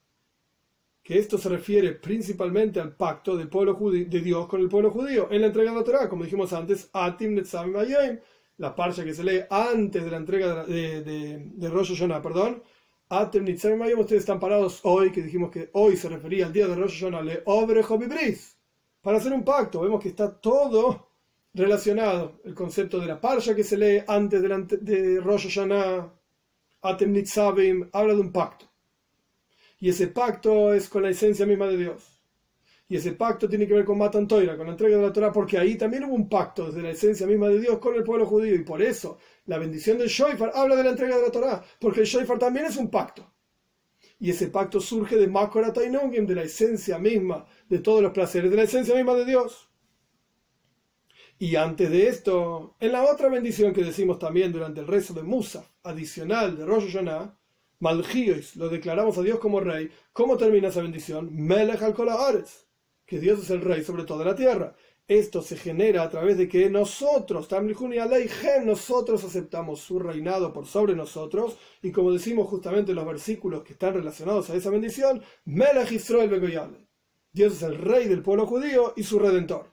que 1.03 1.17
esto 1.17 1.37
se 1.37 1.47
refiere 1.47 1.93
principalmente 1.93 2.81
al 2.81 2.93
pacto 2.93 3.37
del 3.37 3.47
pueblo 3.47 3.77
de 3.91 4.21
Dios 4.21 4.45
con 4.47 4.59
el 4.59 4.67
pueblo 4.67 4.91
judío 4.91 5.29
en 5.31 5.39
la 5.39 5.47
entrega 5.47 5.71
de 5.71 5.77
la 5.77 5.83
Torah, 5.85 6.09
como 6.09 6.25
dijimos 6.25 6.51
antes, 6.51 6.89
Atim 6.91 7.33
Netzavim 7.33 7.73
la 8.57 8.75
parcha 8.75 9.05
que 9.05 9.13
se 9.13 9.23
lee 9.23 9.43
antes 9.49 10.03
de 10.03 10.11
la 10.11 10.17
entrega 10.17 10.65
de, 10.65 11.01
de, 11.03 11.51
de, 11.55 11.69
Rosh 11.69 11.97
perdón, 12.21 12.61
Atem 13.09 13.45
Nitzavim 13.45 13.81
ustedes 13.97 14.23
están 14.23 14.39
parados 14.39 14.81
hoy, 14.83 15.11
que 15.11 15.21
dijimos 15.21 15.49
que 15.49 15.69
hoy 15.73 15.95
se 15.95 16.09
refería 16.09 16.47
al 16.47 16.51
día 16.53 16.67
de 16.67 16.75
Rosh 16.75 16.99
Hashanah, 16.99 17.21
le 17.21 17.41
Obre 17.45 17.81
para 19.01 19.17
hacer 19.17 19.31
un 19.31 19.45
pacto. 19.45 19.79
Vemos 19.79 20.01
que 20.01 20.09
está 20.09 20.29
todo 20.41 21.07
relacionado. 21.53 22.41
El 22.43 22.53
concepto 22.53 22.99
de 22.99 23.07
la 23.07 23.21
parcha 23.21 23.55
que 23.55 23.63
se 23.63 23.77
lee 23.77 24.03
antes 24.05 24.41
de, 24.41 24.47
la, 24.49 24.57
de 24.59 25.21
Rosh 25.21 25.47
Hashanah, 25.47 26.13
Atem 26.81 27.13
Nitzavim, 27.13 27.89
habla 27.93 28.13
de 28.13 28.19
un 28.19 28.33
pacto. 28.33 28.66
Y 29.79 29.89
ese 29.89 30.07
pacto 30.07 30.73
es 30.73 30.89
con 30.89 31.03
la 31.03 31.09
esencia 31.09 31.45
misma 31.45 31.67
de 31.67 31.77
Dios. 31.77 32.17
Y 32.89 32.95
ese 32.95 33.11
pacto 33.11 33.49
tiene 33.49 33.67
que 33.67 33.73
ver 33.73 33.83
con 33.83 33.97
Matan 33.97 34.27
Toira, 34.27 34.55
con 34.55 34.65
la 34.65 34.71
entrega 34.71 34.95
de 34.97 35.03
la 35.03 35.13
Torah, 35.13 35.31
porque 35.31 35.57
ahí 35.57 35.75
también 35.75 36.05
hubo 36.05 36.15
un 36.15 36.29
pacto 36.29 36.67
desde 36.67 36.81
la 36.81 36.91
esencia 36.91 37.27
misma 37.27 37.49
de 37.49 37.59
Dios 37.59 37.79
con 37.79 37.93
el 37.95 38.03
pueblo 38.03 38.25
judío. 38.25 38.55
Y 38.55 38.63
por 38.63 38.81
eso 38.81 39.17
la 39.45 39.57
bendición 39.57 39.97
del 39.97 40.07
Shoifar 40.07 40.51
habla 40.55 40.75
de 40.75 40.83
la 40.83 40.91
entrega 40.91 41.17
de 41.17 41.23
la 41.23 41.31
Torah, 41.31 41.63
porque 41.79 42.01
el 42.01 42.05
Shoifar 42.05 42.39
también 42.39 42.65
es 42.65 42.77
un 42.77 42.89
pacto. 42.89 43.29
Y 44.19 44.31
ese 44.31 44.47
pacto 44.47 44.79
surge 44.79 45.17
de 45.17 45.27
Makora 45.27 45.73
Tainongim, 45.73 46.25
de 46.25 46.35
la 46.35 46.43
esencia 46.43 46.97
misma 46.97 47.45
de 47.67 47.79
todos 47.79 48.01
los 48.01 48.13
placeres, 48.13 48.49
de 48.49 48.57
la 48.57 48.63
esencia 48.63 48.95
misma 48.95 49.15
de 49.15 49.25
Dios. 49.25 49.69
Y 51.39 51.55
antes 51.55 51.91
de 51.91 52.07
esto, 52.07 52.75
en 52.79 52.93
la 52.93 53.03
otra 53.03 53.29
bendición 53.29 53.73
que 53.73 53.83
decimos 53.83 54.17
también 54.17 54.51
durante 54.51 54.79
el 54.79 54.87
rezo 54.87 55.13
de 55.13 55.21
Musa, 55.21 55.69
adicional 55.83 56.57
de 56.57 56.65
Rosh 56.65 56.85
Hashanah, 56.85 57.36
Malchiois, 57.79 58.55
lo 58.55 58.69
declaramos 58.69 59.17
a 59.17 59.21
Dios 59.21 59.39
como 59.39 59.59
rey. 59.59 59.91
¿Cómo 60.11 60.37
termina 60.37 60.69
esa 60.69 60.81
bendición? 60.81 61.29
Melech 61.31 61.81
al 61.83 61.93
que 63.05 63.19
Dios 63.19 63.39
es 63.39 63.49
el 63.51 63.61
rey 63.61 63.83
sobre 63.83 64.03
toda 64.03 64.25
la 64.25 64.35
tierra. 64.35 64.75
Esto 65.07 65.41
se 65.41 65.55
genera 65.55 66.03
a 66.03 66.09
través 66.09 66.37
de 66.37 66.49
que 66.49 66.69
nosotros, 66.69 67.47
nosotros 68.65 69.23
aceptamos 69.23 69.79
su 69.79 69.99
reinado 69.99 70.51
por 70.51 70.65
sobre 70.65 70.95
nosotros, 70.95 71.57
y 71.81 71.91
como 71.91 72.11
decimos 72.11 72.49
justamente 72.49 72.91
en 72.91 72.97
los 72.97 73.05
versículos 73.05 73.63
que 73.63 73.73
están 73.73 73.93
relacionados 73.93 74.49
a 74.49 74.55
esa 74.55 74.69
bendición, 74.69 75.23
Melech 75.45 75.91
Israel 75.91 76.87
Dios 77.31 77.53
es 77.53 77.61
el 77.61 77.77
rey 77.77 78.07
del 78.07 78.23
pueblo 78.23 78.47
judío 78.47 78.93
y 78.97 79.03
su 79.03 79.19
redentor. 79.19 79.71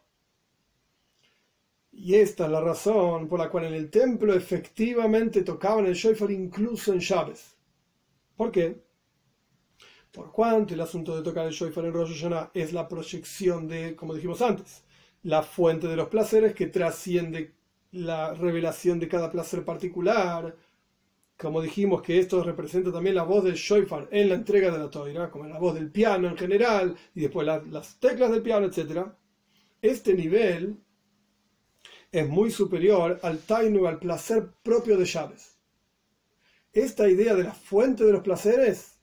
Y 1.91 2.17
esta 2.17 2.45
es 2.45 2.51
la 2.51 2.61
razón 2.61 3.29
por 3.29 3.39
la 3.39 3.49
cual 3.49 3.65
en 3.65 3.75
el 3.75 3.91
templo 3.91 4.35
efectivamente 4.35 5.43
tocaban 5.43 5.87
el 5.87 5.95
shofar 5.95 6.31
incluso 6.31 6.93
en 6.93 7.01
llaves. 7.01 7.54
¿Por 8.37 8.51
qué? 8.51 8.83
Por 10.11 10.31
cuanto 10.33 10.75
el 10.75 10.81
asunto 10.81 11.17
de 11.17 11.23
tocar 11.23 11.47
el 11.47 11.53
shofar 11.53 11.85
en 11.85 11.93
Rosh 11.93 12.15
Hashanah 12.15 12.51
es 12.55 12.73
la 12.73 12.89
proyección 12.89 13.67
de, 13.69 13.97
como 13.97 14.15
dijimos 14.15 14.43
antes, 14.43 14.85
la 15.23 15.43
fuente 15.43 15.89
de 15.89 15.97
los 15.97 16.09
placeres 16.09 16.55
que 16.55 16.67
trasciende 16.67 17.55
la 17.93 18.35
revelación 18.35 18.99
de 18.99 19.09
cada 19.09 19.31
placer 19.31 19.65
particular. 19.65 20.57
Como 21.37 21.61
dijimos 21.61 22.03
que 22.03 22.19
esto 22.19 22.43
representa 22.45 22.93
también 22.93 23.17
la 23.17 23.25
voz 23.25 23.45
del 23.45 23.55
shofar 23.55 24.09
en 24.13 24.29
la 24.29 24.37
entrega 24.37 24.71
de 24.71 24.79
la 24.79 24.91
toira, 24.91 25.31
como 25.31 25.47
la 25.47 25.59
voz 25.59 25.75
del 25.75 25.91
piano 25.91 26.29
en 26.29 26.37
general, 26.37 26.97
y 27.15 27.21
después 27.23 27.47
las 27.47 27.99
teclas 27.99 28.31
del 28.31 28.43
piano, 28.43 28.67
etc. 28.67 29.09
Este 29.83 30.15
nivel 30.15 30.79
es 32.13 32.29
muy 32.29 32.51
superior 32.53 33.19
al 33.23 33.39
tainu, 33.41 33.87
al 33.87 33.99
placer 33.99 34.49
propio 34.63 34.97
de 34.97 35.05
llaves. 35.05 35.54
Esta 36.75 37.09
idea 37.09 37.37
de 37.37 37.45
la 37.45 37.55
fuente 37.55 38.05
de 38.05 38.11
los 38.11 38.23
placeres 38.23 38.99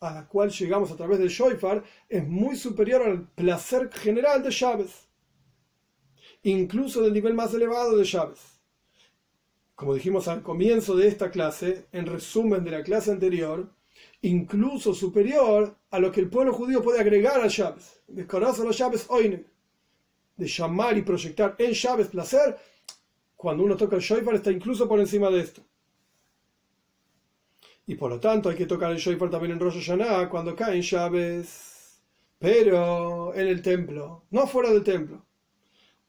a 0.00 0.12
la 0.12 0.28
cual 0.28 0.50
llegamos 0.50 0.90
a 0.90 0.96
través 0.96 1.18
del 1.18 1.30
Shoifar 1.30 1.82
es 2.06 2.28
muy 2.28 2.54
superior 2.54 3.00
al 3.02 3.26
placer 3.28 3.90
general 3.90 4.42
de 4.42 4.50
Chávez, 4.50 5.08
incluso 6.42 7.00
del 7.00 7.14
nivel 7.14 7.32
más 7.32 7.54
elevado 7.54 7.96
de 7.96 8.04
Chávez. 8.04 8.60
Como 9.74 9.94
dijimos 9.94 10.28
al 10.28 10.42
comienzo 10.42 10.94
de 10.94 11.08
esta 11.08 11.30
clase, 11.30 11.86
en 11.92 12.04
resumen 12.04 12.62
de 12.62 12.72
la 12.72 12.82
clase 12.82 13.10
anterior, 13.10 13.72
incluso 14.20 14.92
superior 14.92 15.74
a 15.90 15.98
lo 15.98 16.12
que 16.12 16.20
el 16.20 16.28
pueblo 16.28 16.52
judío 16.52 16.82
puede 16.82 17.00
agregar 17.00 17.40
a 17.40 17.48
Chávez. 17.48 18.02
Desconoce 18.06 18.62
los 18.62 18.76
Chávez 18.76 19.06
hoy 19.08 19.46
de 20.36 20.46
llamar 20.46 20.98
y 20.98 21.02
proyectar 21.02 21.56
en 21.56 21.72
Chávez 21.72 22.08
placer, 22.08 22.58
cuando 23.34 23.64
uno 23.64 23.78
toca 23.78 23.96
el 23.96 24.02
Shoifar 24.02 24.34
está 24.34 24.52
incluso 24.52 24.86
por 24.86 25.00
encima 25.00 25.30
de 25.30 25.40
esto. 25.40 25.62
Y 27.86 27.94
por 27.96 28.10
lo 28.10 28.20
tanto 28.20 28.48
hay 28.48 28.56
que 28.56 28.66
tocar 28.66 28.90
el 28.90 28.98
shofar 28.98 29.30
también 29.30 29.52
en 29.52 29.60
Rosh 29.60 29.74
Hashanah 29.74 30.28
cuando 30.30 30.56
caen 30.56 30.82
llaves, 30.82 32.02
pero 32.38 33.34
en 33.34 33.46
el 33.46 33.60
templo, 33.62 34.24
no 34.30 34.46
fuera 34.46 34.70
del 34.70 34.82
templo. 34.82 35.24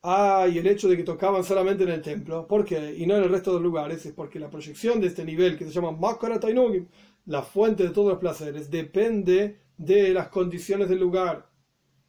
Ah, 0.04 0.48
y 0.52 0.60
el 0.60 0.68
hecho 0.68 0.88
de 0.88 0.96
que 0.98 1.04
tocaban 1.04 1.44
solamente 1.44 1.84
en 1.84 1.90
el 1.90 2.02
templo, 2.02 2.48
¿por 2.48 2.64
qué? 2.64 2.96
Y 2.96 3.08
no 3.08 3.18
en 3.18 3.24
el 3.24 3.30
resto 3.30 3.56
de 3.56 3.60
lugares, 3.60 4.06
es 4.06 4.14
porque 4.14 4.40
la 4.40 4.50
proyección 4.52 5.02
de 5.02 5.08
este 5.08 5.26
nivel 5.26 5.58
que 5.58 5.66
se 5.66 5.72
llama 5.72 5.92
Makara 5.92 6.40
Tainugim, 6.40 6.88
la 7.26 7.42
fuente 7.42 7.84
de 7.84 7.90
todos 7.90 8.10
los 8.10 8.20
placeres, 8.20 8.70
depende 8.70 9.60
de 9.78 10.14
las 10.14 10.28
condiciones 10.30 10.90
del 10.90 11.00
lugar. 11.00 11.50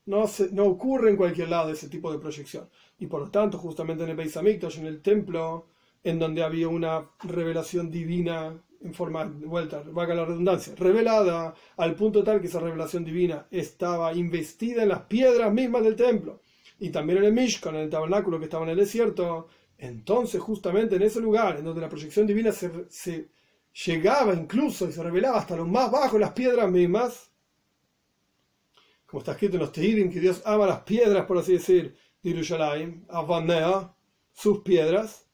No, 0.05 0.27
se, 0.29 0.53
no 0.53 0.65
ocurre 0.67 1.11
en 1.11 1.17
cualquier 1.17 1.49
lado 1.49 1.71
ese 1.71 1.89
tipo 1.89 2.13
de 2.13 2.19
proyección. 2.19 2.69
Y 2.99 3.07
por 3.07 3.21
lo 3.23 3.31
tanto, 3.31 3.59
justamente 3.59 4.05
en 4.05 4.11
el 4.11 4.17
Beis 4.17 4.37
en 4.37 4.87
el 4.87 5.03
templo, 5.03 5.67
en 6.05 6.19
donde 6.19 6.43
había 6.43 6.69
una 6.69 7.11
revelación 7.21 7.91
divina 7.91 8.63
en 8.83 8.95
forma 8.95 9.25
vuelta, 9.25 9.83
vaga 9.87 10.15
la 10.15 10.25
redundancia, 10.25 10.75
revelada 10.77 11.55
al 11.77 11.95
punto 11.95 12.23
tal 12.23 12.41
que 12.41 12.47
esa 12.47 12.61
revelación 12.61 13.05
divina 13.05 13.47
estaba 13.51 14.13
investida 14.15 14.83
en 14.83 14.91
las 14.91 15.03
piedras 15.03 15.53
mismas 15.53 15.83
del 15.83 15.97
templo 15.97 16.41
y 16.79 16.91
también 16.91 17.19
en 17.19 17.25
el 17.25 17.33
Mishkan, 17.33 17.75
en 17.75 17.83
el 17.83 17.91
tabernáculo 17.91 18.39
que 18.39 18.45
estaba 18.45 18.65
en 18.65 18.71
el 18.71 18.77
desierto. 18.77 19.49
Entonces, 19.79 20.41
justamente 20.41 20.97
en 20.97 21.03
ese 21.03 21.21
lugar, 21.21 21.57
en 21.57 21.65
donde 21.65 21.81
la 21.81 21.89
proyección 21.89 22.27
divina 22.27 22.53
se, 22.53 23.29
llegaba 23.85 24.35
incluso 24.35 24.89
y 24.89 24.93
se 24.93 25.03
revelaba 25.03 25.39
hasta 25.39 25.57
lo 25.57 25.67
más 25.67 25.91
bajo, 25.91 26.19
las 26.19 26.33
piedras 26.33 26.71
mismas, 26.71 27.31
como 29.07 29.21
está 29.21 29.33
escrito 29.33 29.57
en 29.57 29.61
los 29.61 29.73
Tehirim, 29.73 30.11
que 30.11 30.21
Dios 30.21 30.43
ama 30.45 30.67
las 30.67 30.81
piedras, 30.81 31.27
por 31.27 31.39
así 31.39 31.53
decir, 31.53 31.97
de 32.23 32.31
Yerushalayim, 32.31 33.05
Avanea, 33.09 33.95
sus 34.33 34.61
piedras, 34.61 35.26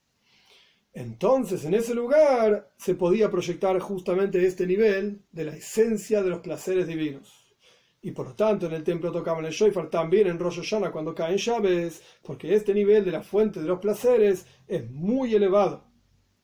entonces, 0.95 1.65
en 1.65 1.75
ese 1.75 1.95
lugar 1.95 2.71
se 2.77 2.95
podía 2.95 3.31
proyectar 3.31 3.79
justamente 3.81 4.45
este 4.47 4.67
nivel 4.67 5.23
de 5.33 5.45
la 5.45 5.57
esencia 5.57 6.23
de 6.23 6.29
los 6.29 6.41
placeres 6.41 6.87
divinos. 6.87 7.55
Y 8.03 8.11
por 8.11 8.27
lo 8.27 8.35
tanto, 8.35 8.67
en 8.67 8.73
el 8.73 8.85
templo 8.85 9.11
tocaban 9.11 9.45
el 9.45 9.53
shofar 9.53 9.89
también 9.89 10.27
en 10.27 10.39
Rosh 10.39 10.57
Hashanah 10.57 10.91
cuando 10.91 11.15
caen 11.15 11.39
llaves, 11.39 12.03
porque 12.23 12.55
este 12.55 12.75
nivel 12.75 13.05
de 13.05 13.13
la 13.13 13.23
fuente 13.23 13.61
de 13.61 13.69
los 13.69 13.79
placeres 13.79 14.45
es 14.67 14.91
muy 14.91 15.35
elevado. 15.35 15.85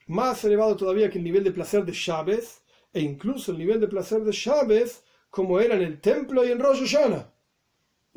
Más 0.06 0.42
elevado 0.44 0.76
todavía 0.76 1.10
que 1.10 1.18
el 1.18 1.24
nivel 1.24 1.44
de 1.44 1.52
placer 1.52 1.84
de 1.84 1.92
llaves, 1.92 2.62
e 2.92 3.00
incluso 3.00 3.52
el 3.52 3.58
nivel 3.58 3.80
de 3.80 3.88
placer 3.88 4.22
de 4.22 4.32
llaves 4.32 5.02
como 5.28 5.60
era 5.60 5.74
en 5.74 5.82
el 5.82 6.00
templo 6.00 6.46
y 6.46 6.52
en 6.52 6.58
Rosh 6.58 6.80
Hashanah 6.80 7.34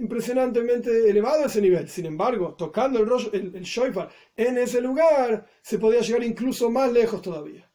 impresionantemente 0.02 1.10
elevado 1.10 1.46
ese 1.46 1.62
nivel. 1.62 1.88
Sin 1.88 2.06
embargo, 2.06 2.56
tocando 2.58 3.00
el, 3.00 3.56
el, 3.56 3.64
shofar 3.64 4.10
en 4.36 4.58
ese 4.58 4.82
lugar, 4.82 5.48
se 5.62 5.78
podía 5.80 6.02
llegar 6.02 6.24
incluso 6.24 6.70
más 6.70 6.92
lejos 6.92 7.22
todavía. 7.22 7.70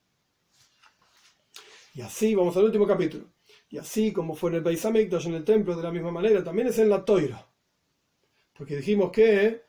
Y 1.94 2.02
así, 2.02 2.34
vamos 2.34 2.56
al 2.56 2.64
último 2.64 2.86
capítulo. 2.86 3.32
Y 3.68 3.78
así 3.78 4.12
como 4.12 4.34
fue 4.34 4.50
en 4.50 4.56
el 4.56 4.62
Beis 4.62 4.84
en 4.84 5.34
el 5.34 5.44
templo, 5.44 5.76
de 5.76 5.82
la 5.82 5.90
misma 5.90 6.10
manera, 6.10 6.44
también 6.44 6.68
es 6.68 6.78
en 6.78 6.90
la 6.90 7.04
Toira. 7.04 7.48
Porque 8.52 8.76
dijimos 8.76 9.10
que 9.10 9.62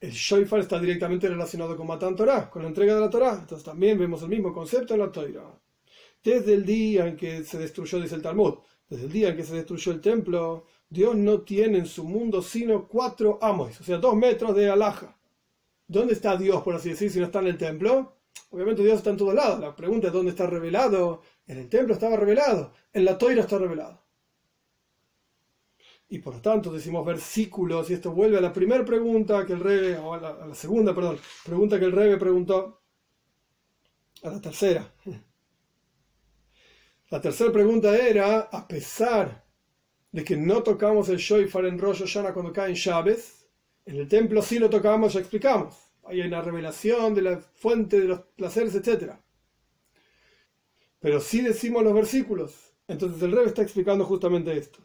el 0.00 0.12
shofar 0.12 0.60
está 0.60 0.78
directamente 0.78 1.28
relacionado 1.28 1.76
con 1.76 1.86
Matan 1.86 2.16
Torah, 2.16 2.50
con 2.50 2.62
la 2.62 2.68
entrega 2.68 2.94
de 2.94 3.00
la 3.00 3.10
Torah. 3.10 3.38
Entonces 3.40 3.64
también 3.64 3.98
vemos 3.98 4.22
el 4.22 4.28
mismo 4.28 4.52
concepto 4.52 4.94
en 4.94 5.00
la 5.00 5.12
Toira. 5.12 5.42
Desde 6.22 6.54
el 6.54 6.64
día 6.64 7.06
en 7.06 7.16
que 7.16 7.44
se 7.44 7.58
destruyó, 7.58 8.00
dice 8.00 8.16
el 8.16 8.22
Talmud, 8.22 8.54
desde 8.88 9.06
el 9.06 9.12
día 9.12 9.28
en 9.28 9.36
que 9.36 9.44
se 9.44 9.54
destruyó 9.54 9.92
el 9.92 10.00
templo, 10.00 10.66
Dios 10.88 11.16
no 11.16 11.40
tiene 11.42 11.78
en 11.78 11.86
su 11.86 12.04
mundo 12.04 12.42
sino 12.42 12.86
cuatro 12.86 13.38
amos, 13.42 13.80
o 13.80 13.84
sea, 13.84 13.98
dos 13.98 14.14
metros 14.14 14.54
de 14.54 14.70
alhaja. 14.70 15.16
¿Dónde 15.88 16.14
está 16.14 16.36
Dios, 16.36 16.62
por 16.62 16.74
así 16.74 16.90
decir, 16.90 17.10
si 17.10 17.18
no 17.18 17.26
está 17.26 17.40
en 17.40 17.48
el 17.48 17.58
templo? 17.58 18.16
Obviamente 18.50 18.82
Dios 18.82 18.98
está 18.98 19.10
en 19.10 19.16
todos 19.16 19.34
lados. 19.34 19.60
La 19.60 19.74
pregunta 19.74 20.08
es 20.08 20.12
dónde 20.12 20.30
está 20.30 20.46
revelado. 20.46 21.22
En 21.46 21.58
el 21.58 21.68
templo 21.68 21.94
estaba 21.94 22.16
revelado, 22.16 22.72
en 22.92 23.04
la 23.04 23.16
toira 23.16 23.42
está 23.42 23.58
revelado. 23.58 24.02
Y 26.08 26.18
por 26.20 26.34
lo 26.34 26.40
tanto 26.40 26.72
decimos 26.72 27.04
versículos, 27.04 27.90
y 27.90 27.94
esto 27.94 28.12
vuelve 28.12 28.38
a 28.38 28.40
la 28.40 28.52
primera 28.52 28.84
pregunta 28.84 29.44
que 29.44 29.52
el 29.54 29.60
rey, 29.60 29.94
o 29.94 30.14
a 30.14 30.20
la, 30.20 30.28
a 30.30 30.46
la 30.46 30.54
segunda, 30.54 30.94
perdón, 30.94 31.18
pregunta 31.44 31.78
que 31.78 31.84
el 31.84 31.92
rey 31.92 32.16
preguntó, 32.16 32.80
a 34.22 34.30
la 34.30 34.40
tercera. 34.40 34.92
La 37.08 37.20
tercera 37.20 37.52
pregunta 37.52 37.96
era, 37.96 38.40
a 38.40 38.66
pesar 38.66 39.45
de 40.16 40.24
que 40.24 40.34
no 40.34 40.62
tocamos 40.62 41.10
el 41.10 41.18
shofar 41.18 41.66
en 41.66 41.78
Rosh 41.78 41.98
Hashanah 41.98 42.32
cuando 42.32 42.50
caen 42.50 42.74
llaves, 42.74 43.46
en 43.84 43.96
el 43.96 44.08
templo 44.08 44.40
sí 44.40 44.58
lo 44.58 44.70
tocamos, 44.70 45.12
ya 45.12 45.20
explicamos. 45.20 45.76
Ahí 46.04 46.22
hay 46.22 46.26
una 46.26 46.40
revelación 46.40 47.14
de 47.14 47.20
la 47.20 47.36
fuente 47.36 48.00
de 48.00 48.06
los 48.06 48.20
placeres, 48.34 48.74
etc. 48.74 49.12
Pero 51.00 51.20
sí 51.20 51.42
decimos 51.42 51.84
los 51.84 51.92
versículos. 51.92 52.54
Entonces 52.88 53.22
el 53.22 53.32
rey 53.32 53.44
está 53.44 53.60
explicando 53.60 54.06
justamente 54.06 54.56
esto. 54.56 54.78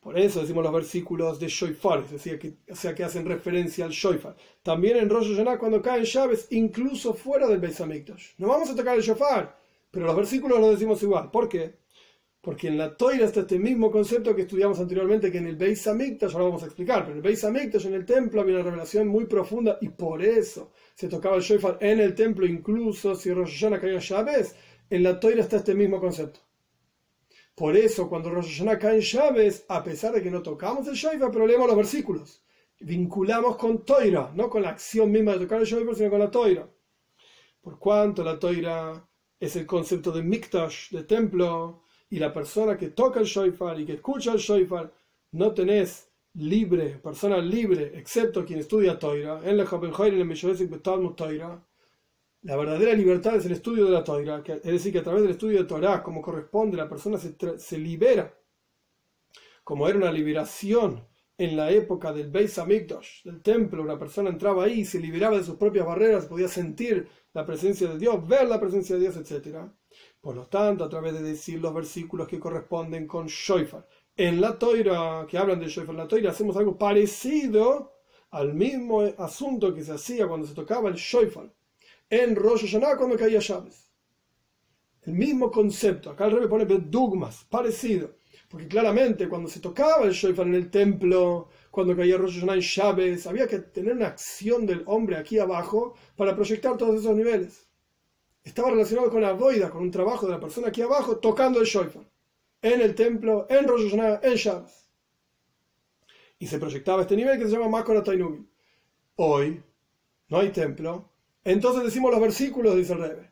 Por 0.00 0.18
eso 0.18 0.40
decimos 0.40 0.64
los 0.64 0.72
versículos 0.72 1.38
de 1.38 1.48
Shoifar, 1.48 1.98
es 1.98 2.12
decir, 2.12 2.38
que, 2.38 2.54
o 2.72 2.76
sea, 2.76 2.94
que 2.94 3.04
hacen 3.04 3.26
referencia 3.26 3.84
al 3.84 3.90
Shoifar. 3.90 4.34
También 4.62 4.96
en 4.96 5.10
Rosh 5.10 5.36
Hashanah 5.36 5.58
cuando 5.58 5.82
caen 5.82 6.04
llaves, 6.04 6.46
incluso 6.48 7.12
fuera 7.12 7.46
del 7.46 7.60
Beis 7.60 7.78
Hamikdash. 7.78 8.36
No 8.38 8.48
vamos 8.48 8.70
a 8.70 8.74
tocar 8.74 8.96
el 8.96 9.02
Shofar, 9.02 9.54
pero 9.90 10.06
los 10.06 10.16
versículos 10.16 10.58
los 10.58 10.70
decimos 10.70 11.02
igual. 11.02 11.30
¿Por 11.30 11.46
qué? 11.46 11.76
Porque 12.40 12.68
en 12.68 12.78
la 12.78 12.96
Toira 12.96 13.26
está 13.26 13.40
este 13.40 13.58
mismo 13.58 13.90
concepto 13.90 14.34
que 14.34 14.42
estudiamos 14.42 14.78
anteriormente, 14.78 15.30
que 15.30 15.38
en 15.38 15.48
el 15.48 15.56
Beis 15.56 15.86
Hamikdash, 15.86 16.32
ahora 16.32 16.44
vamos 16.44 16.62
a 16.62 16.66
explicar, 16.66 17.00
pero 17.00 17.12
en 17.12 17.16
el 17.16 17.22
Beis 17.22 17.42
Hamikdash, 17.44 17.86
en 17.86 17.94
el 17.94 18.06
templo, 18.06 18.40
había 18.40 18.54
una 18.54 18.64
revelación 18.64 19.08
muy 19.08 19.26
profunda 19.26 19.78
y 19.80 19.88
por 19.88 20.22
eso 20.22 20.70
se 20.94 21.08
tocaba 21.08 21.36
el 21.36 21.42
shofar 21.42 21.78
en 21.80 21.98
el 21.98 22.14
templo, 22.14 22.46
incluso 22.46 23.16
si 23.16 23.32
Rosh 23.32 23.58
Hashanah 23.58 23.80
caía 23.80 23.98
llaves, 23.98 24.54
en 24.88 25.02
la 25.02 25.18
Toira 25.18 25.42
está 25.42 25.56
este 25.56 25.74
mismo 25.74 26.00
concepto. 26.00 26.40
Por 27.56 27.76
eso, 27.76 28.08
cuando 28.08 28.30
Rosh 28.30 28.58
Hashanah 28.58 28.78
caen 28.78 29.00
llaves, 29.00 29.64
a 29.68 29.82
pesar 29.82 30.12
de 30.12 30.22
que 30.22 30.30
no 30.30 30.40
tocamos 30.40 30.86
el 30.86 30.94
shofar, 30.94 31.32
pero 31.32 31.44
leemos 31.44 31.66
los 31.66 31.76
versículos. 31.76 32.42
Vinculamos 32.78 33.56
con 33.56 33.84
Toira, 33.84 34.30
no 34.32 34.48
con 34.48 34.62
la 34.62 34.70
acción 34.70 35.10
misma 35.10 35.32
de 35.32 35.40
tocar 35.40 35.60
el 35.60 35.66
shofar, 35.66 35.96
sino 35.96 36.10
con 36.10 36.20
la 36.20 36.30
Toira. 36.30 36.70
Por 37.60 37.80
cuanto 37.80 38.22
la 38.22 38.38
Toira 38.38 39.04
es 39.40 39.56
el 39.56 39.66
concepto 39.66 40.12
de 40.12 40.22
Mikdash, 40.22 40.90
de 40.90 41.02
templo, 41.02 41.82
y 42.10 42.18
la 42.18 42.32
persona 42.32 42.76
que 42.76 42.88
toca 42.88 43.20
el 43.20 43.26
shofar 43.26 43.80
y 43.80 43.86
que 43.86 43.94
escucha 43.94 44.32
el 44.32 44.38
shofar, 44.38 44.92
no 45.32 45.52
tenés 45.52 46.10
libre, 46.34 46.98
persona 47.02 47.38
libre, 47.38 47.92
excepto 47.98 48.44
quien 48.44 48.60
estudia 48.60 48.98
Toira, 48.98 49.40
en 49.44 49.56
la 49.56 49.64
Toira. 51.16 51.64
La 52.42 52.56
verdadera 52.56 52.92
libertad 52.94 53.36
es 53.36 53.46
el 53.46 53.52
estudio 53.52 53.86
de 53.86 53.90
la 53.90 54.04
Toira, 54.04 54.42
es 54.46 54.62
decir, 54.62 54.92
que 54.92 55.00
a 55.00 55.02
través 55.02 55.22
del 55.22 55.32
estudio 55.32 55.58
de 55.58 55.64
Torah, 55.64 56.02
como 56.02 56.22
corresponde, 56.22 56.76
la 56.76 56.88
persona 56.88 57.18
se, 57.18 57.34
se 57.58 57.78
libera, 57.78 58.32
como 59.64 59.88
era 59.88 59.98
una 59.98 60.12
liberación 60.12 61.04
en 61.36 61.56
la 61.56 61.70
época 61.70 62.12
del 62.12 62.30
Beis 62.30 62.58
Hamikdash, 62.58 63.22
del 63.24 63.42
templo, 63.42 63.82
una 63.82 63.98
persona 63.98 64.30
entraba 64.30 64.64
ahí 64.64 64.80
y 64.80 64.84
se 64.84 64.98
liberaba 64.98 65.36
de 65.36 65.44
sus 65.44 65.56
propias 65.56 65.86
barreras, 65.86 66.26
podía 66.26 66.48
sentir 66.48 67.08
la 67.32 67.44
presencia 67.44 67.88
de 67.88 67.98
Dios, 67.98 68.26
ver 68.26 68.48
la 68.48 68.60
presencia 68.60 68.96
de 68.96 69.02
Dios, 69.02 69.16
etc. 69.16 69.70
Por 70.20 70.34
lo 70.34 70.46
tanto, 70.46 70.84
a 70.84 70.88
través 70.88 71.14
de 71.14 71.22
decir 71.22 71.60
los 71.60 71.72
versículos 71.72 72.26
que 72.26 72.40
corresponden 72.40 73.06
con 73.06 73.26
Shoifar, 73.26 73.86
en 74.16 74.40
la 74.40 74.58
Toira, 74.58 75.24
que 75.28 75.38
hablan 75.38 75.60
de 75.60 75.68
Shoifar, 75.68 75.94
en 75.94 75.98
la 75.98 76.08
Toira 76.08 76.30
hacemos 76.30 76.56
algo 76.56 76.76
parecido 76.76 77.92
al 78.30 78.52
mismo 78.52 79.02
asunto 79.16 79.72
que 79.72 79.84
se 79.84 79.92
hacía 79.92 80.26
cuando 80.26 80.46
se 80.46 80.54
tocaba 80.54 80.88
el 80.88 80.96
Shoifar 80.96 81.52
en 82.10 82.34
Rosh 82.34 82.62
Hashanah 82.62 82.96
cuando 82.96 83.16
caía 83.16 83.38
llaves. 83.38 83.90
El 85.02 85.12
mismo 85.12 85.52
concepto, 85.52 86.10
acá 86.10 86.26
el 86.26 86.32
rey 86.32 86.48
pone 86.48 86.64
dogmas, 86.66 87.46
parecido, 87.48 88.16
porque 88.48 88.66
claramente 88.66 89.28
cuando 89.28 89.48
se 89.48 89.60
tocaba 89.60 90.04
el 90.04 90.12
Shoifar 90.12 90.48
en 90.48 90.54
el 90.56 90.68
templo, 90.68 91.48
cuando 91.70 91.96
caía 91.96 92.18
Rosh 92.18 92.40
Hashanah 92.40 92.54
en 92.54 92.60
llaves, 92.60 93.26
había 93.28 93.46
que 93.46 93.60
tener 93.60 93.92
una 93.92 94.08
acción 94.08 94.66
del 94.66 94.82
hombre 94.86 95.16
aquí 95.16 95.38
abajo 95.38 95.94
para 96.16 96.34
proyectar 96.34 96.76
todos 96.76 97.00
esos 97.00 97.14
niveles 97.14 97.67
estaba 98.48 98.70
relacionado 98.70 99.10
con 99.10 99.22
la 99.22 99.32
boida, 99.32 99.70
con 99.70 99.82
un 99.82 99.90
trabajo 99.90 100.26
de 100.26 100.32
la 100.32 100.40
persona 100.40 100.68
aquí 100.68 100.82
abajo 100.82 101.18
tocando 101.18 101.60
el 101.60 101.66
shofar, 101.66 102.08
en 102.62 102.80
el 102.80 102.94
templo, 102.94 103.46
en 103.48 103.66
Rosh 103.66 103.92
en 103.94 104.34
Shabbos. 104.34 104.90
Y 106.38 106.46
se 106.46 106.58
proyectaba 106.58 107.02
este 107.02 107.16
nivel 107.16 107.38
que 107.38 107.46
se 107.46 107.52
llama 107.52 107.68
Makora 107.68 108.02
Tainumi. 108.02 108.46
Hoy 109.16 109.62
no 110.28 110.38
hay 110.38 110.50
templo, 110.50 111.10
entonces 111.44 111.82
decimos 111.84 112.10
los 112.10 112.20
versículos, 112.20 112.76
dice 112.76 112.92
el 112.92 113.00
Rebbe. 113.00 113.30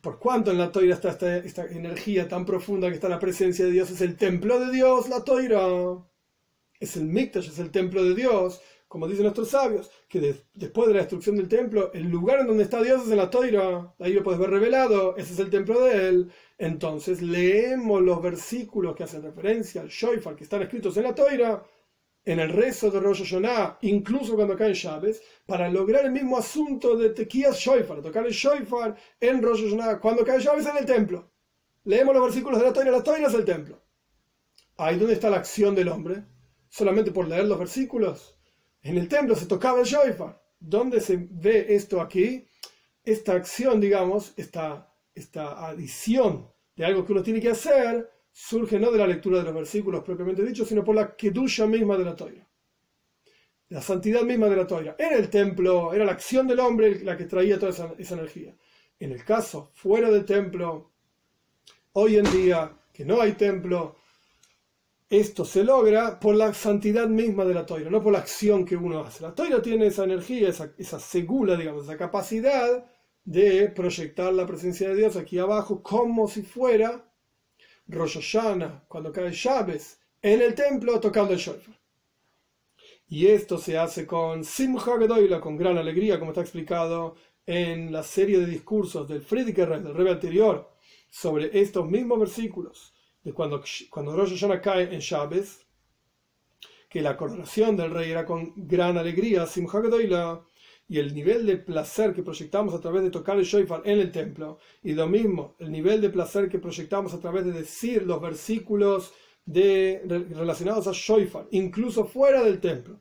Por 0.00 0.18
cuánto 0.18 0.50
en 0.50 0.58
la 0.58 0.72
toira 0.72 0.94
está 0.94 1.10
esta, 1.10 1.36
esta, 1.36 1.66
energía 1.66 2.26
tan 2.26 2.46
profunda 2.46 2.88
que 2.88 2.94
está 2.94 3.08
la 3.08 3.18
presencia 3.18 3.66
de 3.66 3.70
Dios, 3.70 3.90
es 3.90 4.00
el 4.00 4.16
templo 4.16 4.58
de 4.58 4.72
Dios, 4.72 5.08
la 5.08 5.24
toira. 5.24 5.60
Es 6.80 6.96
el 6.96 7.04
Mikdash, 7.04 7.48
es 7.48 7.58
el 7.58 7.70
templo 7.70 8.02
de 8.02 8.14
Dios 8.14 8.60
como 8.94 9.08
dicen 9.08 9.24
nuestros 9.24 9.48
sabios, 9.48 9.90
que 10.08 10.36
después 10.54 10.86
de 10.86 10.94
la 10.94 11.00
destrucción 11.00 11.34
del 11.34 11.48
templo, 11.48 11.92
el 11.92 12.04
lugar 12.04 12.38
en 12.38 12.46
donde 12.46 12.62
está 12.62 12.80
Dios 12.80 13.04
es 13.04 13.10
en 13.10 13.16
la 13.16 13.28
toira, 13.28 13.92
ahí 13.98 14.12
lo 14.12 14.22
puedes 14.22 14.38
ver 14.38 14.50
revelado, 14.50 15.16
ese 15.16 15.32
es 15.32 15.40
el 15.40 15.50
templo 15.50 15.80
de 15.80 16.08
él. 16.08 16.32
Entonces 16.58 17.20
leemos 17.20 18.02
los 18.02 18.22
versículos 18.22 18.94
que 18.94 19.02
hacen 19.02 19.24
referencia 19.24 19.80
al 19.80 19.88
Shoifar, 19.88 20.36
que 20.36 20.44
están 20.44 20.62
escritos 20.62 20.96
en 20.96 21.02
la 21.02 21.12
toira, 21.12 21.64
en 22.24 22.38
el 22.38 22.50
rezo 22.50 22.88
de 22.88 23.00
Rosh 23.00 23.24
Hashanah, 23.24 23.78
incluso 23.80 24.36
cuando 24.36 24.56
caen 24.56 24.74
llaves, 24.74 25.20
para 25.44 25.68
lograr 25.68 26.04
el 26.04 26.12
mismo 26.12 26.38
asunto 26.38 26.96
de 26.96 27.10
Tequías 27.10 27.58
Shoifar, 27.58 28.00
tocar 28.00 28.24
el 28.24 28.32
Shoifar 28.32 28.94
en 29.18 29.42
Rosh 29.42 29.64
Hashanah, 29.64 29.98
cuando 29.98 30.24
caen 30.24 30.40
llaves 30.40 30.66
en 30.66 30.76
el 30.76 30.86
templo. 30.86 31.32
Leemos 31.82 32.14
los 32.14 32.22
versículos 32.22 32.60
de 32.60 32.66
la 32.66 32.72
toira, 32.72 32.92
la 32.92 33.02
toira 33.02 33.26
es 33.26 33.34
el 33.34 33.44
templo. 33.44 33.82
Ahí 34.76 34.96
donde 34.96 35.14
está 35.14 35.30
la 35.30 35.38
acción 35.38 35.74
del 35.74 35.88
hombre, 35.88 36.22
solamente 36.68 37.10
por 37.10 37.26
leer 37.26 37.46
los 37.46 37.58
versículos 37.58 38.33
en 38.84 38.98
el 38.98 39.08
templo 39.08 39.34
se 39.34 39.46
tocaba 39.46 39.80
el 39.80 39.86
shofar. 39.86 40.40
¿Dónde 40.60 41.00
se 41.00 41.16
ve 41.30 41.74
esto 41.74 42.00
aquí? 42.00 42.46
Esta 43.02 43.32
acción, 43.32 43.80
digamos, 43.80 44.34
esta, 44.36 44.94
esta 45.14 45.66
adición 45.66 46.48
de 46.76 46.84
algo 46.84 47.04
que 47.04 47.12
uno 47.12 47.22
tiene 47.22 47.40
que 47.40 47.50
hacer, 47.50 48.10
surge 48.30 48.78
no 48.78 48.90
de 48.90 48.98
la 48.98 49.06
lectura 49.06 49.38
de 49.38 49.44
los 49.44 49.54
versículos 49.54 50.04
propiamente 50.04 50.44
dichos, 50.44 50.68
sino 50.68 50.84
por 50.84 50.94
la 50.94 51.16
kedusha 51.16 51.66
misma 51.66 51.96
de 51.96 52.04
la 52.04 52.14
toira. 52.14 52.46
La 53.70 53.80
santidad 53.80 54.22
misma 54.22 54.48
de 54.48 54.56
la 54.56 54.66
toira. 54.66 54.96
En 54.98 55.14
el 55.14 55.30
templo 55.30 55.92
era 55.94 56.04
la 56.04 56.12
acción 56.12 56.46
del 56.46 56.60
hombre 56.60 57.00
la 57.02 57.16
que 57.16 57.24
traía 57.24 57.58
toda 57.58 57.72
esa 57.98 58.14
energía. 58.14 58.54
En 58.98 59.12
el 59.12 59.24
caso 59.24 59.70
fuera 59.74 60.10
del 60.10 60.24
templo, 60.24 60.92
hoy 61.92 62.16
en 62.16 62.30
día, 62.30 62.76
que 62.92 63.04
no 63.04 63.20
hay 63.20 63.32
templo, 63.32 63.96
esto 65.08 65.44
se 65.44 65.64
logra 65.64 66.18
por 66.18 66.34
la 66.34 66.54
santidad 66.54 67.06
misma 67.08 67.44
de 67.44 67.54
la 67.54 67.66
toira, 67.66 67.90
no 67.90 68.02
por 68.02 68.12
la 68.12 68.20
acción 68.20 68.64
que 68.64 68.76
uno 68.76 69.00
hace. 69.00 69.22
La 69.22 69.34
toira 69.34 69.60
tiene 69.60 69.86
esa 69.86 70.04
energía, 70.04 70.48
esa, 70.48 70.72
esa 70.78 70.98
segula, 70.98 71.56
digamos, 71.56 71.84
esa 71.84 71.96
capacidad 71.96 72.84
de 73.24 73.68
proyectar 73.68 74.32
la 74.32 74.46
presencia 74.46 74.88
de 74.88 74.96
Dios 74.96 75.16
aquí 75.16 75.38
abajo 75.38 75.82
como 75.82 76.28
si 76.28 76.42
fuera 76.42 77.10
Rosh 77.86 78.14
Hashanah, 78.14 78.84
cuando 78.88 79.12
cae 79.12 79.32
llaves 79.32 80.00
en 80.22 80.40
el 80.40 80.54
templo 80.54 80.98
tocando 81.00 81.34
el 81.34 81.38
shofar. 81.38 81.78
Y 83.06 83.26
esto 83.26 83.58
se 83.58 83.76
hace 83.76 84.06
con 84.06 84.44
Simcha 84.44 84.98
Gedoyla, 84.98 85.40
con 85.40 85.56
gran 85.56 85.76
alegría, 85.76 86.18
como 86.18 86.30
está 86.30 86.40
explicado 86.40 87.16
en 87.46 87.92
la 87.92 88.02
serie 88.02 88.40
de 88.40 88.46
discursos 88.46 89.06
del 89.06 89.20
Friedrich 89.20 89.56
del 89.56 89.94
rey 89.94 90.08
anterior, 90.08 90.70
sobre 91.10 91.60
estos 91.60 91.88
mismos 91.88 92.18
versículos 92.18 92.93
de 93.24 93.32
cuando, 93.32 93.62
cuando 93.90 94.14
Rosh 94.14 94.30
Hashanah 94.30 94.60
cae 94.60 94.94
en 94.94 95.00
Shabes, 95.00 95.66
que 96.88 97.02
la 97.02 97.16
coronación 97.16 97.76
del 97.76 97.90
rey 97.90 98.12
era 98.12 98.24
con 98.24 98.52
gran 98.54 98.96
alegría, 98.96 99.46
Simcha 99.46 99.80
y 100.86 100.98
el 100.98 101.14
nivel 101.14 101.46
de 101.46 101.56
placer 101.56 102.12
que 102.12 102.22
proyectamos 102.22 102.74
a 102.74 102.80
través 102.80 103.02
de 103.02 103.10
tocar 103.10 103.38
el 103.38 103.44
shofar 103.44 103.82
en 103.84 103.98
el 103.98 104.12
templo, 104.12 104.58
y 104.82 104.92
lo 104.92 105.08
mismo, 105.08 105.56
el 105.58 105.72
nivel 105.72 106.00
de 106.00 106.10
placer 106.10 106.48
que 106.48 106.58
proyectamos 106.58 107.14
a 107.14 107.20
través 107.20 107.46
de 107.46 107.52
decir 107.52 108.02
los 108.02 108.20
versículos 108.20 109.12
de, 109.46 110.02
relacionados 110.30 110.86
a 110.86 110.92
shofar, 110.92 111.48
incluso 111.52 112.04
fuera 112.04 112.42
del 112.42 112.60
templo. 112.60 113.00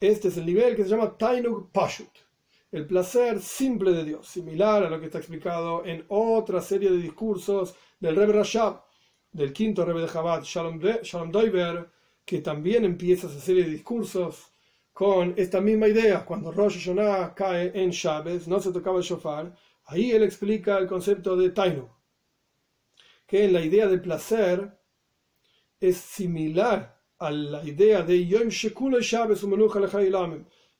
Este 0.00 0.28
es 0.28 0.36
el 0.36 0.46
nivel 0.46 0.74
que 0.74 0.84
se 0.84 0.90
llama 0.90 1.16
Tainug 1.16 1.70
Pashut, 1.70 2.10
el 2.72 2.86
placer 2.86 3.40
simple 3.40 3.92
de 3.92 4.04
Dios, 4.04 4.26
similar 4.26 4.82
a 4.82 4.90
lo 4.90 4.98
que 4.98 5.06
está 5.06 5.18
explicado 5.18 5.84
en 5.84 6.04
otra 6.08 6.60
serie 6.60 6.90
de 6.90 6.98
discursos 6.98 7.74
del 8.00 8.16
Rebbe 8.16 8.32
Rashab, 8.32 8.85
del 9.36 9.52
quinto 9.52 9.84
Rebbe 9.84 10.00
de 10.00 10.08
Chabad, 10.08 10.42
Shalom, 10.42 10.80
Shalom 11.02 11.30
Doiber, 11.30 11.90
que 12.24 12.40
también 12.40 12.84
empieza 12.84 13.26
esa 13.26 13.38
serie 13.38 13.64
de 13.64 13.70
discursos 13.70 14.50
con 14.94 15.34
esta 15.36 15.60
misma 15.60 15.88
idea. 15.88 16.24
Cuando 16.24 16.50
Rosh 16.50 16.78
Hashanah 16.78 17.34
cae 17.34 17.70
en 17.74 17.90
Shabbat, 17.90 18.46
no 18.46 18.58
se 18.60 18.72
tocaba 18.72 18.96
el 18.96 19.04
shofar, 19.04 19.54
ahí 19.84 20.10
él 20.12 20.22
explica 20.22 20.78
el 20.78 20.86
concepto 20.86 21.36
de 21.36 21.50
Tainu, 21.50 21.86
que 23.26 23.44
en 23.44 23.52
la 23.52 23.60
idea 23.60 23.86
del 23.86 24.00
placer 24.00 24.74
es 25.78 25.98
similar 25.98 26.98
a 27.18 27.30
la 27.30 27.62
idea 27.62 28.02
de 28.02 28.26
Yom 28.26 28.48
Shekula 28.48 28.98
Shabbat 29.00 29.38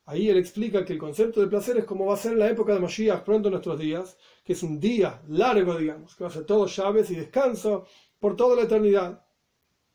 Ahí 0.09 0.30
él 0.30 0.38
explica 0.38 0.84
que 0.84 0.92
el 0.92 1.00
concepto 1.00 1.40
de 1.40 1.48
placer 1.48 1.78
es 1.78 1.84
como 1.84 2.07
va 2.07 2.14
a 2.14 2.16
ser 2.16 2.32
en 2.32 2.38
la 2.38 2.48
época 2.48 2.72
de 2.72 2.78
Mashiach, 2.78 3.24
pronto 3.24 3.48
en 3.48 3.54
nuestros 3.54 3.76
días, 3.76 4.16
que 4.44 4.52
es 4.52 4.62
un 4.62 4.78
día 4.78 5.20
largo, 5.28 5.76
digamos, 5.76 6.14
que 6.14 6.22
va 6.22 6.30
a 6.30 6.32
ser 6.32 6.44
todo 6.44 6.66
llaves 6.66 7.11
y 7.11 7.16
descanso, 7.16 7.86
por 8.19 8.37
toda 8.37 8.57
la 8.57 8.62
eternidad. 8.62 9.25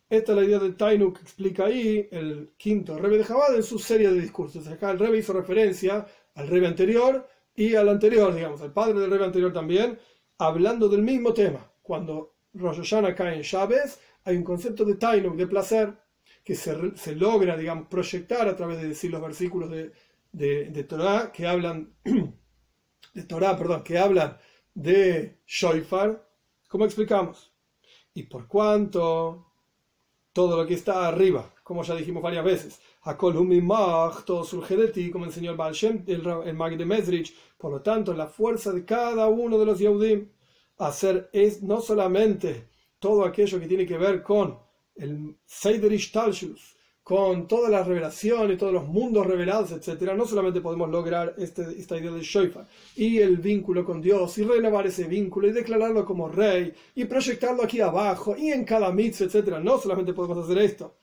Esta 0.10 0.34
es 0.34 0.38
la 0.38 0.44
idea 0.44 0.60
del 0.60 0.76
Tainu 0.76 1.14
que 1.14 1.22
explica 1.22 1.66
ahí 1.66 2.08
el 2.12 2.52
quinto 2.58 2.98
Rebe 2.98 3.18
de 3.18 3.24
Jabad 3.24 3.56
en 3.56 3.64
su 3.64 3.80
serie 3.80 4.10
de 4.10 4.20
discursos. 4.20 4.68
Acá 4.68 4.92
el 4.92 5.00
Rebe 5.00 5.20
hizo 5.20 5.32
referencia 5.32 6.06
al 6.36 6.48
Rebe 6.48 6.68
anterior 6.68 7.28
y 7.56 7.76
al 7.76 7.90
anterior, 7.90 8.34
digamos, 8.34 8.62
al 8.62 8.74
padre 8.74 9.00
del 9.00 9.10
Rebe 9.10 9.26
anterior 9.26 9.54
también, 9.54 9.98
hablando 10.38 10.90
del 10.90 11.02
mismo 11.02 11.34
tema. 11.34 11.72
Cuando 11.82 12.36
Rosh 12.54 12.78
Hashanah 12.78 13.16
cae 13.16 13.36
en 13.36 13.42
Shabes, 13.42 14.00
hay 14.24 14.36
un 14.36 14.44
concepto 14.44 14.84
de 14.86 14.96
Tainu, 14.96 15.36
de 15.36 15.48
placer, 15.48 15.94
que 16.44 16.56
se, 16.56 16.98
se, 16.98 17.16
logra, 17.16 17.56
digamos, 17.56 17.88
proyectar 17.88 18.48
a 18.48 18.56
través 18.56 18.82
de 18.82 18.90
decir 18.90 19.12
los 19.12 19.22
versículos 19.22 19.70
de, 19.70 19.92
de, 20.32 20.66
de 20.72 20.84
Torah 20.84 21.32
que 21.32 21.48
hablan, 21.48 21.94
de 23.14 23.24
Torah, 23.24 23.58
perdón, 23.58 23.84
que 23.84 23.98
hablan 23.98 24.38
de 24.74 25.40
Shoifar, 25.46 26.28
como 26.68 26.86
explicamos. 26.86 27.51
Y 28.14 28.24
por 28.24 28.48
cuanto 28.48 29.46
todo 30.34 30.58
lo 30.58 30.66
que 30.66 30.76
está 30.76 31.08
arriba, 31.08 31.54
como 31.64 31.84
ya 31.84 31.96
dijimos 31.96 32.24
varias 32.24 32.46
veces. 32.46 32.82
Hakol 33.02 33.38
Humimach, 33.38 34.24
todo 34.26 34.44
surge 34.44 34.78
de 34.78 34.88
ti, 34.90 35.10
como 35.12 35.26
enseñó 35.26 35.52
el 35.52 35.58
Baal 35.58 35.74
Shem, 35.74 36.04
el, 36.08 36.26
el 36.46 36.54
Mag 36.54 36.78
de 36.78 36.86
Mesrich. 36.86 37.36
Por 37.58 37.72
lo 37.72 37.82
tanto, 37.82 38.14
la 38.14 38.28
fuerza 38.28 38.72
de 38.72 38.86
cada 38.86 39.28
uno 39.28 39.58
de 39.58 39.66
los 39.66 39.80
Yehudim 39.80 40.30
hacer 40.78 41.30
es 41.34 41.62
no 41.62 41.82
solamente 41.82 42.70
todo 43.00 43.26
aquello 43.26 43.60
que 43.60 43.68
tiene 43.68 43.86
que 43.86 43.98
ver 43.98 44.24
con 44.24 44.58
el 44.96 45.38
Seider 45.46 45.92
Ishtalshus, 45.92 46.76
con 47.04 47.48
todas 47.48 47.72
las 47.72 47.88
revelaciones, 47.88 48.58
todos 48.58 48.74
los 48.74 48.88
mundos 48.88 49.26
revelados, 49.26 49.72
etc., 49.72 50.14
no 50.16 50.26
solamente 50.26 50.62
podemos 50.62 50.90
lograr 50.90 51.34
este, 51.38 51.64
esta 51.78 51.98
idea 51.98 52.12
de 52.12 52.22
Shoifar 52.22 52.68
y 52.96 53.18
el 53.18 53.38
vínculo 53.38 53.84
con 53.84 54.02
Dios, 54.02 54.38
y 54.38 54.44
renovar 54.44 54.86
ese 54.88 55.06
vínculo, 55.06 55.48
y 55.48 55.52
declararlo 55.52 56.06
como 56.06 56.30
rey, 56.30 56.74
y 56.96 57.06
proyectarlo 57.06 57.64
aquí 57.64 57.82
abajo, 57.82 58.36
y 58.38 58.52
en 58.52 58.64
cada 58.66 58.92
mitzvah, 58.92 59.26
etc., 59.26 59.58
no 59.62 59.80
solamente 59.80 60.14
podemos 60.14 60.38
hacer 60.46 60.60
esto, 60.60 60.96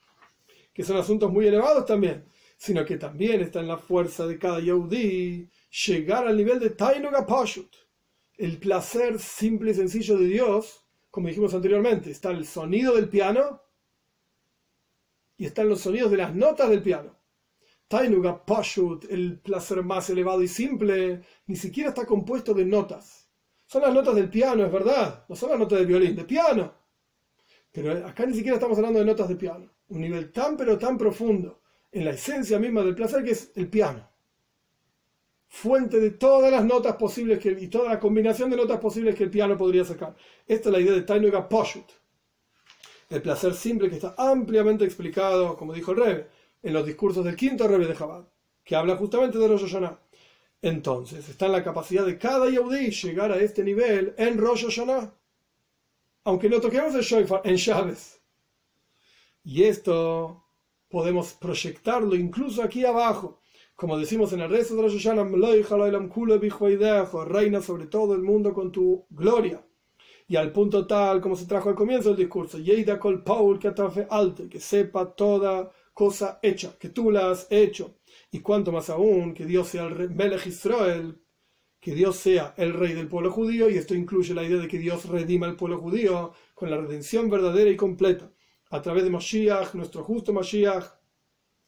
que 0.72 0.84
son 0.84 0.96
asuntos 0.96 1.32
muy 1.32 1.46
elevados 1.46 1.84
también, 1.84 2.24
sino 2.57 2.84
que 2.84 2.96
también 2.96 3.40
está 3.40 3.61
en 3.61 3.68
la 3.68 3.78
fuerza 3.78 4.26
de 4.26 4.38
cada 4.38 4.61
Yehudi 4.61 5.49
llegar 5.86 6.26
al 6.26 6.36
nivel 6.36 6.61
de 6.61 6.70
Tainuga 6.70 7.26
Pashut, 7.26 7.74
el 8.36 8.59
placer 8.59 9.18
simple 9.18 9.72
y 9.72 9.74
sencillo 9.74 10.16
de 10.16 10.26
Dios, 10.26 10.84
como 11.11 11.28
dijimos 11.28 11.55
anteriormente, 11.55 12.11
está 12.11 12.30
el 12.30 12.46
sonido 12.46 12.94
del 12.94 13.09
piano, 13.09 13.61
y 15.39 15.47
están 15.47 15.68
los 15.68 15.80
sonidos 15.80 16.11
de 16.11 16.18
las 16.18 16.34
notas 16.34 16.68
del 16.68 16.82
piano. 16.82 17.16
Tainuga 17.86 18.45
Pashut, 18.45 19.05
el 19.09 19.39
placer 19.39 19.82
más 19.82 20.11
elevado 20.11 20.43
y 20.43 20.49
simple, 20.49 21.22
ni 21.47 21.57
siquiera 21.57 21.91
está 21.91 22.05
compuesto 22.05 22.53
de 22.53 22.66
notas. 22.66 23.30
Son 23.64 23.80
las 23.80 23.95
notas 23.95 24.14
del 24.16 24.28
piano, 24.28 24.66
es 24.66 24.72
verdad, 24.72 25.24
no 25.28 25.36
son 25.36 25.51
las 25.51 25.59
notas 25.59 25.78
del 25.78 25.86
violín, 25.86 26.16
de 26.16 26.24
piano. 26.24 26.74
Pero 27.72 28.07
acá 28.07 28.26
ni 28.26 28.34
siquiera 28.34 28.57
estamos 28.57 28.76
hablando 28.78 28.99
de 28.99 29.05
notas 29.05 29.28
de 29.28 29.36
piano. 29.36 29.70
Un 29.89 30.01
nivel 30.01 30.32
tan 30.32 30.57
pero 30.57 30.76
tan 30.76 30.99
profundo 30.99 31.62
en 31.93 32.05
la 32.05 32.11
esencia 32.11 32.59
misma 32.59 32.82
del 32.82 32.95
placer 32.95 33.24
que 33.24 33.30
es 33.30 33.53
el 33.55 33.68
piano. 33.68 34.11
Fuente 35.47 35.99
de 36.01 36.11
todas 36.11 36.51
las 36.51 36.64
notas 36.64 36.97
posibles 36.97 37.41
y 37.47 37.68
toda 37.68 37.89
la 37.89 38.01
combinación 38.01 38.51
de 38.51 38.57
notas 38.57 38.80
posibles 38.80 39.14
que 39.14 39.24
el 39.24 39.30
piano 39.30 39.57
podría 39.57 39.84
sacar. 39.84 40.14
Esta 40.47 40.68
es 40.68 40.72
la 40.72 40.80
idea 40.80 40.93
de 40.93 41.03
Tainuga 41.03 41.49
Pashut 41.49 41.91
el 43.09 43.22
placer 43.22 43.54
simple 43.54 43.88
que 43.88 43.96
está 43.96 44.14
ampliamente 44.18 44.84
explicado, 44.84 45.56
como 45.56 45.72
dijo 45.72 45.92
el 45.92 45.98
Rebbe, 45.98 46.28
en 46.62 46.74
los 46.74 46.84
discursos 46.84 47.24
del 47.24 47.36
quinto 47.36 47.66
Rebbe 47.66 47.86
de 47.86 47.96
Chabad, 47.96 48.28
que 48.64 48.76
habla 48.76 48.96
justamente 48.96 49.38
de 49.38 49.48
Rosh 49.48 49.62
Hashanah. 49.62 49.98
Entonces, 50.61 51.28
está 51.28 51.46
en 51.46 51.52
la 51.52 51.64
capacidad 51.64 52.04
de 52.04 52.18
cada 52.18 52.50
Yehudi 52.50 52.90
llegar 52.90 53.32
a 53.32 53.38
este 53.38 53.62
nivel 53.62 54.14
en 54.18 54.36
Rosh 54.38 54.64
Hashanah, 54.64 55.14
aunque 56.24 56.50
no 56.50 56.61
toquemos 56.61 56.94
el 56.94 57.02
shofar 57.02 57.40
en 57.44 57.56
Shabes. 57.56 58.20
Y 59.44 59.62
esto 59.62 60.44
podemos 60.88 61.32
proyectarlo 61.34 62.14
incluso 62.14 62.62
aquí 62.62 62.84
abajo, 62.84 63.40
como 63.74 63.96
decimos 63.96 64.32
en 64.32 64.40
el 64.40 64.50
resto 64.50 64.74
de 64.74 64.82
Rosh 64.82 65.00
Hashanah, 65.02 65.24
reina 67.24 67.62
sobre 67.62 67.86
todo 67.86 68.14
el 68.14 68.22
mundo 68.22 68.52
con 68.52 68.72
tu 68.72 69.06
gloria 69.09 69.62
y 70.29 70.37
al 70.37 70.53
punto 70.53 70.87
tal 70.87 71.20
como 71.22 71.35
se 71.35 71.47
trajo 71.47 71.70
al 71.70 71.74
comienzo 71.74 72.11
del 72.11 72.18
discurso, 72.18 72.59
Yeida 72.59 72.99
Kol 72.99 73.24
Paul 73.24 73.59
que 73.59 73.72
alte, 74.11 74.49
que 74.49 74.61
sepa 74.61 75.14
toda 75.14 75.70
cosa 75.95 76.39
hecha, 76.43 76.76
que 76.79 76.91
tú 76.91 77.11
la 77.11 77.31
has 77.31 77.47
hecho, 77.51 77.97
y 78.31 78.41
cuanto 78.41 78.70
más 78.70 78.91
aún 78.91 79.33
que 79.33 79.47
Dios 79.47 79.68
sea 79.68 79.85
el 79.85 79.95
rey, 79.97 80.09
Melech 80.09 80.47
Israel, 80.47 81.18
que 81.81 81.95
Dios 81.95 82.16
sea 82.16 82.55
el 82.59 82.74
rey 82.74 82.93
del 82.93 83.09
pueblo 83.09 83.33
judío, 83.33 83.70
y 83.70 83.79
esto 83.79 83.95
incluye 83.95 84.35
la 84.35 84.45
idea 84.45 84.59
de 84.59 84.68
que 84.68 84.79
Dios 84.79 85.07
redima 85.07 85.47
al 85.47 85.57
pueblo 85.57 85.79
judío 85.79 86.35
con 86.55 86.70
la 86.70 86.76
redención 86.76 87.31
verdadera 87.31 87.70
y 87.70 87.76
completa, 87.76 88.31
a 88.70 88.83
través 88.83 89.05
de 89.05 89.11
Mashiach, 89.11 89.74
nuestro 89.74 90.05
justo 90.05 90.33
Mashiach, 90.33 90.85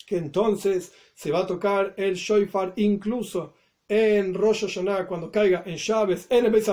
que 0.07 0.19
entonces 0.19 0.93
se 1.15 1.31
va 1.31 1.41
a 1.41 1.47
tocar 1.47 1.95
el 1.97 2.15
Shoifar 2.15 2.75
incluso 2.77 3.55
en 3.89 4.35
Rosh 4.35 4.67
Hashanah, 4.67 5.07
cuando 5.07 5.31
caiga 5.31 5.63
en 5.65 5.77
Shabes, 5.77 6.27
en 6.29 6.45
el 6.45 6.53
Beis 6.53 6.69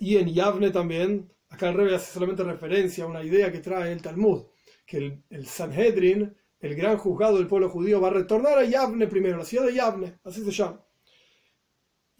y, 0.00 0.16
en 0.16 0.32
Yavne 0.32 0.70
también, 0.70 1.32
acá 1.48 1.68
el 1.68 1.74
Rebbe 1.74 1.94
hace 1.94 2.12
solamente 2.12 2.44
referencia 2.44 3.04
a 3.04 3.06
una 3.06 3.22
idea 3.22 3.52
que 3.52 3.60
trae 3.60 3.92
el 3.92 4.02
Talmud, 4.02 4.44
que 4.86 5.22
el, 5.30 5.46
Sanhedrin, 5.46 6.34
el 6.60 6.74
gran 6.74 6.96
juzgado 6.96 7.36
del 7.36 7.46
pueblo 7.46 7.68
judío, 7.68 8.00
va 8.00 8.08
a 8.08 8.12
retornar 8.12 8.58
a 8.58 8.64
Yavne 8.64 9.06
primero, 9.06 9.38
la 9.38 9.44
ciudad 9.44 9.66
de 9.66 9.74
Yavne, 9.74 10.18
así 10.24 10.44
se 10.44 10.50
llama. 10.50 10.84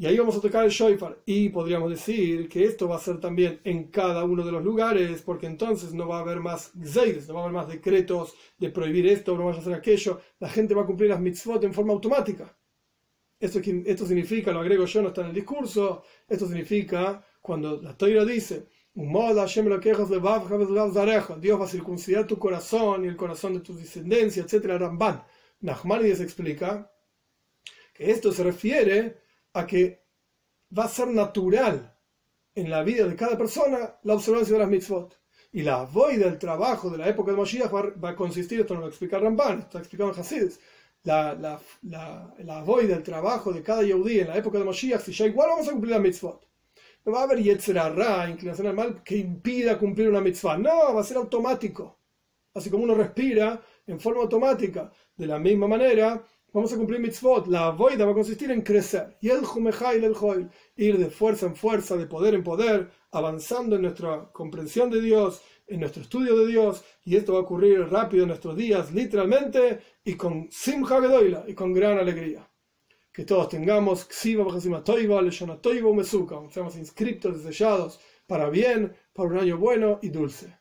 Y 0.01 0.07
ahí 0.07 0.17
vamos 0.17 0.37
a 0.37 0.41
tocar 0.41 0.65
el 0.65 0.71
shofar. 0.71 1.21
Y 1.27 1.49
podríamos 1.49 1.91
decir 1.91 2.49
que 2.49 2.65
esto 2.65 2.87
va 2.87 2.97
a 2.97 3.01
ser 3.01 3.19
también 3.19 3.61
en 3.65 3.89
cada 3.91 4.23
uno 4.23 4.45
de 4.45 4.53
los 4.53 4.63
lugares, 4.63 5.23
porque 5.23 5.47
entonces 5.47 5.93
no 5.93 6.07
va 6.07 6.19
a 6.19 6.21
haber 6.21 6.39
más 6.39 6.71
gzeides, 6.81 7.27
no 7.27 7.35
va 7.35 7.41
a 7.41 7.43
haber 7.45 7.57
más 7.57 7.69
decretos 7.69 8.35
de 8.59 8.71
prohibir 8.71 9.09
esto, 9.09 9.37
no 9.37 9.47
vaya 9.47 9.59
a 9.59 9.61
hacer 9.61 9.75
aquello. 9.75 10.21
La 10.39 10.49
gente 10.49 10.73
va 10.73 10.83
a 10.83 10.87
cumplir 10.87 11.11
las 11.11 11.21
mitzvot 11.21 11.65
en 11.65 11.75
forma 11.75 11.95
automática. 11.95 12.57
Esto, 13.41 13.59
esto 13.59 14.07
significa, 14.07 14.53
lo 14.53 14.61
agrego 14.61 14.85
yo, 14.85 15.03
no 15.03 15.09
está 15.09 15.23
en 15.23 15.29
el 15.29 15.35
discurso, 15.35 16.05
esto 16.29 16.47
significa 16.47 17.25
cuando 17.41 17.81
la 17.81 17.97
Torah 17.97 18.25
dice, 18.25 18.69
Dios 18.95 19.15
va 21.61 21.65
a 21.65 21.69
circuncidar 21.69 22.27
tu 22.27 22.39
corazón 22.39 23.05
y 23.05 23.09
el 23.09 23.17
corazón 23.17 23.55
de 23.55 23.61
tu 23.61 23.77
descendencia, 23.77 24.43
etc. 24.43 24.65
Ramban. 24.79 25.23
Nachmanides 25.61 26.21
explica 26.21 26.91
que 27.95 28.11
esto 28.11 28.33
se 28.33 28.43
refiere 28.43 29.19
a 29.53 29.67
que 29.67 30.05
va 30.77 30.85
a 30.85 30.89
ser 30.89 31.09
natural 31.09 31.97
en 32.55 32.71
la 32.71 32.83
vida 32.83 33.07
de 33.07 33.15
cada 33.15 33.39
persona 33.39 33.99
la 34.03 34.15
observancia 34.15 34.55
de 34.55 34.61
las 34.61 34.69
mitzvot. 34.69 35.17
Y 35.53 35.63
la 35.63 35.85
voy 35.85 36.17
del 36.17 36.39
trabajo 36.39 36.91
de 36.91 36.99
la 36.99 37.09
época 37.09 37.31
de 37.31 37.39
Mashiach 37.39 37.73
va, 37.73 38.11
a 38.11 38.17
consistir, 38.17 38.61
esto 38.61 38.75
no 38.75 38.81
lo 38.81 38.89
explica 38.89 39.19
Ramban, 39.19 39.61
está 39.61 39.79
explicado 39.79 40.13
en 40.13 40.21
Hasidus, 40.21 40.59
la, 41.05 41.35
la, 41.35 41.61
la, 41.83 42.35
la 42.39 42.63
voy 42.63 42.87
del 42.87 43.03
trabajo 43.03 43.53
de 43.53 43.63
cada 43.63 43.83
Yehudi 43.83 44.21
en 44.21 44.29
la 44.29 44.37
época 44.37 44.59
de 44.59 44.65
Mashiach, 44.65 45.01
si 45.03 45.13
ya 45.13 45.27
igual 45.27 45.51
vamos 45.51 45.69
a 45.69 45.71
cumplir 45.71 45.93
la 45.93 46.01
mitzvot. 46.01 46.48
Va 47.13 47.21
a 47.21 47.23
haber 47.23 47.43
Yetzerarra, 47.43 48.29
inclinación 48.29 48.67
al 48.67 48.75
mal, 48.75 49.03
que 49.03 49.17
impida 49.17 49.79
cumplir 49.79 50.11
una 50.11 50.21
mitzvah. 50.21 50.59
No, 50.59 50.95
va 50.95 51.01
a 51.01 51.05
ser 51.05 51.17
automático. 51.17 51.99
Así 52.55 52.69
como 52.71 52.85
uno 52.85 52.95
respira 52.95 53.61
en 53.87 53.99
forma 53.99 54.23
automática. 54.23 54.93
De 55.17 55.27
la 55.27 55.39
misma 55.39 55.67
manera, 55.67 56.23
vamos 56.53 56.73
a 56.73 56.77
cumplir 56.77 57.01
mitzvot. 57.01 57.47
La 57.47 57.71
voida 57.71 58.05
va 58.05 58.13
a 58.13 58.15
consistir 58.15 58.51
en 58.51 58.61
crecer. 58.61 59.17
Y 59.23 59.31
el 59.31 59.45
jumejail 59.45 60.05
el 60.05 60.15
joil. 60.15 60.51
Ir 60.77 60.99
de 60.99 61.09
fuerza 61.09 61.47
en 61.47 61.57
fuerza, 61.57 61.97
de 61.97 62.07
poder 62.07 62.35
en 62.35 62.45
poder, 62.45 62.91
avanzando 63.13 63.77
en 63.77 63.83
nuestra 63.83 64.31
comprensión 64.33 64.91
de 64.91 65.01
Dios, 65.01 65.41
en 65.67 65.81
nuestro 65.81 66.03
estudio 66.03 66.37
de 66.37 66.47
Dios. 66.47 66.85
Y 67.05 67.17
esto 67.17 67.33
va 67.33 67.39
a 67.39 67.43
ocurrir 67.43 67.89
rápido 67.89 68.25
en 68.25 68.29
nuestros 68.29 68.55
días, 68.55 68.93
literalmente, 68.93 69.81
y 70.05 70.15
con 70.15 70.49
simcha 70.51 70.99
y 71.47 71.55
con 71.55 71.73
gran 71.73 71.99
alegría 71.99 72.48
que 73.19 73.25
todos 73.25 73.49
tengamos 73.49 74.05
seamos 76.53 76.77
inscriptos, 76.77 77.43
deseados 77.43 77.99
para 78.29 78.49
bien, 78.49 78.95
para 79.13 79.31
un 79.31 79.39
año 79.39 79.59
bueno 79.59 79.99
y 80.03 80.11
dulce. 80.11 80.58